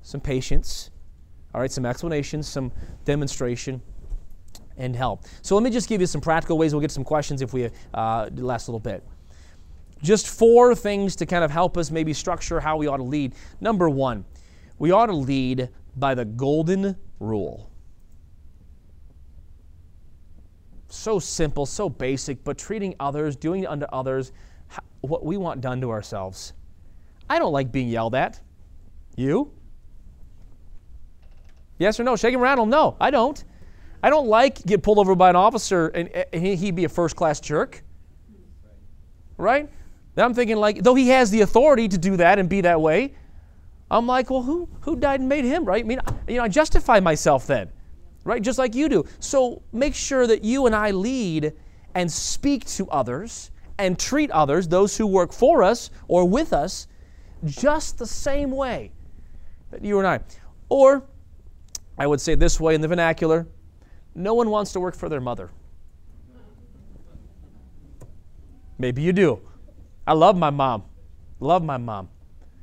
some 0.01 0.21
patience, 0.21 0.91
all 1.53 1.61
right, 1.61 1.71
some 1.71 1.85
explanations, 1.85 2.47
some 2.47 2.71
demonstration, 3.05 3.81
and 4.81 4.95
help. 4.95 5.25
So 5.41 5.55
let 5.55 5.63
me 5.63 5.69
just 5.69 5.87
give 5.87 6.01
you 6.01 6.07
some 6.07 6.21
practical 6.21 6.57
ways. 6.57 6.73
We'll 6.73 6.81
get 6.81 6.91
some 6.91 7.03
questions 7.03 7.41
if 7.41 7.53
we 7.53 7.69
uh, 7.93 8.29
last 8.35 8.67
little 8.67 8.79
bit. 8.79 9.03
Just 10.01 10.27
four 10.27 10.73
things 10.73 11.15
to 11.17 11.25
kind 11.25 11.43
of 11.43 11.51
help 11.51 11.77
us 11.77 11.91
maybe 11.91 12.13
structure 12.13 12.59
how 12.59 12.77
we 12.77 12.87
ought 12.87 12.97
to 12.97 13.03
lead. 13.03 13.35
Number 13.61 13.89
one, 13.89 14.25
we 14.79 14.91
ought 14.91 15.05
to 15.05 15.15
lead 15.15 15.69
by 15.95 16.15
the 16.15 16.25
golden 16.25 16.97
rule. 17.19 17.69
So 20.89 21.19
simple, 21.19 21.65
so 21.65 21.87
basic, 21.87 22.43
but 22.43 22.57
treating 22.57 22.95
others, 22.99 23.35
doing 23.35 23.67
unto 23.67 23.85
others 23.93 24.31
what 25.01 25.23
we 25.23 25.37
want 25.37 25.61
done 25.61 25.79
to 25.81 25.91
ourselves. 25.91 26.53
I 27.29 27.39
don't 27.39 27.53
like 27.53 27.71
being 27.71 27.87
yelled 27.87 28.15
at. 28.15 28.41
You? 29.15 29.51
Yes 31.77 31.99
or 31.99 32.03
no? 32.03 32.15
Shake 32.15 32.33
and 32.33 32.41
rattle. 32.41 32.65
No, 32.65 32.97
I 32.99 33.11
don't. 33.11 33.43
I 34.03 34.09
don't 34.09 34.27
like 34.27 34.63
get 34.65 34.83
pulled 34.83 34.97
over 34.97 35.15
by 35.15 35.29
an 35.29 35.35
officer 35.35 35.87
and, 35.89 36.09
eh, 36.13 36.23
and 36.33 36.43
he'd 36.43 36.75
be 36.75 36.85
a 36.85 36.89
first 36.89 37.15
class 37.15 37.39
jerk. 37.39 37.83
Right? 39.37 39.69
Then 40.15 40.25
I'm 40.25 40.33
thinking 40.33 40.57
like, 40.57 40.83
though 40.83 40.95
he 40.95 41.09
has 41.09 41.31
the 41.31 41.41
authority 41.41 41.87
to 41.87 41.97
do 41.97 42.17
that 42.17 42.39
and 42.39 42.49
be 42.49 42.61
that 42.61 42.81
way, 42.81 43.13
I'm 43.89 44.07
like, 44.07 44.29
well, 44.29 44.41
who 44.41 44.69
who 44.81 44.95
died 44.95 45.19
and 45.19 45.27
made 45.27 45.43
him, 45.43 45.65
right? 45.65 45.83
I 45.83 45.87
mean, 45.87 45.99
you 46.27 46.37
know, 46.37 46.43
I 46.43 46.47
justify 46.47 46.99
myself 46.99 47.45
then, 47.45 47.69
right? 48.23 48.41
Just 48.41 48.57
like 48.57 48.73
you 48.73 48.87
do. 48.87 49.05
So 49.19 49.61
make 49.73 49.95
sure 49.95 50.25
that 50.27 50.43
you 50.43 50.65
and 50.65 50.75
I 50.75 50.91
lead 50.91 51.53
and 51.93 52.09
speak 52.09 52.65
to 52.65 52.89
others 52.89 53.51
and 53.77 53.99
treat 53.99 54.31
others, 54.31 54.67
those 54.67 54.95
who 54.95 55.05
work 55.05 55.33
for 55.33 55.61
us 55.61 55.89
or 56.07 56.27
with 56.27 56.53
us, 56.53 56.87
just 57.45 57.97
the 57.97 58.05
same 58.05 58.51
way 58.51 58.91
that 59.71 59.83
you 59.83 59.97
and 59.99 60.07
I. 60.07 60.19
Or 60.69 61.03
I 61.97 62.07
would 62.07 62.21
say 62.21 62.35
this 62.35 62.59
way 62.59 62.75
in 62.75 62.81
the 62.81 62.87
vernacular 62.87 63.47
no 64.15 64.33
one 64.33 64.49
wants 64.49 64.73
to 64.73 64.79
work 64.79 64.95
for 64.95 65.09
their 65.09 65.21
mother. 65.21 65.49
Maybe 68.77 69.01
you 69.01 69.13
do. 69.13 69.39
I 70.07 70.13
love 70.13 70.35
my 70.35 70.49
mom. 70.49 70.83
Love 71.39 71.63
my 71.63 71.77
mom. 71.77 72.09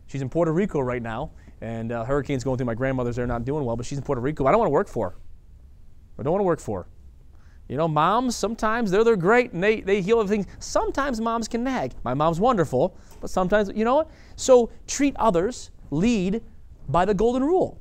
She's 0.06 0.22
in 0.22 0.28
Puerto 0.28 0.52
Rico 0.52 0.80
right 0.80 1.02
now, 1.02 1.30
and 1.60 1.92
uh, 1.92 2.04
hurricane's 2.04 2.44
going 2.44 2.56
through 2.56 2.66
my 2.66 2.74
grandmother's. 2.74 3.16
They're 3.16 3.26
not 3.26 3.44
doing 3.44 3.64
well, 3.64 3.76
but 3.76 3.86
she's 3.86 3.98
in 3.98 4.04
Puerto 4.04 4.20
Rico. 4.20 4.46
I 4.46 4.50
don't 4.50 4.58
want 4.58 4.68
to 4.68 4.72
work 4.72 4.88
for 4.88 5.10
her. 5.10 5.16
I 6.18 6.22
don't 6.22 6.32
want 6.32 6.40
to 6.40 6.46
work 6.46 6.60
for 6.60 6.82
her. 6.82 6.88
You 7.68 7.76
know, 7.76 7.86
moms, 7.86 8.34
sometimes 8.34 8.90
they're, 8.90 9.04
they're 9.04 9.16
great 9.16 9.52
and 9.52 9.62
they, 9.62 9.82
they 9.82 10.00
heal 10.00 10.20
everything. 10.20 10.46
Sometimes 10.58 11.20
moms 11.20 11.48
can 11.48 11.62
nag. 11.62 11.92
My 12.02 12.14
mom's 12.14 12.40
wonderful, 12.40 12.96
but 13.20 13.28
sometimes, 13.28 13.70
you 13.74 13.84
know 13.84 13.96
what? 13.96 14.10
So 14.36 14.70
treat 14.86 15.14
others, 15.16 15.70
lead 15.90 16.42
by 16.88 17.04
the 17.04 17.12
golden 17.12 17.44
rule. 17.44 17.78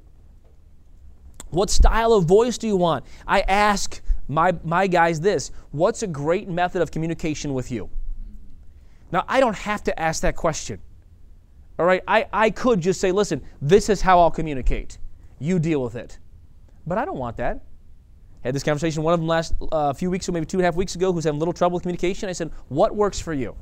What 1.49 1.69
style 1.69 2.13
of 2.13 2.25
voice 2.25 2.57
do 2.57 2.67
you 2.67 2.75
want? 2.75 3.05
I 3.25 3.41
ask 3.41 4.01
my, 4.27 4.53
my 4.63 4.87
guys 4.87 5.19
this 5.19 5.51
What's 5.71 6.03
a 6.03 6.07
great 6.07 6.49
method 6.49 6.81
of 6.81 6.91
communication 6.91 7.53
with 7.53 7.71
you? 7.71 7.89
Now, 9.11 9.23
I 9.27 9.39
don't 9.39 9.55
have 9.55 9.83
to 9.85 9.99
ask 9.99 10.21
that 10.21 10.35
question. 10.35 10.81
All 11.79 11.85
right, 11.85 12.01
I, 12.07 12.25
I 12.33 12.49
could 12.49 12.81
just 12.81 12.99
say, 12.99 13.11
listen, 13.11 13.41
this 13.61 13.87
is 13.87 14.01
how 14.01 14.19
I'll 14.19 14.31
communicate. 14.31 14.97
You 15.39 15.59
deal 15.59 15.81
with 15.81 15.95
it. 15.95 16.17
But 16.85 16.97
I 16.97 17.05
don't 17.05 17.17
want 17.17 17.37
that. 17.37 17.63
Had 18.43 18.55
this 18.55 18.63
conversation, 18.63 19.03
one 19.03 19.13
of 19.13 19.19
them 19.19 19.27
last 19.27 19.53
a 19.61 19.75
uh, 19.75 19.93
few 19.93 20.09
weeks 20.09 20.27
ago, 20.27 20.33
maybe 20.33 20.45
two 20.45 20.57
and 20.57 20.63
a 20.63 20.67
half 20.67 20.75
weeks 20.75 20.95
ago, 20.95 21.13
who's 21.13 21.25
having 21.25 21.37
a 21.37 21.39
little 21.39 21.53
trouble 21.53 21.75
with 21.75 21.83
communication. 21.83 22.29
I 22.29 22.33
said, 22.33 22.51
What 22.69 22.95
works 22.95 23.19
for 23.19 23.33
you? 23.33 23.55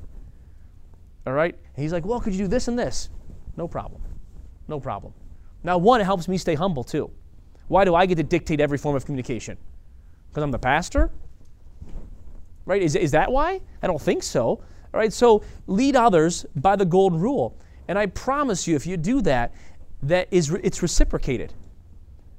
All 1.26 1.34
right? 1.34 1.56
And 1.76 1.84
he's 1.84 1.91
like, 1.91 2.06
Well, 2.06 2.19
could 2.19 2.34
you 2.34 2.39
do 2.39 2.48
this 2.48 2.67
and 2.67 2.78
this? 2.78 3.10
No 3.58 3.67
problem. 3.67 4.02
No 4.67 4.80
problem. 4.80 5.13
Now, 5.63 5.78
one, 5.78 6.02
it 6.02 6.06
helps 6.06 6.28
me 6.28 6.38
stay 6.38 6.56
humble 6.56 6.84
too. 6.84 7.10
Why 7.67 7.86
do 7.86 7.95
I 7.95 8.06
get 8.06 8.15
to 8.15 8.23
dictate 8.23 8.60
every 8.60 8.78
form 8.78 8.95
of 8.95 9.06
communication? 9.06 9.58
Because 10.30 10.43
I'm 10.43 10.51
the 10.51 10.60
pastor? 10.60 11.12
Right? 12.65 12.82
Is, 12.82 12.95
is 12.95 13.12
that 13.12 13.32
why? 13.32 13.62
I 13.82 13.88
don't 13.88 14.01
think 14.01 14.23
so. 14.23 14.63
All 14.95 14.99
right, 14.99 15.12
so 15.12 15.43
lead 15.67 15.95
others 15.95 16.45
by 16.56 16.75
the 16.75 16.86
golden 16.86 17.19
rule. 17.19 17.58
And 17.88 17.99
I 17.99 18.06
promise 18.06 18.67
you, 18.67 18.75
if 18.75 18.88
you 18.88 18.97
do 18.97 19.21
that, 19.23 19.54
that 20.04 20.28
is 20.32 20.51
it's 20.51 20.82
reciprocated. 20.82 21.54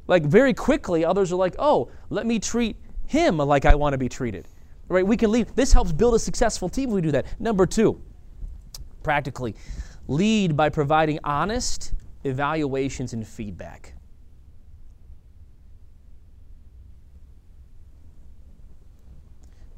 Like 0.07 0.25
very 0.25 0.55
quickly, 0.55 1.05
others 1.05 1.33
are 1.33 1.37
like, 1.37 1.55
oh, 1.59 1.91
let 2.11 2.27
me 2.27 2.39
treat 2.39 2.77
him 3.07 3.39
like 3.39 3.65
I 3.65 3.75
want 3.75 3.93
to 3.93 3.99
be 3.99 4.09
treated. 4.09 4.49
Right? 4.89 5.07
We 5.07 5.17
can 5.17 5.33
lead. 5.33 5.49
This 5.55 5.73
helps 5.73 5.93
build 5.93 6.15
a 6.15 6.19
successful 6.19 6.69
team 6.69 6.89
if 6.91 6.95
we 6.95 7.01
do 7.03 7.11
that. 7.13 7.27
Number 7.41 7.67
two, 7.67 8.01
practically, 9.03 9.55
lead 10.09 10.57
by 10.57 10.69
providing 10.69 11.19
honest 11.25 11.93
evaluations 12.25 13.13
and 13.13 13.27
feedback. 13.27 13.96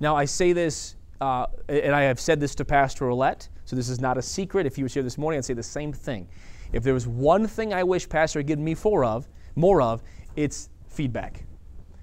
Now, 0.01 0.17
I 0.17 0.25
say 0.25 0.53
this, 0.53 0.97
uh, 1.21 1.47
and 1.69 1.95
I 1.95 2.03
have 2.03 2.21
said 2.21 2.41
this 2.41 2.55
to 2.57 2.65
Pastor 2.65 3.07
Ouellette, 3.07 3.49
so 3.65 3.75
this 3.77 3.89
is 3.89 4.01
not 4.01 4.17
a 4.17 4.23
secret. 4.23 4.67
If 4.67 4.77
he 4.77 4.83
was 4.83 4.95
here 4.95 5.03
this 5.03 5.19
morning, 5.19 5.39
I'd 5.39 5.45
say 5.45 5.55
the 5.55 5.63
same 5.63 5.93
thing. 5.93 6.29
If 6.73 6.83
there 6.83 6.95
was 6.95 7.07
one 7.07 7.47
thing 7.47 7.73
I 7.75 7.83
wish 7.83 8.09
Pastor 8.09 8.39
had 8.39 8.47
given 8.47 8.65
me 8.65 8.77
more 8.85 9.05
of, 9.05 9.29
more 9.57 9.83
of, 9.83 10.03
it's 10.37 10.71
feedback. 10.87 11.45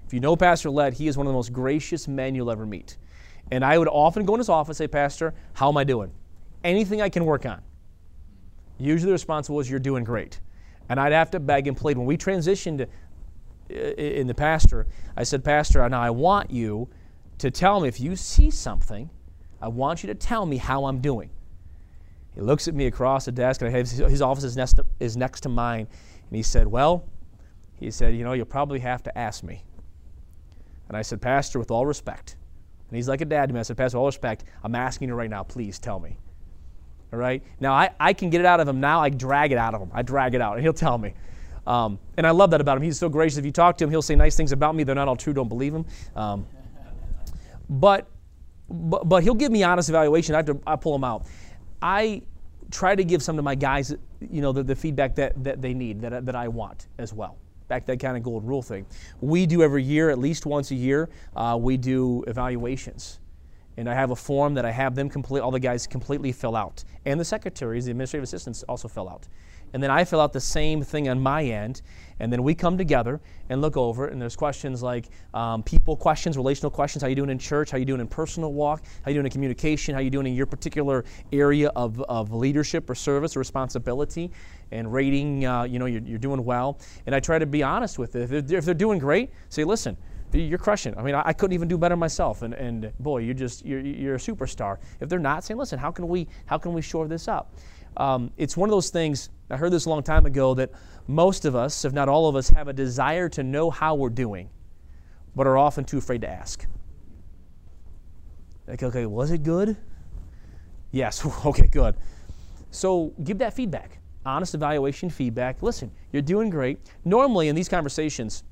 If 0.06 0.12
you 0.12 0.20
know 0.20 0.36
Pastor 0.36 0.68
Ouellette, 0.68 0.94
he 0.94 1.08
is 1.08 1.16
one 1.16 1.26
of 1.26 1.32
the 1.32 1.36
most 1.36 1.52
gracious 1.52 2.06
men 2.06 2.34
you'll 2.34 2.50
ever 2.50 2.66
meet. 2.66 2.98
And 3.50 3.64
I 3.64 3.78
would 3.78 3.88
often 3.88 4.24
go 4.24 4.34
in 4.34 4.40
his 4.40 4.48
office 4.48 4.80
and 4.80 4.88
say, 4.88 4.88
Pastor, 4.88 5.34
how 5.54 5.68
am 5.68 5.76
I 5.76 5.84
doing? 5.84 6.12
Anything 6.64 7.00
I 7.00 7.08
can 7.08 7.24
work 7.24 7.46
on. 7.46 7.62
Usually 8.78 9.06
the 9.06 9.12
response 9.12 9.48
was, 9.48 9.70
You're 9.70 9.80
doing 9.80 10.04
great. 10.04 10.40
And 10.88 11.00
I'd 11.00 11.12
have 11.12 11.30
to 11.32 11.40
beg 11.40 11.66
and 11.66 11.76
plead. 11.76 11.96
When 11.96 12.06
we 12.06 12.16
transitioned 12.16 12.82
uh, 12.82 13.74
in 13.74 14.26
the 14.26 14.34
pastor, 14.34 14.86
I 15.16 15.22
said, 15.24 15.42
Pastor, 15.42 15.88
now 15.88 16.00
I 16.00 16.10
want 16.10 16.50
you 16.50 16.88
to 17.38 17.50
tell 17.50 17.80
me 17.80 17.88
if 17.88 18.00
you 18.00 18.16
see 18.16 18.50
something, 18.50 19.10
I 19.60 19.68
want 19.68 20.02
you 20.02 20.08
to 20.08 20.14
tell 20.14 20.46
me 20.46 20.56
how 20.56 20.86
I'm 20.86 21.00
doing. 21.00 21.30
He 22.34 22.40
looks 22.40 22.68
at 22.68 22.74
me 22.74 22.86
across 22.86 23.24
the 23.24 23.32
desk, 23.32 23.62
and 23.62 23.74
I 23.74 23.78
his, 23.78 23.92
his 23.92 24.22
office 24.22 24.44
is 24.44 24.56
next, 24.56 24.74
to, 24.74 24.84
is 25.00 25.16
next 25.16 25.40
to 25.40 25.48
mine, 25.48 25.88
and 26.28 26.36
he 26.36 26.42
said, 26.42 26.66
Well, 26.66 27.04
he 27.74 27.90
said, 27.90 28.14
You 28.14 28.24
know, 28.24 28.34
you'll 28.34 28.44
probably 28.44 28.80
have 28.80 29.02
to 29.04 29.18
ask 29.18 29.42
me. 29.42 29.64
And 30.88 30.96
I 30.96 31.02
said, 31.02 31.20
Pastor, 31.20 31.58
with 31.58 31.70
all 31.70 31.86
respect, 31.86 32.36
and 32.88 32.96
he's 32.96 33.08
like 33.08 33.20
a 33.20 33.24
dad 33.24 33.48
to 33.48 33.54
me. 33.54 33.60
I 33.60 33.62
said, 33.62 33.76
Pastor, 33.76 33.96
with 33.98 34.02
all 34.02 34.06
respect, 34.06 34.44
I'm 34.62 34.74
asking 34.74 35.08
you 35.08 35.14
right 35.14 35.30
now, 35.30 35.42
please 35.42 35.78
tell 35.78 35.98
me. 35.98 36.18
All 37.12 37.18
right? 37.18 37.42
Now, 37.58 37.72
I, 37.72 37.90
I 37.98 38.12
can 38.12 38.30
get 38.30 38.40
it 38.40 38.46
out 38.46 38.60
of 38.60 38.68
him 38.68 38.80
now. 38.80 39.00
I 39.00 39.08
drag 39.08 39.52
it 39.52 39.58
out 39.58 39.74
of 39.74 39.80
him. 39.80 39.90
I 39.92 40.02
drag 40.02 40.34
it 40.34 40.40
out, 40.40 40.54
and 40.54 40.62
he'll 40.62 40.72
tell 40.72 40.98
me. 40.98 41.14
Um, 41.66 41.98
and 42.16 42.26
I 42.26 42.30
love 42.30 42.50
that 42.50 42.60
about 42.60 42.76
him. 42.76 42.84
He's 42.84 42.98
so 42.98 43.08
gracious. 43.08 43.38
If 43.38 43.44
you 43.44 43.50
talk 43.50 43.76
to 43.78 43.84
him, 43.84 43.90
he'll 43.90 44.02
say 44.02 44.14
nice 44.14 44.36
things 44.36 44.52
about 44.52 44.76
me. 44.76 44.84
They're 44.84 44.94
not 44.94 45.08
all 45.08 45.16
true. 45.16 45.32
Don't 45.32 45.48
believe 45.48 45.74
him. 45.74 45.84
Um, 46.14 46.46
but, 47.68 48.08
but, 48.68 49.08
but 49.08 49.22
he'll 49.22 49.34
give 49.34 49.52
me 49.52 49.62
honest 49.62 49.88
evaluation. 49.88 50.34
I 50.34 50.38
have 50.38 50.46
to 50.46 50.60
I 50.66 50.76
pull 50.76 50.92
them 50.92 51.04
out. 51.04 51.26
I 51.82 52.22
try 52.70 52.94
to 52.94 53.04
give 53.04 53.22
some 53.22 53.36
to 53.36 53.42
my 53.42 53.54
guys, 53.54 53.94
you 54.20 54.40
know, 54.40 54.52
the, 54.52 54.62
the 54.62 54.74
feedback 54.74 55.14
that, 55.16 55.42
that 55.44 55.62
they 55.62 55.74
need, 55.74 56.00
that, 56.00 56.26
that 56.26 56.34
I 56.34 56.48
want 56.48 56.88
as 56.98 57.12
well. 57.12 57.38
Back 57.68 57.84
to 57.86 57.92
that 57.92 58.00
kind 58.00 58.16
of 58.16 58.22
gold 58.22 58.46
rule 58.46 58.62
thing. 58.62 58.86
We 59.20 59.46
do 59.46 59.62
every 59.62 59.82
year, 59.82 60.10
at 60.10 60.18
least 60.18 60.46
once 60.46 60.70
a 60.70 60.74
year, 60.74 61.08
uh, 61.34 61.58
we 61.60 61.76
do 61.76 62.24
evaluations. 62.26 63.20
And 63.76 63.90
I 63.90 63.94
have 63.94 64.10
a 64.10 64.16
form 64.16 64.54
that 64.54 64.64
I 64.64 64.70
have 64.70 64.94
them 64.94 65.08
complete, 65.08 65.40
all 65.40 65.50
the 65.50 65.60
guys 65.60 65.86
completely 65.86 66.32
fill 66.32 66.56
out. 66.56 66.84
And 67.04 67.20
the 67.20 67.24
secretaries, 67.24 67.84
the 67.84 67.90
administrative 67.90 68.24
assistants 68.24 68.62
also 68.64 68.88
fill 68.88 69.08
out. 69.08 69.28
And 69.72 69.82
then 69.82 69.90
I 69.90 70.04
fill 70.04 70.20
out 70.20 70.32
the 70.32 70.40
same 70.40 70.82
thing 70.82 71.08
on 71.08 71.20
my 71.20 71.44
end. 71.44 71.82
And 72.18 72.32
then 72.32 72.42
we 72.42 72.54
come 72.54 72.78
together 72.78 73.20
and 73.50 73.60
look 73.60 73.76
over 73.76 74.06
it. 74.06 74.12
And 74.12 74.22
there's 74.22 74.36
questions 74.36 74.82
like 74.82 75.08
um, 75.34 75.62
people 75.62 75.96
questions, 75.96 76.36
relational 76.36 76.70
questions. 76.70 77.02
How 77.02 77.08
you 77.08 77.14
doing 77.14 77.30
in 77.30 77.38
church? 77.38 77.70
How 77.70 77.76
you 77.76 77.84
doing 77.84 78.00
in 78.00 78.08
personal 78.08 78.52
walk? 78.52 78.82
How 79.04 79.10
you 79.10 79.14
doing 79.14 79.26
in 79.26 79.32
communication? 79.32 79.94
How 79.94 80.00
you 80.00 80.10
doing 80.10 80.26
in 80.26 80.34
your 80.34 80.46
particular 80.46 81.04
area 81.32 81.68
of, 81.76 82.00
of 82.02 82.32
leadership 82.32 82.88
or 82.88 82.94
service 82.94 83.36
or 83.36 83.40
responsibility? 83.40 84.30
And 84.72 84.92
rating, 84.92 85.44
uh, 85.44 85.64
you 85.64 85.78
know, 85.78 85.86
you're, 85.86 86.02
you're 86.02 86.18
doing 86.18 86.44
well. 86.44 86.78
And 87.04 87.14
I 87.14 87.20
try 87.20 87.38
to 87.38 87.46
be 87.46 87.62
honest 87.62 87.98
with 87.98 88.16
it. 88.16 88.32
If 88.32 88.46
they're, 88.46 88.58
if 88.58 88.64
they're 88.64 88.74
doing 88.74 88.98
great, 88.98 89.30
say, 89.48 89.64
listen, 89.64 89.96
you're 90.32 90.58
crushing. 90.58 90.96
I 90.98 91.02
mean, 91.02 91.14
I, 91.14 91.22
I, 91.26 91.32
couldn't 91.32 91.54
even 91.54 91.68
do 91.68 91.78
better 91.78 91.96
myself. 91.96 92.42
And, 92.42 92.54
and 92.54 92.92
boy, 93.00 93.18
you're 93.18 93.34
just 93.34 93.64
you're, 93.64 93.80
you're 93.80 94.16
a 94.16 94.18
superstar. 94.18 94.78
If 95.00 95.08
they're 95.08 95.18
not, 95.18 95.44
saying, 95.44 95.58
listen, 95.58 95.78
how 95.78 95.90
can 95.90 96.08
we 96.08 96.26
how 96.46 96.58
can 96.58 96.72
we 96.72 96.82
shore 96.82 97.08
this 97.08 97.28
up? 97.28 97.54
Um, 97.96 98.30
it's 98.36 98.56
one 98.56 98.68
of 98.68 98.72
those 98.72 98.90
things. 98.90 99.30
I 99.50 99.56
heard 99.56 99.72
this 99.72 99.86
a 99.86 99.90
long 99.90 100.02
time 100.02 100.26
ago 100.26 100.54
that 100.54 100.70
most 101.06 101.44
of 101.44 101.54
us, 101.54 101.84
if 101.84 101.92
not 101.92 102.08
all 102.08 102.28
of 102.28 102.36
us, 102.36 102.48
have 102.50 102.68
a 102.68 102.72
desire 102.72 103.28
to 103.30 103.42
know 103.42 103.70
how 103.70 103.94
we're 103.94 104.10
doing, 104.10 104.50
but 105.34 105.46
are 105.46 105.56
often 105.56 105.84
too 105.84 105.98
afraid 105.98 106.20
to 106.22 106.28
ask. 106.28 106.66
Like, 108.66 108.82
okay, 108.82 109.06
was 109.06 109.30
it 109.30 109.42
good? 109.42 109.76
Yes. 110.90 111.24
okay, 111.46 111.68
good. 111.68 111.94
So 112.70 113.14
give 113.22 113.38
that 113.38 113.54
feedback, 113.54 113.98
honest 114.24 114.54
evaluation 114.54 115.08
feedback. 115.08 115.62
Listen, 115.62 115.90
you're 116.12 116.22
doing 116.22 116.50
great. 116.50 116.78
Normally 117.04 117.48
in 117.48 117.54
these 117.54 117.68
conversations 117.68 118.42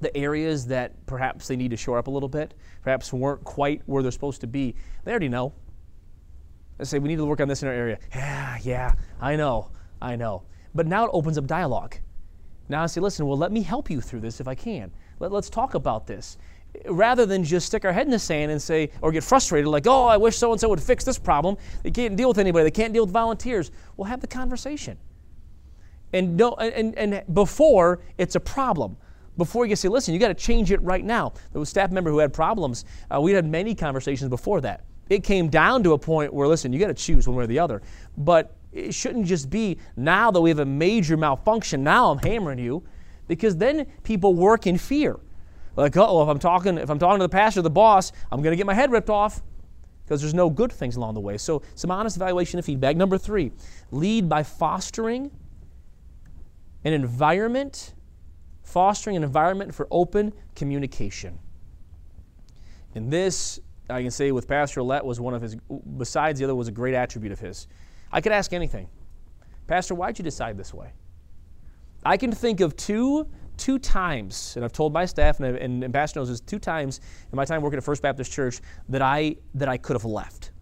the 0.00 0.16
areas 0.16 0.66
that 0.66 0.94
perhaps 1.06 1.48
they 1.48 1.56
need 1.56 1.70
to 1.70 1.76
shore 1.76 1.98
up 1.98 2.06
a 2.06 2.10
little 2.10 2.28
bit, 2.28 2.54
perhaps 2.82 3.12
weren't 3.12 3.42
quite 3.44 3.82
where 3.86 4.02
they're 4.02 4.12
supposed 4.12 4.40
to 4.40 4.46
be, 4.46 4.74
they 5.04 5.10
already 5.10 5.28
know. 5.28 5.52
They 6.78 6.84
say, 6.84 6.98
we 6.98 7.08
need 7.08 7.16
to 7.16 7.26
work 7.26 7.40
on 7.40 7.48
this 7.48 7.62
in 7.62 7.68
our 7.68 7.74
area. 7.74 7.98
Yeah, 8.14 8.58
yeah, 8.62 8.92
I 9.20 9.36
know, 9.36 9.70
I 10.00 10.16
know. 10.16 10.44
But 10.74 10.86
now 10.86 11.04
it 11.04 11.10
opens 11.12 11.36
up 11.36 11.46
dialogue. 11.46 11.96
Now 12.68 12.82
I 12.82 12.86
say, 12.86 13.00
listen, 13.00 13.26
well, 13.26 13.36
let 13.36 13.50
me 13.50 13.62
help 13.62 13.90
you 13.90 14.00
through 14.00 14.20
this 14.20 14.40
if 14.40 14.46
I 14.46 14.54
can. 14.54 14.92
Let, 15.18 15.32
let's 15.32 15.50
talk 15.50 15.74
about 15.74 16.06
this. 16.06 16.38
Rather 16.86 17.26
than 17.26 17.42
just 17.42 17.66
stick 17.66 17.84
our 17.84 17.92
head 17.92 18.06
in 18.06 18.10
the 18.10 18.18
sand 18.18 18.52
and 18.52 18.60
say, 18.60 18.90
or 19.00 19.10
get 19.10 19.24
frustrated, 19.24 19.68
like, 19.68 19.86
oh, 19.86 20.04
I 20.04 20.16
wish 20.16 20.36
so 20.36 20.52
and 20.52 20.60
so 20.60 20.68
would 20.68 20.82
fix 20.82 21.04
this 21.04 21.18
problem. 21.18 21.56
They 21.82 21.90
can't 21.90 22.14
deal 22.14 22.28
with 22.28 22.38
anybody, 22.38 22.64
they 22.64 22.70
can't 22.70 22.92
deal 22.92 23.04
with 23.04 23.12
volunteers. 23.12 23.70
We'll 23.96 24.06
have 24.06 24.20
the 24.20 24.26
conversation. 24.26 24.98
And, 26.12 26.36
no, 26.36 26.54
and, 26.54 26.96
and 26.96 27.22
before 27.34 28.00
it's 28.16 28.34
a 28.34 28.40
problem 28.40 28.96
before 29.38 29.66
you 29.66 29.76
say, 29.76 29.88
listen, 29.88 30.12
you 30.12 30.20
got 30.20 30.28
to 30.28 30.34
change 30.34 30.72
it 30.72 30.82
right 30.82 31.04
now. 31.04 31.32
Was 31.52 31.68
staff 31.68 31.90
member 31.90 32.10
who 32.10 32.18
had 32.18 32.32
problems. 32.32 32.84
Uh, 33.10 33.20
we 33.20 33.32
had 33.32 33.46
many 33.46 33.74
conversations 33.74 34.28
before 34.28 34.60
that. 34.60 34.84
It 35.08 35.24
came 35.24 35.48
down 35.48 35.82
to 35.84 35.92
a 35.92 35.98
point 35.98 36.32
where, 36.32 36.46
listen, 36.46 36.72
you 36.72 36.78
got 36.78 36.88
to 36.88 36.94
choose 36.94 37.26
one 37.26 37.36
way 37.36 37.44
or 37.44 37.46
the 37.46 37.58
other. 37.58 37.82
But 38.16 38.54
it 38.72 38.94
shouldn't 38.94 39.26
just 39.26 39.48
be 39.48 39.78
now 39.96 40.30
that 40.30 40.40
we 40.40 40.50
have 40.50 40.58
a 40.58 40.66
major 40.66 41.16
malfunction, 41.16 41.82
now 41.82 42.10
I'm 42.10 42.18
hammering 42.18 42.58
you, 42.58 42.84
because 43.26 43.56
then 43.56 43.86
people 44.02 44.34
work 44.34 44.66
in 44.66 44.76
fear. 44.78 45.18
Like, 45.76 45.96
oh, 45.96 46.22
if 46.22 46.28
I'm 46.28 46.38
talking, 46.38 46.76
if 46.76 46.90
I'm 46.90 46.98
talking 46.98 47.20
to 47.20 47.24
the 47.24 47.28
pastor, 47.28 47.62
the 47.62 47.70
boss, 47.70 48.12
I'm 48.30 48.42
going 48.42 48.52
to 48.52 48.56
get 48.56 48.66
my 48.66 48.74
head 48.74 48.90
ripped 48.90 49.10
off 49.10 49.42
because 50.04 50.20
there's 50.20 50.34
no 50.34 50.50
good 50.50 50.72
things 50.72 50.96
along 50.96 51.14
the 51.14 51.20
way. 51.20 51.38
So, 51.38 51.62
some 51.74 51.90
honest 51.90 52.16
evaluation 52.16 52.58
and 52.58 52.64
feedback. 52.64 52.96
Number 52.96 53.16
three, 53.16 53.52
lead 53.90 54.28
by 54.28 54.42
fostering 54.42 55.30
an 56.84 56.92
environment 56.92 57.94
fostering 58.68 59.16
an 59.16 59.24
environment 59.24 59.74
for 59.74 59.88
open 59.90 60.32
communication. 60.54 61.38
And 62.94 63.10
this, 63.10 63.58
I 63.90 64.02
can 64.02 64.10
say 64.10 64.32
with 64.32 64.46
Pastor 64.46 64.80
Ouellette 64.80 65.04
was 65.04 65.20
one 65.20 65.34
of 65.34 65.42
his, 65.42 65.56
besides 65.96 66.38
the 66.38 66.44
other, 66.44 66.54
was 66.54 66.68
a 66.68 66.72
great 66.72 66.94
attribute 66.94 67.32
of 67.32 67.40
his. 67.40 67.66
I 68.12 68.20
could 68.20 68.32
ask 68.32 68.52
anything. 68.52 68.88
Pastor, 69.66 69.94
why'd 69.94 70.18
you 70.18 70.22
decide 70.22 70.56
this 70.56 70.72
way? 70.74 70.92
I 72.04 72.16
can 72.16 72.32
think 72.32 72.60
of 72.60 72.76
two 72.76 73.28
two 73.56 73.78
times, 73.78 74.54
and 74.54 74.64
I've 74.64 74.72
told 74.72 74.92
my 74.92 75.04
staff, 75.04 75.40
and, 75.40 75.56
and, 75.56 75.82
and 75.82 75.92
Pastor 75.92 76.20
knows 76.20 76.28
this, 76.28 76.40
two 76.40 76.60
times 76.60 77.00
in 77.32 77.36
my 77.36 77.44
time 77.44 77.60
working 77.60 77.76
at 77.76 77.82
First 77.82 78.02
Baptist 78.02 78.30
Church 78.30 78.60
that 78.88 79.02
I 79.02 79.36
that 79.54 79.68
I 79.68 79.76
could 79.76 79.94
have 79.94 80.04
left. 80.04 80.52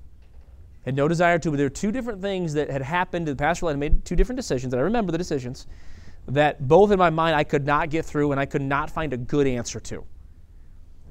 Had 0.85 0.95
no 0.95 1.09
desire 1.09 1.39
to, 1.41 1.51
but 1.51 1.57
there 1.57 1.67
were 1.67 1.71
two 1.71 1.93
different 1.93 2.23
things 2.23 2.55
that 2.55 2.71
had 2.71 2.81
happened. 2.81 3.27
The 3.27 3.37
pastor 3.37 3.67
had 3.67 3.79
made 3.79 4.05
two 4.05 4.17
different 4.17 4.37
decisions, 4.37 4.73
and 4.73 4.81
I 4.81 4.85
remember 4.85 5.13
the 5.13 5.19
decisions 5.19 5.67
that 6.29 6.67
both 6.67 6.91
in 6.91 6.99
my 6.99 7.11
mind 7.11 7.37
I 7.37 7.45
could 7.45 7.67
not 7.67 7.91
get 7.91 8.05
through 8.05 8.33
and 8.33 8.41
I 8.41 8.47
could 8.47 8.63
not 8.63 8.91
find 8.91 9.13
a 9.13 9.17
good 9.17 9.47
answer 9.47 9.79
to. 9.81 10.05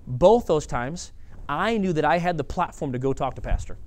Both 0.07 0.45
those 0.45 0.67
times, 0.67 1.13
I 1.47 1.77
knew 1.77 1.93
that 1.93 2.05
I 2.05 2.17
had 2.17 2.37
the 2.37 2.43
platform 2.43 2.91
to 2.93 2.99
go 2.99 3.13
talk 3.13 3.35
to 3.35 3.41
Pastor. 3.41 3.77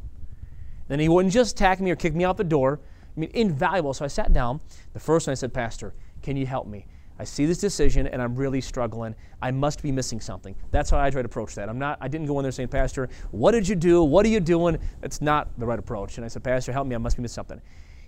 Then 0.88 1.00
he 1.00 1.08
wouldn't 1.08 1.32
just 1.34 1.52
attack 1.52 1.80
me 1.80 1.90
or 1.90 1.96
kick 1.96 2.14
me 2.14 2.24
out 2.24 2.36
the 2.36 2.44
door. 2.44 2.80
I 3.16 3.20
mean, 3.20 3.30
invaluable. 3.34 3.92
So 3.94 4.04
I 4.04 4.08
sat 4.08 4.32
down. 4.32 4.60
The 4.92 5.00
first 5.00 5.26
one 5.26 5.32
I 5.32 5.34
said, 5.34 5.52
Pastor, 5.52 5.94
can 6.22 6.36
you 6.36 6.46
help 6.46 6.66
me? 6.66 6.86
I 7.18 7.24
see 7.24 7.46
this 7.46 7.58
decision 7.58 8.06
and 8.06 8.22
I'm 8.22 8.36
really 8.36 8.60
struggling. 8.60 9.14
I 9.42 9.50
must 9.50 9.82
be 9.82 9.90
missing 9.90 10.20
something. 10.20 10.54
That's 10.70 10.88
how 10.90 11.00
I 11.00 11.10
try 11.10 11.20
to 11.20 11.26
approach 11.26 11.54
that. 11.56 11.68
I'm 11.68 11.78
not, 11.78 11.98
I 12.00 12.06
didn't 12.06 12.28
go 12.28 12.38
in 12.38 12.44
there 12.44 12.52
saying, 12.52 12.68
Pastor, 12.68 13.08
what 13.32 13.52
did 13.52 13.66
you 13.66 13.74
do? 13.74 14.04
What 14.04 14.24
are 14.24 14.28
you 14.28 14.40
doing? 14.40 14.78
It's 15.02 15.20
not 15.20 15.48
the 15.58 15.66
right 15.66 15.78
approach. 15.78 16.16
And 16.16 16.24
I 16.24 16.28
said, 16.28 16.44
Pastor, 16.44 16.72
help 16.72 16.86
me. 16.86 16.94
I 16.94 16.98
must 16.98 17.16
be 17.16 17.22
missing 17.22 17.34
something. 17.34 17.60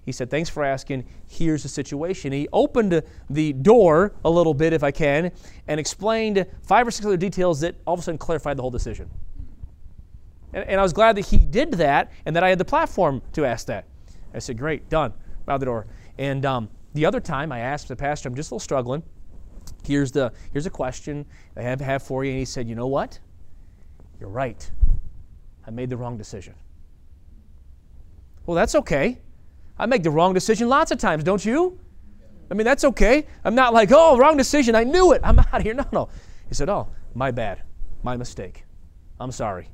He 0.06 0.12
said, 0.12 0.30
Thanks 0.30 0.48
for 0.48 0.64
asking. 0.64 1.04
Here's 1.28 1.62
the 1.62 1.68
situation. 1.68 2.32
He 2.32 2.48
opened 2.52 3.02
the 3.28 3.52
door 3.52 4.14
a 4.24 4.30
little 4.30 4.54
bit, 4.54 4.72
if 4.72 4.82
I 4.82 4.90
can, 4.90 5.30
and 5.66 5.78
explained 5.78 6.46
five 6.62 6.86
or 6.86 6.90
six 6.90 7.04
other 7.04 7.16
details 7.16 7.60
that 7.60 7.74
all 7.86 7.94
of 7.94 8.00
a 8.00 8.02
sudden 8.02 8.18
clarified 8.18 8.56
the 8.56 8.62
whole 8.62 8.70
decision. 8.70 9.10
And, 10.52 10.68
and 10.68 10.80
I 10.80 10.82
was 10.82 10.92
glad 10.92 11.16
that 11.16 11.26
he 11.26 11.36
did 11.36 11.72
that 11.74 12.12
and 12.26 12.34
that 12.36 12.42
I 12.42 12.48
had 12.48 12.58
the 12.58 12.64
platform 12.64 13.22
to 13.32 13.44
ask 13.44 13.66
that. 13.66 13.86
I 14.34 14.38
said, 14.38 14.58
Great, 14.58 14.88
done. 14.88 15.12
Out 15.48 15.58
the 15.58 15.66
door. 15.66 15.86
And 16.18 16.46
um, 16.46 16.68
the 16.94 17.04
other 17.04 17.18
time 17.18 17.50
I 17.50 17.60
asked 17.60 17.88
the 17.88 17.96
pastor, 17.96 18.28
I'm 18.28 18.34
just 18.34 18.50
a 18.50 18.54
little 18.54 18.60
struggling. 18.60 19.02
Here's, 19.84 20.12
the, 20.12 20.32
here's 20.52 20.66
a 20.66 20.70
question 20.70 21.26
I 21.56 21.62
have, 21.62 21.80
have 21.80 22.02
for 22.02 22.24
you. 22.24 22.30
And 22.30 22.38
he 22.38 22.44
said, 22.44 22.68
You 22.68 22.74
know 22.74 22.86
what? 22.86 23.18
You're 24.20 24.28
right. 24.28 24.70
I 25.66 25.70
made 25.70 25.90
the 25.90 25.96
wrong 25.96 26.16
decision. 26.16 26.54
Well, 28.46 28.54
that's 28.54 28.74
okay. 28.74 29.18
I 29.78 29.86
make 29.86 30.02
the 30.02 30.10
wrong 30.10 30.34
decision 30.34 30.68
lots 30.68 30.90
of 30.90 30.98
times, 30.98 31.24
don't 31.24 31.44
you? 31.44 31.78
I 32.50 32.54
mean, 32.54 32.64
that's 32.64 32.84
okay. 32.84 33.26
I'm 33.44 33.54
not 33.54 33.72
like, 33.72 33.90
oh, 33.92 34.18
wrong 34.18 34.36
decision. 34.36 34.74
I 34.74 34.84
knew 34.84 35.12
it. 35.12 35.20
I'm 35.24 35.38
out 35.38 35.54
of 35.54 35.62
here. 35.62 35.74
No, 35.74 35.86
no. 35.92 36.08
He 36.48 36.54
said, 36.54 36.68
oh, 36.68 36.88
my 37.14 37.30
bad. 37.30 37.62
My 38.02 38.16
mistake. 38.16 38.64
I'm 39.18 39.30
sorry. 39.30 39.68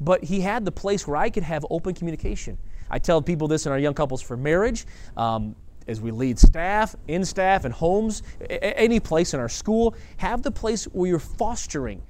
But 0.00 0.24
he 0.24 0.40
had 0.40 0.64
the 0.64 0.72
place 0.72 1.06
where 1.06 1.16
I 1.16 1.30
could 1.30 1.42
have 1.42 1.64
open 1.70 1.94
communication. 1.94 2.58
I 2.90 2.98
tell 2.98 3.22
people 3.22 3.48
this 3.48 3.66
in 3.66 3.72
our 3.72 3.78
young 3.78 3.94
couples 3.94 4.20
for 4.22 4.36
marriage, 4.36 4.86
um, 5.16 5.54
as 5.86 6.00
we 6.00 6.10
lead 6.10 6.38
staff, 6.38 6.96
in 7.08 7.24
staff, 7.24 7.64
and 7.64 7.74
homes, 7.74 8.22
a- 8.40 8.78
any 8.78 9.00
place 9.00 9.34
in 9.34 9.40
our 9.40 9.48
school, 9.48 9.94
have 10.16 10.42
the 10.42 10.50
place 10.50 10.84
where 10.84 11.10
you're 11.10 11.18
fostering, 11.18 12.02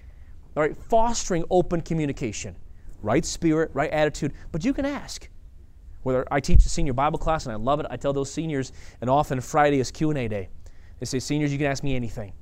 all 0.57 0.63
right, 0.63 0.77
fostering 0.77 1.45
open 1.51 1.81
communication, 1.81 2.57
right 3.03 3.25
spirit, 3.25 3.71
right 3.75 3.91
attitude. 3.91 4.33
But 4.53 4.65
you 4.65 4.73
can 4.73 4.85
ask 4.85 5.29
whether 6.03 6.27
I 6.31 6.41
teach 6.41 6.65
a 6.67 6.69
senior 6.69 6.93
Bible 6.93 7.19
class 7.19 7.47
and 7.47 7.53
I 7.53 7.57
love 7.57 7.81
it, 7.81 7.87
I 7.91 7.97
tell 7.97 8.13
those 8.13 8.31
seniors, 8.31 8.73
and 9.01 9.11
often 9.11 9.41
Friday 9.41 9.81
is 9.81 9.91
Q&A 9.91 10.29
day. 10.29 10.49
They 11.01 11.07
say, 11.07 11.19
seniors, 11.19 11.51
you 11.51 11.59
can 11.59 11.67
ask 11.67 11.83
me 11.83 11.97
anything. 11.97 12.33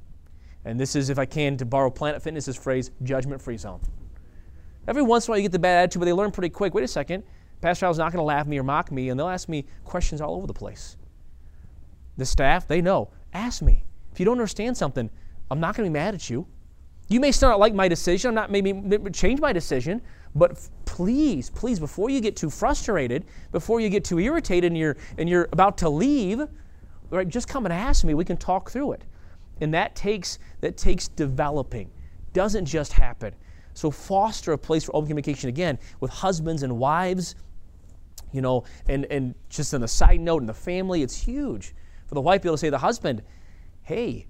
And 0.65 0.79
this 0.79 0.95
is, 0.95 1.11
if 1.11 1.19
I 1.19 1.25
can, 1.25 1.57
to 1.57 1.65
borrow 1.65 1.91
Planet 1.91 2.23
Fitness's 2.23 2.57
phrase, 2.57 2.91
judgment-free 3.03 3.57
zone. 3.57 3.81
Every 4.89 5.03
once 5.03 5.27
in 5.27 5.31
a 5.31 5.33
while 5.33 5.39
you 5.39 5.43
get 5.43 5.53
the 5.53 5.59
bad 5.59 5.83
attitude, 5.83 6.01
but 6.01 6.07
they 6.07 6.13
learn 6.13 6.31
pretty 6.31 6.51
quick. 6.51 6.75
Wait 6.75 6.85
a 6.85 6.89
second, 6.89 7.23
Pastor 7.61 7.87
Howell's 7.87 7.99
not 7.99 8.13
going 8.13 8.19
to 8.19 8.25
laugh 8.25 8.43
at 8.43 8.49
me 8.49 8.59
or 8.59 8.65
mock 8.65 8.91
me, 8.91 9.09
and 9.09 9.19
they'll 9.19 9.29
ask 9.29 9.49
me 9.49 9.65
questions 9.85 10.21
all 10.21 10.35
over 10.35 10.47
the 10.47 10.53
place. 10.53 10.97
The 12.17 12.27
staff, 12.27 12.67
they 12.67 12.83
know. 12.83 13.11
Ask 13.33 13.63
me. 13.63 13.85
If 14.13 14.19
you 14.19 14.27
don't 14.27 14.33
understand 14.33 14.77
something, 14.77 15.09
I'm 15.51 15.61
not 15.61 15.77
going 15.77 15.87
to 15.87 15.91
be 15.91 15.93
mad 15.93 16.15
at 16.15 16.29
you. 16.29 16.47
You 17.09 17.21
may 17.21 17.33
still 17.33 17.51
not 17.51 17.61
like 17.61 17.75
my 17.75 17.89
decision. 17.89 18.29
I'm 18.29 18.35
not 18.35 18.51
maybe 18.51 18.73
change 19.11 19.41
my 19.41 19.53
decision, 19.53 20.03
but 20.35 20.69
please, 20.85 21.51
please, 21.51 21.79
before 21.79 22.11
you 22.11 22.21
get 22.21 22.37
too 22.37 22.51
frustrated, 22.51 23.25
before 23.53 23.81
you 23.81 23.89
get 23.89 24.05
too 24.05 24.19
irritated 24.19 24.73
and 24.73 24.79
you're, 24.79 24.97
and 25.19 25.29
you're 25.29 25.49
about 25.53 25.79
to 25.79 25.89
leave, 25.89 26.43
right, 27.11 27.29
just 27.29 27.49
come 27.49 27.67
and 27.67 27.73
ask 27.73 28.05
me. 28.05 28.15
We 28.15 28.25
can 28.25 28.37
talk 28.37 28.71
through 28.71 28.93
it. 28.93 29.05
And 29.61 29.73
that 29.75 29.95
takes, 29.95 30.39
that 30.61 30.77
takes 30.77 31.09
developing. 31.09 31.91
Doesn't 32.33 32.65
just 32.65 32.95
happen. 32.95 33.35
So 33.75 33.91
foster 33.91 34.53
a 34.53 34.59
place 34.59 34.85
for 34.85 34.95
open 34.95 35.09
communication 35.09 35.49
again 35.49 35.79
with 36.01 36.11
husbands 36.11 36.63
and 36.63 36.79
wives, 36.79 37.35
you 38.33 38.41
know, 38.41 38.65
and, 38.89 39.07
and 39.07 39.35
just 39.49 39.73
on 39.75 39.81
the 39.81 39.89
side 39.89 40.21
note 40.21 40.43
in 40.43 40.47
the 40.47 40.55
family, 40.55 41.03
it's 41.03 41.17
huge 41.17 41.75
for 42.07 42.15
the 42.15 42.21
wife 42.21 42.41
to 42.41 42.45
be 42.45 42.49
able 42.49 42.57
to 42.57 42.61
say 42.61 42.67
to 42.67 42.73
the 42.73 42.79
husband, 42.79 43.23
hey, 43.83 44.27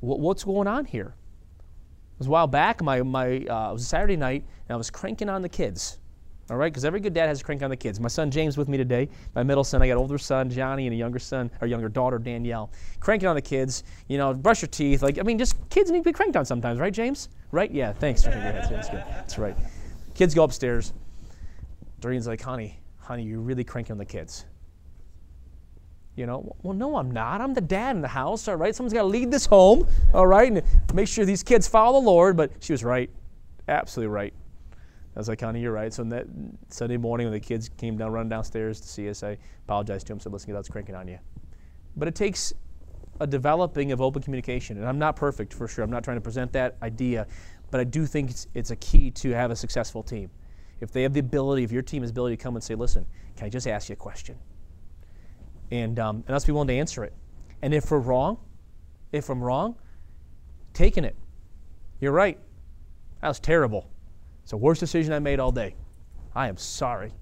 what's 0.00 0.44
going 0.44 0.68
on 0.68 0.84
here? 0.84 1.14
It 1.16 2.18
was 2.18 2.26
a 2.26 2.30
while 2.30 2.46
back. 2.46 2.82
My, 2.82 3.02
my, 3.02 3.26
uh, 3.26 3.70
it 3.70 3.72
was 3.72 3.82
a 3.82 3.86
Saturday 3.86 4.16
night, 4.16 4.44
and 4.68 4.74
I 4.74 4.76
was 4.76 4.90
cranking 4.90 5.28
on 5.28 5.40
the 5.40 5.48
kids. 5.48 5.98
All 6.50 6.56
right, 6.56 6.72
because 6.72 6.84
every 6.84 6.98
good 6.98 7.14
dad 7.14 7.28
has 7.28 7.38
to 7.38 7.44
crank 7.44 7.62
on 7.62 7.70
the 7.70 7.76
kids. 7.76 8.00
My 8.00 8.08
son 8.08 8.28
James 8.30 8.58
with 8.58 8.68
me 8.68 8.76
today. 8.76 9.08
My 9.36 9.44
middle 9.44 9.62
son, 9.62 9.82
I 9.82 9.86
got 9.86 9.96
older 9.96 10.18
son 10.18 10.50
Johnny, 10.50 10.86
and 10.86 10.94
a 10.94 10.96
younger 10.96 11.20
son, 11.20 11.48
or 11.60 11.68
younger 11.68 11.88
daughter 11.88 12.18
Danielle. 12.18 12.72
Cranking 12.98 13.28
on 13.28 13.36
the 13.36 13.42
kids. 13.42 13.84
You 14.08 14.18
know, 14.18 14.34
brush 14.34 14.60
your 14.60 14.68
teeth. 14.68 15.00
Like 15.00 15.18
I 15.18 15.22
mean, 15.22 15.38
just 15.38 15.56
kids 15.70 15.92
need 15.92 16.00
to 16.00 16.04
be 16.04 16.12
cranked 16.12 16.36
on 16.36 16.44
sometimes, 16.44 16.80
right, 16.80 16.92
James? 16.92 17.28
Right? 17.52 17.70
Yeah. 17.70 17.92
Thanks. 17.92 18.22
That's 18.22 18.88
good. 18.88 19.04
That's 19.08 19.38
right. 19.38 19.56
Kids 20.14 20.34
go 20.34 20.44
upstairs. 20.44 20.92
Doreen's 22.00 22.26
like, 22.26 22.40
honey, 22.40 22.78
honey, 22.98 23.24
you're 23.24 23.40
really 23.40 23.64
cranking 23.64 23.92
on 23.92 23.98
the 23.98 24.04
kids. 24.04 24.46
You 26.16 26.26
know, 26.26 26.54
well, 26.62 26.74
no, 26.74 26.96
I'm 26.96 27.10
not. 27.10 27.40
I'm 27.40 27.54
the 27.54 27.60
dad 27.60 27.96
in 27.96 28.02
the 28.02 28.08
house, 28.08 28.48
all 28.48 28.56
right? 28.56 28.74
Someone's 28.74 28.92
got 28.92 29.02
to 29.02 29.08
lead 29.08 29.30
this 29.30 29.46
home, 29.46 29.86
all 30.12 30.26
right, 30.26 30.50
and 30.50 30.62
make 30.92 31.08
sure 31.08 31.24
these 31.24 31.42
kids 31.42 31.68
follow 31.68 32.00
the 32.00 32.06
Lord. 32.06 32.36
But 32.36 32.52
she 32.60 32.72
was 32.72 32.84
right, 32.84 33.08
absolutely 33.68 34.12
right. 34.12 34.34
I 35.16 35.18
was 35.18 35.28
like, 35.28 35.40
honey, 35.40 35.60
you're 35.60 35.72
right. 35.72 35.92
So 35.92 36.04
that 36.04 36.26
Sunday 36.68 36.96
morning 36.96 37.26
when 37.26 37.32
the 37.32 37.40
kids 37.40 37.68
came 37.68 37.96
down, 37.96 38.12
running 38.12 38.28
downstairs 38.28 38.80
to 38.80 38.88
see 38.88 39.08
us, 39.08 39.22
I 39.22 39.38
apologized 39.64 40.06
to 40.06 40.12
them, 40.12 40.20
said, 40.20 40.32
listen, 40.32 40.52
that's 40.52 40.68
cranking 40.68 40.94
on 40.94 41.08
you. 41.08 41.18
But 41.96 42.08
it 42.08 42.14
takes 42.14 42.52
a 43.20 43.26
developing 43.26 43.92
of 43.92 44.00
open 44.00 44.22
communication. 44.22 44.78
And 44.78 44.88
I'm 44.88 44.98
not 44.98 45.14
perfect 45.14 45.52
for 45.52 45.68
sure. 45.68 45.84
I'm 45.84 45.90
not 45.90 46.02
trying 46.02 46.16
to 46.16 46.22
present 46.22 46.52
that 46.52 46.76
idea, 46.82 47.26
but 47.70 47.80
I 47.80 47.84
do 47.84 48.06
think 48.06 48.30
it's, 48.30 48.46
it's 48.54 48.70
a 48.70 48.76
key 48.76 49.10
to 49.12 49.30
have 49.30 49.50
a 49.50 49.56
successful 49.56 50.02
team. 50.02 50.30
If 50.80 50.90
they 50.90 51.02
have 51.02 51.12
the 51.12 51.20
ability, 51.20 51.62
if 51.62 51.70
your 51.70 51.82
team 51.82 52.02
has 52.02 52.10
ability 52.10 52.36
to 52.36 52.42
come 52.42 52.56
and 52.56 52.64
say, 52.64 52.74
listen, 52.74 53.06
can 53.36 53.46
I 53.46 53.50
just 53.50 53.66
ask 53.66 53.90
you 53.90 53.92
a 53.92 53.96
question? 53.96 54.38
And, 55.70 55.98
um, 55.98 56.24
and 56.26 56.34
us 56.34 56.46
be 56.46 56.52
willing 56.52 56.68
to 56.68 56.74
answer 56.74 57.04
it. 57.04 57.12
And 57.62 57.74
if 57.74 57.90
we're 57.90 57.98
wrong, 57.98 58.38
if 59.12 59.28
I'm 59.28 59.42
wrong, 59.42 59.76
taking 60.72 61.04
it. 61.04 61.16
You're 62.00 62.12
right. 62.12 62.38
That 63.20 63.28
was 63.28 63.38
terrible. 63.38 63.90
It's 64.42 64.52
the 64.52 64.56
worst 64.56 64.80
decision 64.80 65.12
I 65.12 65.18
made 65.18 65.38
all 65.38 65.52
day. 65.52 65.76
I 66.34 66.48
am 66.48 66.56
sorry. 66.56 67.12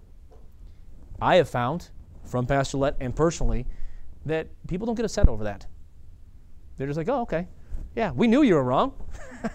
I 1.21 1.37
have 1.37 1.49
found 1.49 1.91
from 2.25 2.47
Pastor 2.47 2.79
Ouellette 2.79 2.97
and 3.01 3.17
personally 3.17 3.67
that 4.27 4.47
people 4.69 4.87
don't 4.87 4.95
get 4.95 5.05
upset 5.05 5.29
over 5.29 5.43
that. 5.45 5.67
They're 6.79 6.87
just 6.87 6.97
like, 6.97 7.09
oh, 7.09 7.23
okay. 7.23 7.49
Yeah, 7.97 8.13
we 8.13 8.29
knew 8.29 8.43
you 8.43 8.55
were 8.55 8.63
wrong. 8.63 8.95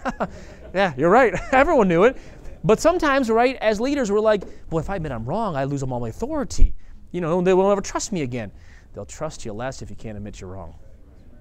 yeah, 0.74 0.92
you're 0.96 1.10
right. 1.10 1.34
Everyone 1.52 1.88
knew 1.88 2.04
it. 2.04 2.16
But 2.62 2.80
sometimes, 2.80 3.30
right, 3.30 3.56
as 3.56 3.80
leaders, 3.80 4.12
we're 4.12 4.20
like, 4.20 4.42
well, 4.70 4.78
if 4.78 4.90
I 4.90 4.96
admit 4.96 5.12
I'm 5.12 5.24
wrong, 5.24 5.56
I 5.56 5.64
lose 5.64 5.82
all 5.82 6.00
my 6.00 6.08
authority. 6.08 6.74
You 7.10 7.20
know, 7.20 7.40
they 7.40 7.54
won't 7.54 7.72
ever 7.72 7.80
trust 7.80 8.12
me 8.12 8.22
again. 8.22 8.52
They'll 8.92 9.06
trust 9.06 9.44
you 9.44 9.52
less 9.52 9.82
if 9.82 9.90
you 9.90 9.96
can't 9.96 10.16
admit 10.16 10.40
you're 10.40 10.50
wrong. 10.50 10.74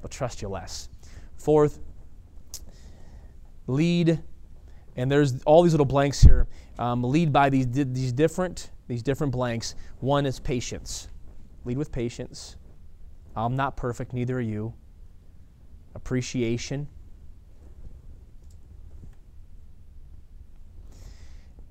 They'll 0.02 0.10
trust 0.10 0.42
you 0.42 0.50
less. 0.50 0.90
Fourth, 1.38 1.80
lead, 3.68 4.22
and 4.96 5.12
there's 5.12 5.42
all 5.44 5.64
these 5.64 5.74
little 5.74 5.86
blanks 5.86 6.22
here. 6.22 6.48
Um, 6.80 7.04
lead 7.04 7.32
by 7.32 7.50
these, 7.50 7.68
these 7.70 8.12
different 8.12 8.72
these 8.88 9.02
different 9.02 9.32
blanks. 9.32 9.76
One 10.00 10.26
is 10.26 10.40
patience. 10.40 11.08
Lead 11.64 11.78
with 11.78 11.92
patience. 11.92 12.58
I'm 13.36 13.56
not 13.56 13.78
perfect, 13.78 14.14
neither 14.14 14.38
are 14.38 14.42
you 14.42 14.74
appreciation. 15.96 16.88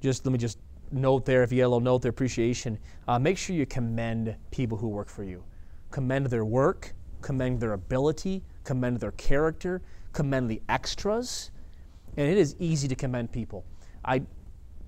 Just 0.01 0.27
let 0.27 0.33
me 0.33 0.39
just 0.39 0.59
note 0.91 1.25
there, 1.25 1.43
if 1.43 1.53
you 1.53 1.59
yellow 1.59 1.79
note 1.79 2.03
there, 2.03 2.11
appreciation, 2.11 2.79
uh, 3.09 3.19
make 3.19 3.39
sure 3.39 3.57
you 3.57 3.67
commend 3.67 4.35
people 4.51 4.77
who 4.77 4.89
work 4.89 5.09
for 5.09 5.25
you. 5.25 5.45
Commend 5.91 6.27
their 6.27 6.45
work, 6.45 6.95
commend 7.21 7.61
their 7.61 7.73
ability, 7.73 8.43
commend 8.65 9.01
their 9.01 9.13
character, 9.13 9.81
commend 10.13 10.51
the 10.51 10.61
extras. 10.69 11.51
And 12.17 12.29
it 12.29 12.37
is 12.37 12.57
easy 12.59 12.89
to 12.89 12.95
commend 12.95 13.33
people. 13.33 13.65
I 14.05 14.23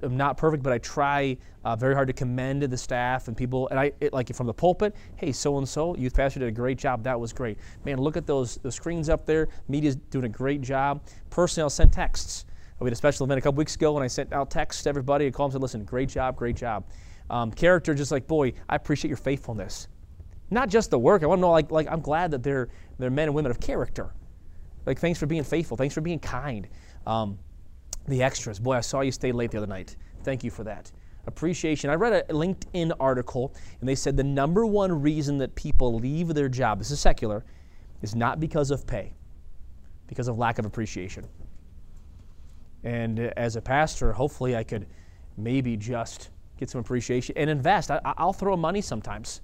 am 0.05 0.17
not 0.17 0.37
perfect, 0.37 0.63
but 0.63 0.73
I 0.73 0.79
try 0.79 1.37
uh, 1.65 1.75
very 1.75 1.95
hard 1.95 2.07
to 2.09 2.13
commend 2.13 2.63
the 2.63 2.77
staff 2.77 3.29
and 3.29 3.37
people. 3.37 3.69
And 3.71 3.81
I 3.81 3.93
it, 4.01 4.13
like 4.13 4.33
from 4.35 4.47
the 4.47 4.55
pulpit, 4.55 4.95
hey, 5.17 5.33
so 5.33 5.59
and 5.59 5.69
so, 5.69 5.97
youth 5.97 6.15
pastor 6.15 6.41
did 6.41 6.49
a 6.49 6.53
great 6.53 6.79
job. 6.79 7.03
That 7.03 7.19
was 7.19 7.33
great. 7.33 7.59
Man, 7.85 7.99
look 7.99 8.17
at 8.17 8.27
those 8.27 8.57
those 8.57 8.75
screens 8.75 9.09
up 9.09 9.27
there. 9.27 9.49
Media's 9.69 9.97
doing 9.97 10.25
a 10.25 10.29
great 10.29 10.61
job. 10.61 11.03
Personally, 11.31 11.65
I'll 11.65 11.89
texts. 11.89 12.47
We 12.81 12.87
had 12.87 12.93
a 12.93 12.97
special 12.97 13.25
event 13.25 13.39
a 13.39 13.41
couple 13.41 13.57
weeks 13.57 13.77
ago 13.77 13.97
and 13.97 14.05
I 14.05 14.09
sent 14.09 14.33
out 14.33 14.51
texts 14.51 14.83
to 14.83 14.89
everybody. 14.89 15.27
I 15.27 15.31
called 15.31 15.53
them 15.53 15.63
and 15.63 15.71
said, 15.71 15.81
listen, 15.81 15.85
great 15.85 16.09
job, 16.09 16.37
great 16.37 16.57
job. 16.57 16.85
Um, 17.31 17.51
character, 17.51 17.95
just 17.95 18.11
like, 18.11 18.27
boy, 18.27 18.53
I 18.69 18.77
appreciate 18.77 19.09
your 19.09 19.17
faithfulness. 19.17 19.89
Not 20.51 20.69
just 20.69 20.91
the 20.91 20.99
work. 20.99 21.23
I 21.23 21.27
want 21.27 21.39
to 21.39 21.43
know, 21.43 21.51
like, 21.51 21.71
like 21.71 21.89
I'm 21.91 22.01
glad 22.01 22.31
that 22.33 22.43
they're, 22.43 22.69
they're 22.99 23.11
men 23.11 23.29
and 23.29 23.35
women 23.35 23.51
of 23.51 23.61
character. 23.61 24.13
Like, 24.85 24.99
thanks 24.99 25.19
for 25.19 25.27
being 25.27 25.45
faithful. 25.45 25.77
Thanks 25.77 25.95
for 25.95 26.03
being 26.03 26.19
kind. 26.19 26.69
Um, 27.07 27.39
the 28.09 28.23
extras. 28.23 28.59
Boy, 28.59 28.75
I 28.75 28.81
saw 28.81 29.01
you 29.01 29.13
stay 29.13 29.33
late 29.33 29.51
the 29.51 29.59
other 29.59 29.67
night. 29.67 29.97
Thank 30.23 30.45
you 30.45 30.51
for 30.51 30.65
that. 30.65 30.91
Appreciation. 31.27 31.91
I 31.91 31.95
read 31.95 32.13
a 32.13 32.33
LinkedIn 32.33 32.93
article, 33.01 33.55
and 33.81 33.89
they 33.89 33.95
said 33.95 34.17
the 34.17 34.25
number 34.25 34.67
one 34.67 35.01
reason 35.01 35.39
that 35.39 35.55
people 35.55 35.95
leave 35.95 36.29
their 36.29 36.49
job, 36.49 36.79
this 36.79 36.91
is 36.91 37.01
secular, 37.01 37.45
is 38.03 38.15
not 38.15 38.41
because 38.41 38.71
of 38.71 38.87
pay, 38.87 39.15
because 40.07 40.29
of 40.29 40.37
lack 40.37 40.59
of 40.59 40.67
appreciation. 40.67 41.27
And 42.83 43.19
as 43.19 43.57
a 43.57 43.63
pastor, 43.63 44.13
hopefully 44.13 44.55
I 44.55 44.63
could 44.63 44.87
maybe 45.39 45.77
just 45.77 46.31
get 46.59 46.69
some 46.69 46.81
appreciation 46.81 47.37
and 47.39 47.49
invest. 47.49 47.91
I, 47.91 48.01
will 48.19 48.35
throw 48.35 48.57
money 48.57 48.83
sometimes. 48.83 49.41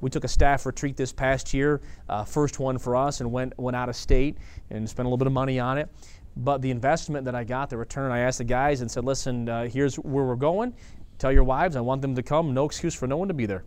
We 0.00 0.10
took 0.10 0.24
a 0.24 0.28
staff 0.28 0.64
retreat 0.66 0.96
this 0.96 1.12
past 1.12 1.52
year, 1.52 1.80
uh, 2.08 2.24
first 2.24 2.58
one 2.58 2.78
for 2.78 2.96
us, 2.96 3.20
and 3.20 3.30
went, 3.32 3.58
went 3.58 3.76
out 3.76 3.88
of 3.88 3.96
state 3.96 4.38
and 4.70 4.88
spent 4.88 5.04
a 5.04 5.08
little 5.08 5.18
bit 5.18 5.26
of 5.26 5.32
money 5.32 5.58
on 5.58 5.78
it. 5.78 5.88
But 6.36 6.62
the 6.62 6.70
investment 6.70 7.24
that 7.24 7.34
I 7.34 7.44
got, 7.44 7.70
the 7.70 7.76
return, 7.76 8.12
I 8.12 8.20
asked 8.20 8.38
the 8.38 8.44
guys 8.44 8.80
and 8.80 8.90
said, 8.90 9.04
listen, 9.04 9.48
uh, 9.48 9.66
here's 9.66 9.96
where 9.96 10.24
we're 10.24 10.36
going. 10.36 10.74
Tell 11.18 11.32
your 11.32 11.44
wives 11.44 11.76
I 11.76 11.80
want 11.80 12.02
them 12.02 12.14
to 12.14 12.22
come. 12.22 12.54
No 12.54 12.64
excuse 12.64 12.94
for 12.94 13.06
no 13.06 13.16
one 13.16 13.28
to 13.28 13.34
be 13.34 13.46
there. 13.46 13.64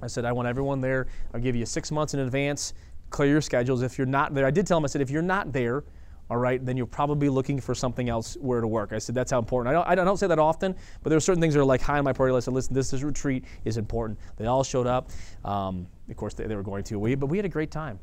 I 0.00 0.06
said, 0.06 0.24
I 0.24 0.32
want 0.32 0.48
everyone 0.48 0.80
there. 0.80 1.08
I'll 1.34 1.40
give 1.40 1.56
you 1.56 1.66
six 1.66 1.90
months 1.90 2.14
in 2.14 2.20
advance. 2.20 2.74
Clear 3.10 3.28
your 3.28 3.40
schedules. 3.40 3.82
If 3.82 3.98
you're 3.98 4.06
not 4.06 4.34
there, 4.34 4.46
I 4.46 4.50
did 4.50 4.66
tell 4.66 4.78
them, 4.78 4.84
I 4.84 4.88
said, 4.88 5.00
if 5.02 5.10
you're 5.10 5.22
not 5.22 5.52
there, 5.52 5.84
all 6.30 6.36
right, 6.36 6.64
then 6.64 6.76
you're 6.76 6.86
probably 6.86 7.28
looking 7.28 7.58
for 7.58 7.74
something 7.74 8.08
else 8.08 8.36
where 8.40 8.60
to 8.60 8.66
work. 8.66 8.92
I 8.92 8.98
said, 8.98 9.14
that's 9.14 9.30
how 9.30 9.38
important. 9.38 9.70
I 9.70 9.72
don't, 9.72 10.00
I 10.00 10.04
don't 10.04 10.18
say 10.18 10.26
that 10.26 10.38
often, 10.38 10.74
but 11.02 11.08
there 11.08 11.16
are 11.16 11.20
certain 11.20 11.40
things 11.40 11.54
that 11.54 11.60
are 11.60 11.64
like 11.64 11.80
high 11.80 11.98
on 11.98 12.04
my 12.04 12.12
priority 12.12 12.34
list. 12.34 12.44
I 12.44 12.50
said, 12.50 12.54
listen, 12.54 12.74
this, 12.74 13.02
retreat 13.02 13.44
is 13.64 13.78
important. 13.78 14.18
They 14.36 14.46
all 14.46 14.62
showed 14.62 14.86
up. 14.86 15.10
Um, 15.44 15.86
of 16.10 16.16
course, 16.16 16.34
they, 16.34 16.46
they, 16.46 16.54
were 16.54 16.62
going 16.62 16.84
to, 16.84 16.98
we, 16.98 17.14
but 17.14 17.26
we 17.26 17.38
had 17.38 17.46
a 17.46 17.50
great 17.50 17.70
time. 17.70 17.98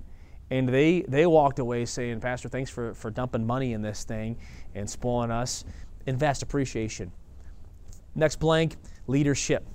And 0.51 0.69
they, 0.69 1.01
they 1.07 1.25
walked 1.25 1.59
away 1.59 1.85
saying, 1.85 2.19
Pastor, 2.19 2.49
thanks 2.49 2.69
for, 2.69 2.93
for 2.93 3.09
dumping 3.09 3.45
money 3.45 3.73
in 3.73 3.81
this 3.81 4.03
thing 4.03 4.37
and 4.75 4.89
spoiling 4.89 5.31
us. 5.31 5.65
Invest 6.05 6.43
appreciation. 6.43 7.11
Next 8.13 8.39
blank, 8.39 8.75
leadership. 9.07 9.65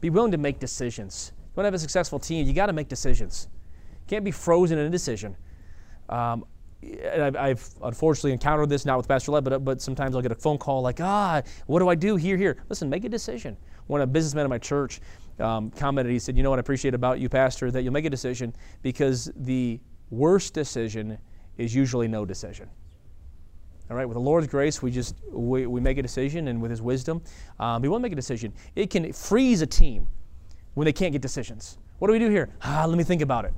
Be 0.00 0.10
willing 0.10 0.32
to 0.32 0.38
make 0.38 0.58
decisions. 0.58 1.32
You 1.36 1.42
want 1.56 1.64
to 1.64 1.68
have 1.68 1.74
a 1.74 1.78
successful 1.78 2.18
team, 2.18 2.46
you 2.46 2.52
got 2.52 2.66
to 2.66 2.72
make 2.72 2.88
decisions. 2.88 3.48
You 3.92 4.06
can't 4.08 4.24
be 4.24 4.32
frozen 4.32 4.78
in 4.78 4.86
a 4.86 4.90
decision. 4.90 5.36
Um, 6.08 6.44
I've, 6.82 7.36
I've, 7.36 7.70
unfortunately 7.82 8.32
encountered 8.32 8.68
this 8.68 8.84
not 8.84 8.98
with 8.98 9.08
Pastor 9.08 9.32
Ouellette, 9.32 9.44
but, 9.44 9.64
but 9.64 9.80
sometimes 9.80 10.14
I'll 10.14 10.22
get 10.22 10.32
a 10.32 10.36
phone 10.36 10.58
call 10.58 10.82
like, 10.82 11.00
ah, 11.00 11.40
what 11.66 11.78
do 11.78 11.88
I 11.88 11.94
do 11.94 12.16
here, 12.16 12.36
here? 12.36 12.62
Listen, 12.68 12.90
make 12.90 13.04
a 13.04 13.08
decision. 13.08 13.56
When 13.86 14.02
a 14.02 14.06
businessman 14.06 14.44
in 14.44 14.50
my 14.50 14.58
church 14.58 15.00
um, 15.38 15.70
commented, 15.70 16.12
he 16.12 16.18
said, 16.18 16.36
you 16.36 16.42
know 16.42 16.50
what 16.50 16.58
I 16.58 16.60
appreciate 16.60 16.94
about 16.94 17.20
you, 17.20 17.28
Pastor, 17.28 17.70
that 17.70 17.82
you'll 17.82 17.92
make 17.92 18.04
a 18.04 18.10
decision 18.10 18.54
because 18.82 19.30
the 19.36 19.80
worst 20.10 20.54
decision 20.54 21.18
is 21.56 21.74
usually 21.74 22.08
no 22.08 22.24
decision. 22.24 22.68
All 23.90 23.96
right, 23.96 24.06
with 24.06 24.14
the 24.14 24.20
Lord's 24.20 24.46
grace, 24.46 24.80
we 24.80 24.90
just 24.90 25.16
we, 25.30 25.66
we 25.66 25.80
make 25.80 25.98
a 25.98 26.02
decision, 26.02 26.48
and 26.48 26.60
with 26.62 26.70
His 26.70 26.80
wisdom, 26.80 27.22
um, 27.60 27.82
we 27.82 27.88
want 27.88 28.00
to 28.00 28.02
make 28.02 28.12
a 28.12 28.16
decision. 28.16 28.52
It 28.74 28.88
can 28.88 29.12
freeze 29.12 29.60
a 29.60 29.66
team 29.66 30.08
when 30.72 30.86
they 30.86 30.92
can't 30.92 31.12
get 31.12 31.20
decisions. 31.20 31.78
What 31.98 32.08
do 32.08 32.12
we 32.12 32.18
do 32.18 32.30
here? 32.30 32.48
Ah, 32.62 32.86
let 32.88 32.96
me 32.96 33.04
think 33.04 33.20
about 33.20 33.44
it. 33.44 33.52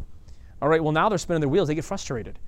All 0.61 0.69
right, 0.69 0.83
well 0.83 0.93
now 0.93 1.09
they're 1.09 1.19
spinning 1.19 1.41
their 1.41 1.49
wheels. 1.49 1.69
They 1.69 1.75
get 1.75 1.85
frustrated. 1.85 2.39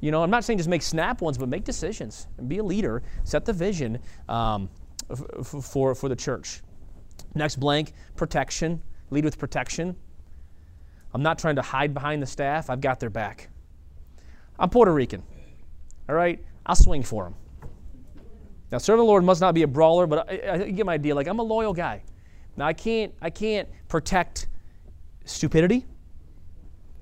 You 0.00 0.10
know, 0.10 0.22
I'm 0.22 0.30
not 0.30 0.44
saying 0.44 0.58
just 0.58 0.68
make 0.68 0.82
snap 0.82 1.20
ones, 1.20 1.36
but 1.36 1.48
make 1.48 1.64
decisions 1.64 2.28
and 2.38 2.48
be 2.48 2.58
a 2.58 2.62
leader. 2.62 3.02
Set 3.24 3.44
the 3.44 3.52
vision 3.52 3.98
um, 4.28 4.70
for 5.62 5.94
for 5.94 6.08
the 6.08 6.16
church. 6.16 6.62
Next 7.38 7.56
blank, 7.56 7.92
protection. 8.16 8.82
Lead 9.10 9.24
with 9.24 9.38
protection. 9.38 9.94
I'm 11.14 11.22
not 11.22 11.38
trying 11.38 11.54
to 11.54 11.62
hide 11.62 11.94
behind 11.94 12.20
the 12.20 12.26
staff. 12.26 12.68
I've 12.68 12.80
got 12.80 12.98
their 12.98 13.10
back. 13.10 13.48
I'm 14.58 14.68
Puerto 14.68 14.92
Rican. 14.92 15.22
All 16.08 16.16
right? 16.16 16.44
I'll 16.66 16.74
swing 16.74 17.04
for 17.04 17.24
them. 17.24 17.34
Now, 18.72 18.78
serve 18.78 18.98
the 18.98 19.04
Lord 19.04 19.22
must 19.22 19.40
not 19.40 19.54
be 19.54 19.62
a 19.62 19.68
brawler, 19.68 20.08
but 20.08 20.28
I, 20.28 20.52
I 20.52 20.70
get 20.70 20.84
my 20.84 20.94
idea. 20.94 21.14
Like, 21.14 21.28
I'm 21.28 21.38
a 21.38 21.44
loyal 21.44 21.72
guy. 21.72 22.02
Now, 22.56 22.66
I 22.66 22.72
can't, 22.72 23.14
I 23.22 23.30
can't 23.30 23.68
protect 23.88 24.48
stupidity. 25.24 25.86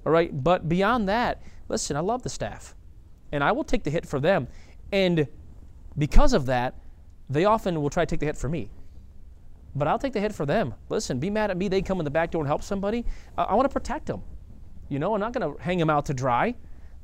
All 0.04 0.12
right? 0.12 0.44
But 0.44 0.68
beyond 0.68 1.08
that, 1.08 1.42
listen, 1.68 1.96
I 1.96 2.00
love 2.00 2.22
the 2.22 2.28
staff. 2.28 2.74
And 3.32 3.42
I 3.42 3.52
will 3.52 3.64
take 3.64 3.84
the 3.84 3.90
hit 3.90 4.06
for 4.06 4.20
them. 4.20 4.48
And 4.92 5.26
because 5.96 6.34
of 6.34 6.44
that, 6.46 6.74
they 7.30 7.46
often 7.46 7.80
will 7.80 7.90
try 7.90 8.04
to 8.04 8.06
take 8.06 8.20
the 8.20 8.26
hit 8.26 8.36
for 8.36 8.50
me 8.50 8.70
but 9.76 9.86
I'll 9.86 9.98
take 9.98 10.12
the 10.12 10.20
hit 10.20 10.34
for 10.34 10.46
them. 10.46 10.74
Listen, 10.88 11.18
be 11.18 11.30
mad 11.30 11.50
at 11.50 11.56
me. 11.56 11.68
They 11.68 11.82
come 11.82 12.00
in 12.00 12.04
the 12.04 12.10
back 12.10 12.30
door 12.30 12.40
and 12.40 12.48
help 12.48 12.62
somebody. 12.62 13.04
I, 13.36 13.44
I 13.44 13.54
want 13.54 13.68
to 13.68 13.72
protect 13.72 14.06
them. 14.06 14.22
You 14.88 14.98
know, 14.98 15.14
I'm 15.14 15.20
not 15.20 15.32
going 15.32 15.54
to 15.54 15.62
hang 15.62 15.78
them 15.78 15.90
out 15.90 16.06
to 16.06 16.14
dry. 16.14 16.54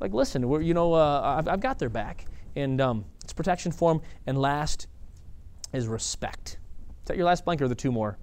Like, 0.01 0.13
listen, 0.13 0.49
we're, 0.49 0.63
you 0.63 0.75
know, 0.75 0.95
uh, 0.95 1.37
I've, 1.39 1.49
I've, 1.49 1.61
got 1.61 1.79
their 1.79 1.89
back. 1.89 2.27
And 2.57 2.81
um, 2.81 3.05
it's 3.23 3.33
protection 3.33 3.73
for 3.73 3.93
them. 3.93 4.03
And 4.27 4.39
last 4.41 4.87
is 5.73 5.87
respect. 5.87 6.59
Is 7.03 7.07
that 7.07 7.17
your 7.17 7.27
last 7.27 7.45
blank 7.45 7.61
or 7.63 7.69
the 7.69 7.75
two 7.75 7.93
more? 7.93 8.19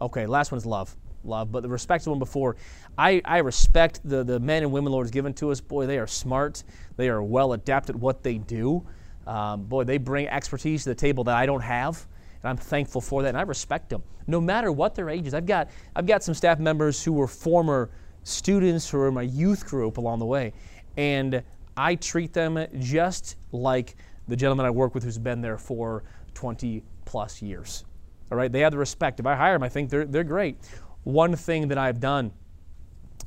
Okay, 0.00 0.26
last 0.26 0.52
one 0.52 0.58
is 0.58 0.66
love. 0.66 0.96
Love. 1.24 1.50
But 1.50 1.62
the 1.62 1.68
respect 1.68 2.06
one 2.06 2.18
before, 2.18 2.56
I, 2.96 3.20
I 3.24 3.38
respect 3.38 4.00
the, 4.04 4.22
the 4.22 4.38
men 4.38 4.62
and 4.62 4.72
women 4.72 4.92
Lord 4.92 5.06
has 5.06 5.10
given 5.10 5.34
to 5.34 5.50
us. 5.50 5.60
Boy, 5.60 5.86
they 5.86 5.98
are 5.98 6.06
smart. 6.06 6.62
They 6.96 7.08
are 7.08 7.22
well 7.22 7.52
adept 7.52 7.90
at 7.90 7.96
what 7.96 8.22
they 8.22 8.38
do. 8.38 8.86
Um, 9.26 9.64
boy, 9.64 9.84
they 9.84 9.98
bring 9.98 10.28
expertise 10.28 10.84
to 10.84 10.90
the 10.90 10.94
table 10.94 11.24
that 11.24 11.36
I 11.36 11.46
don't 11.46 11.62
have. 11.62 12.06
I'm 12.46 12.56
thankful 12.56 13.00
for 13.00 13.22
that, 13.22 13.28
and 13.28 13.38
I 13.38 13.42
respect 13.42 13.90
them, 13.90 14.02
no 14.26 14.40
matter 14.40 14.72
what 14.72 14.94
their 14.94 15.10
age 15.10 15.26
is. 15.26 15.34
I've 15.34 15.46
got, 15.46 15.70
I've 15.94 16.06
got 16.06 16.22
some 16.22 16.34
staff 16.34 16.58
members 16.58 17.02
who 17.02 17.12
were 17.12 17.26
former 17.26 17.90
students 18.24 18.88
who 18.88 18.98
were 18.98 19.08
in 19.08 19.14
my 19.14 19.22
youth 19.22 19.66
group 19.66 19.98
along 19.98 20.18
the 20.18 20.26
way, 20.26 20.52
and 20.96 21.42
I 21.76 21.94
treat 21.94 22.32
them 22.32 22.64
just 22.78 23.36
like 23.52 23.96
the 24.28 24.36
gentleman 24.36 24.66
I 24.66 24.70
work 24.70 24.94
with 24.94 25.04
who's 25.04 25.18
been 25.18 25.40
there 25.40 25.58
for 25.58 26.04
20 26.34 26.82
plus 27.04 27.40
years. 27.42 27.84
All 28.30 28.38
right, 28.38 28.50
they 28.50 28.60
have 28.60 28.72
the 28.72 28.78
respect. 28.78 29.20
If 29.20 29.26
I 29.26 29.36
hire 29.36 29.54
them, 29.54 29.62
I 29.62 29.68
think 29.68 29.88
they're, 29.88 30.04
they're 30.04 30.24
great. 30.24 30.58
One 31.04 31.36
thing 31.36 31.68
that 31.68 31.78
I've 31.78 32.00
done 32.00 32.32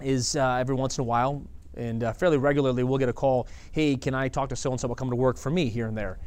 is 0.02 0.36
uh, 0.36 0.56
every 0.56 0.76
once 0.76 0.98
in 0.98 1.02
a 1.02 1.06
while, 1.06 1.46
and 1.76 2.04
uh, 2.04 2.12
fairly 2.12 2.38
regularly, 2.38 2.84
we'll 2.84 2.98
get 2.98 3.10
a 3.10 3.14
call 3.14 3.48
hey, 3.72 3.96
can 3.96 4.14
I 4.14 4.28
talk 4.28 4.50
to 4.50 4.56
so 4.56 4.72
and 4.72 4.80
so 4.80 4.88
about 4.88 4.98
coming 4.98 5.12
to 5.12 5.16
work 5.16 5.38
for 5.38 5.50
me 5.50 5.70
here 5.70 5.88
and 5.88 5.98
there? 5.98 6.20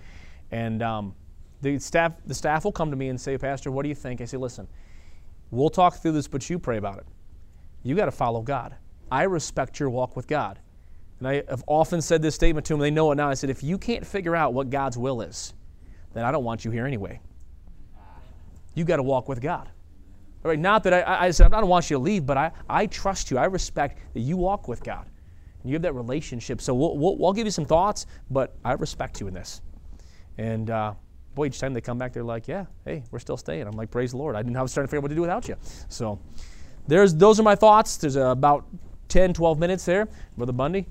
And 0.51 0.83
um, 0.83 1.15
the 1.63 1.79
staff, 1.79 2.15
the 2.27 2.35
staff 2.35 2.65
will 2.65 2.73
come 2.73 2.91
to 2.91 2.97
me 2.97 3.09
and 3.09 3.21
say, 3.21 3.39
Pastor, 3.39 3.71
what 3.71 3.85
do 3.85 3.89
you 3.89 3.95
think? 3.95 4.21
I 4.21 4.25
say, 4.25 4.37
listen, 4.37 4.69
we'll 5.51 5.71
talk 5.71 5.97
through 5.97 6.13
this, 6.13 6.29
but 6.29 6.51
you 6.51 6.59
pray 6.59 6.77
about 6.77 6.99
it. 6.99 7.07
You 7.85 7.95
got 7.95 8.07
to 8.07 8.13
follow 8.13 8.43
God. 8.43 8.75
I 9.11 9.23
respect 9.25 9.79
your 9.81 9.91
walk 9.91 10.17
with 10.17 10.27
God. 10.27 10.59
And 11.19 11.29
I 11.29 11.43
have 11.49 11.63
often 11.67 12.03
said 12.03 12.21
this 12.21 12.35
statement 12.35 12.67
to 12.67 12.73
them. 12.73 12.81
They 12.81 12.91
know 12.91 13.13
it 13.13 13.15
now. 13.15 13.31
I 13.31 13.35
said, 13.35 13.49
if 13.49 13.63
you 13.63 13.79
can't 13.79 14.05
figure 14.05 14.35
out 14.35 14.55
what 14.55 14.71
God's 14.71 14.99
will 14.99 15.21
is, 15.21 15.55
then 16.15 16.25
I 16.25 16.33
don't 16.33 16.45
want 16.45 16.65
you 16.65 16.71
here 16.71 16.87
anyway. 16.87 17.21
You 18.75 18.85
got 18.85 18.97
to 18.97 19.03
walk 19.03 19.29
with 19.29 19.41
God. 19.41 19.69
All 20.45 20.49
right, 20.49 20.59
not 20.59 20.83
that 20.83 20.93
I, 20.93 21.27
I 21.27 21.31
said 21.31 21.53
I 21.53 21.61
don't 21.61 21.69
want 21.69 21.89
you 21.89 21.97
to 21.97 22.03
leave, 22.03 22.27
but 22.27 22.37
I, 22.37 22.51
I 22.69 22.87
trust 22.87 23.31
you. 23.31 23.39
I 23.39 23.45
respect 23.45 24.01
that 24.15 24.21
you 24.21 24.37
walk 24.37 24.67
with 24.67 24.83
God. 24.83 25.07
And 25.63 25.71
you 25.71 25.75
have 25.75 25.83
that 25.83 25.95
relationship. 25.95 26.61
So 26.61 26.75
we'll, 26.75 26.99
we'll, 26.99 27.17
we'll 27.17 27.33
give 27.33 27.47
you 27.47 27.53
some 27.53 27.65
thoughts, 27.65 28.07
but 28.31 28.57
I 28.65 28.73
respect 28.73 29.21
you 29.21 29.29
in 29.29 29.35
this. 29.35 29.61
And 30.39 30.71
uh, 30.71 30.95
boy, 31.35 31.47
each 31.47 31.59
time 31.59 31.73
they 31.73 31.81
come 31.81 31.99
back, 31.99 32.13
they're 32.13 32.23
like, 32.23 32.49
yeah, 32.49 32.67
hey, 32.85 33.05
we're 33.11 33.19
still 33.19 33.37
staying. 33.37 33.67
I'm 33.67 33.77
like, 33.77 33.91
praise 33.91 34.13
the 34.13 34.19
Lord. 34.19 34.37
I 34.37 34.43
didn't 34.43 34.57
I 34.57 34.63
was 34.63 34.73
trying 34.73 34.85
to 34.85 34.89
figure 34.89 34.99
out 34.99 35.03
what 35.03 35.09
to 35.09 35.15
do 35.15 35.21
without 35.23 35.49
you. 35.49 35.57
So 35.89 36.21
there's 36.87 37.15
those 37.15 37.39
are 37.41 37.43
my 37.43 37.55
thoughts. 37.55 37.97
There's 37.97 38.17
uh, 38.17 38.27
about 38.27 38.67
10, 39.09 39.35
12 39.35 39.59
minutes 39.59 39.85
there. 39.85 40.09
Brother 40.37 40.53
Bundy, 40.53 40.87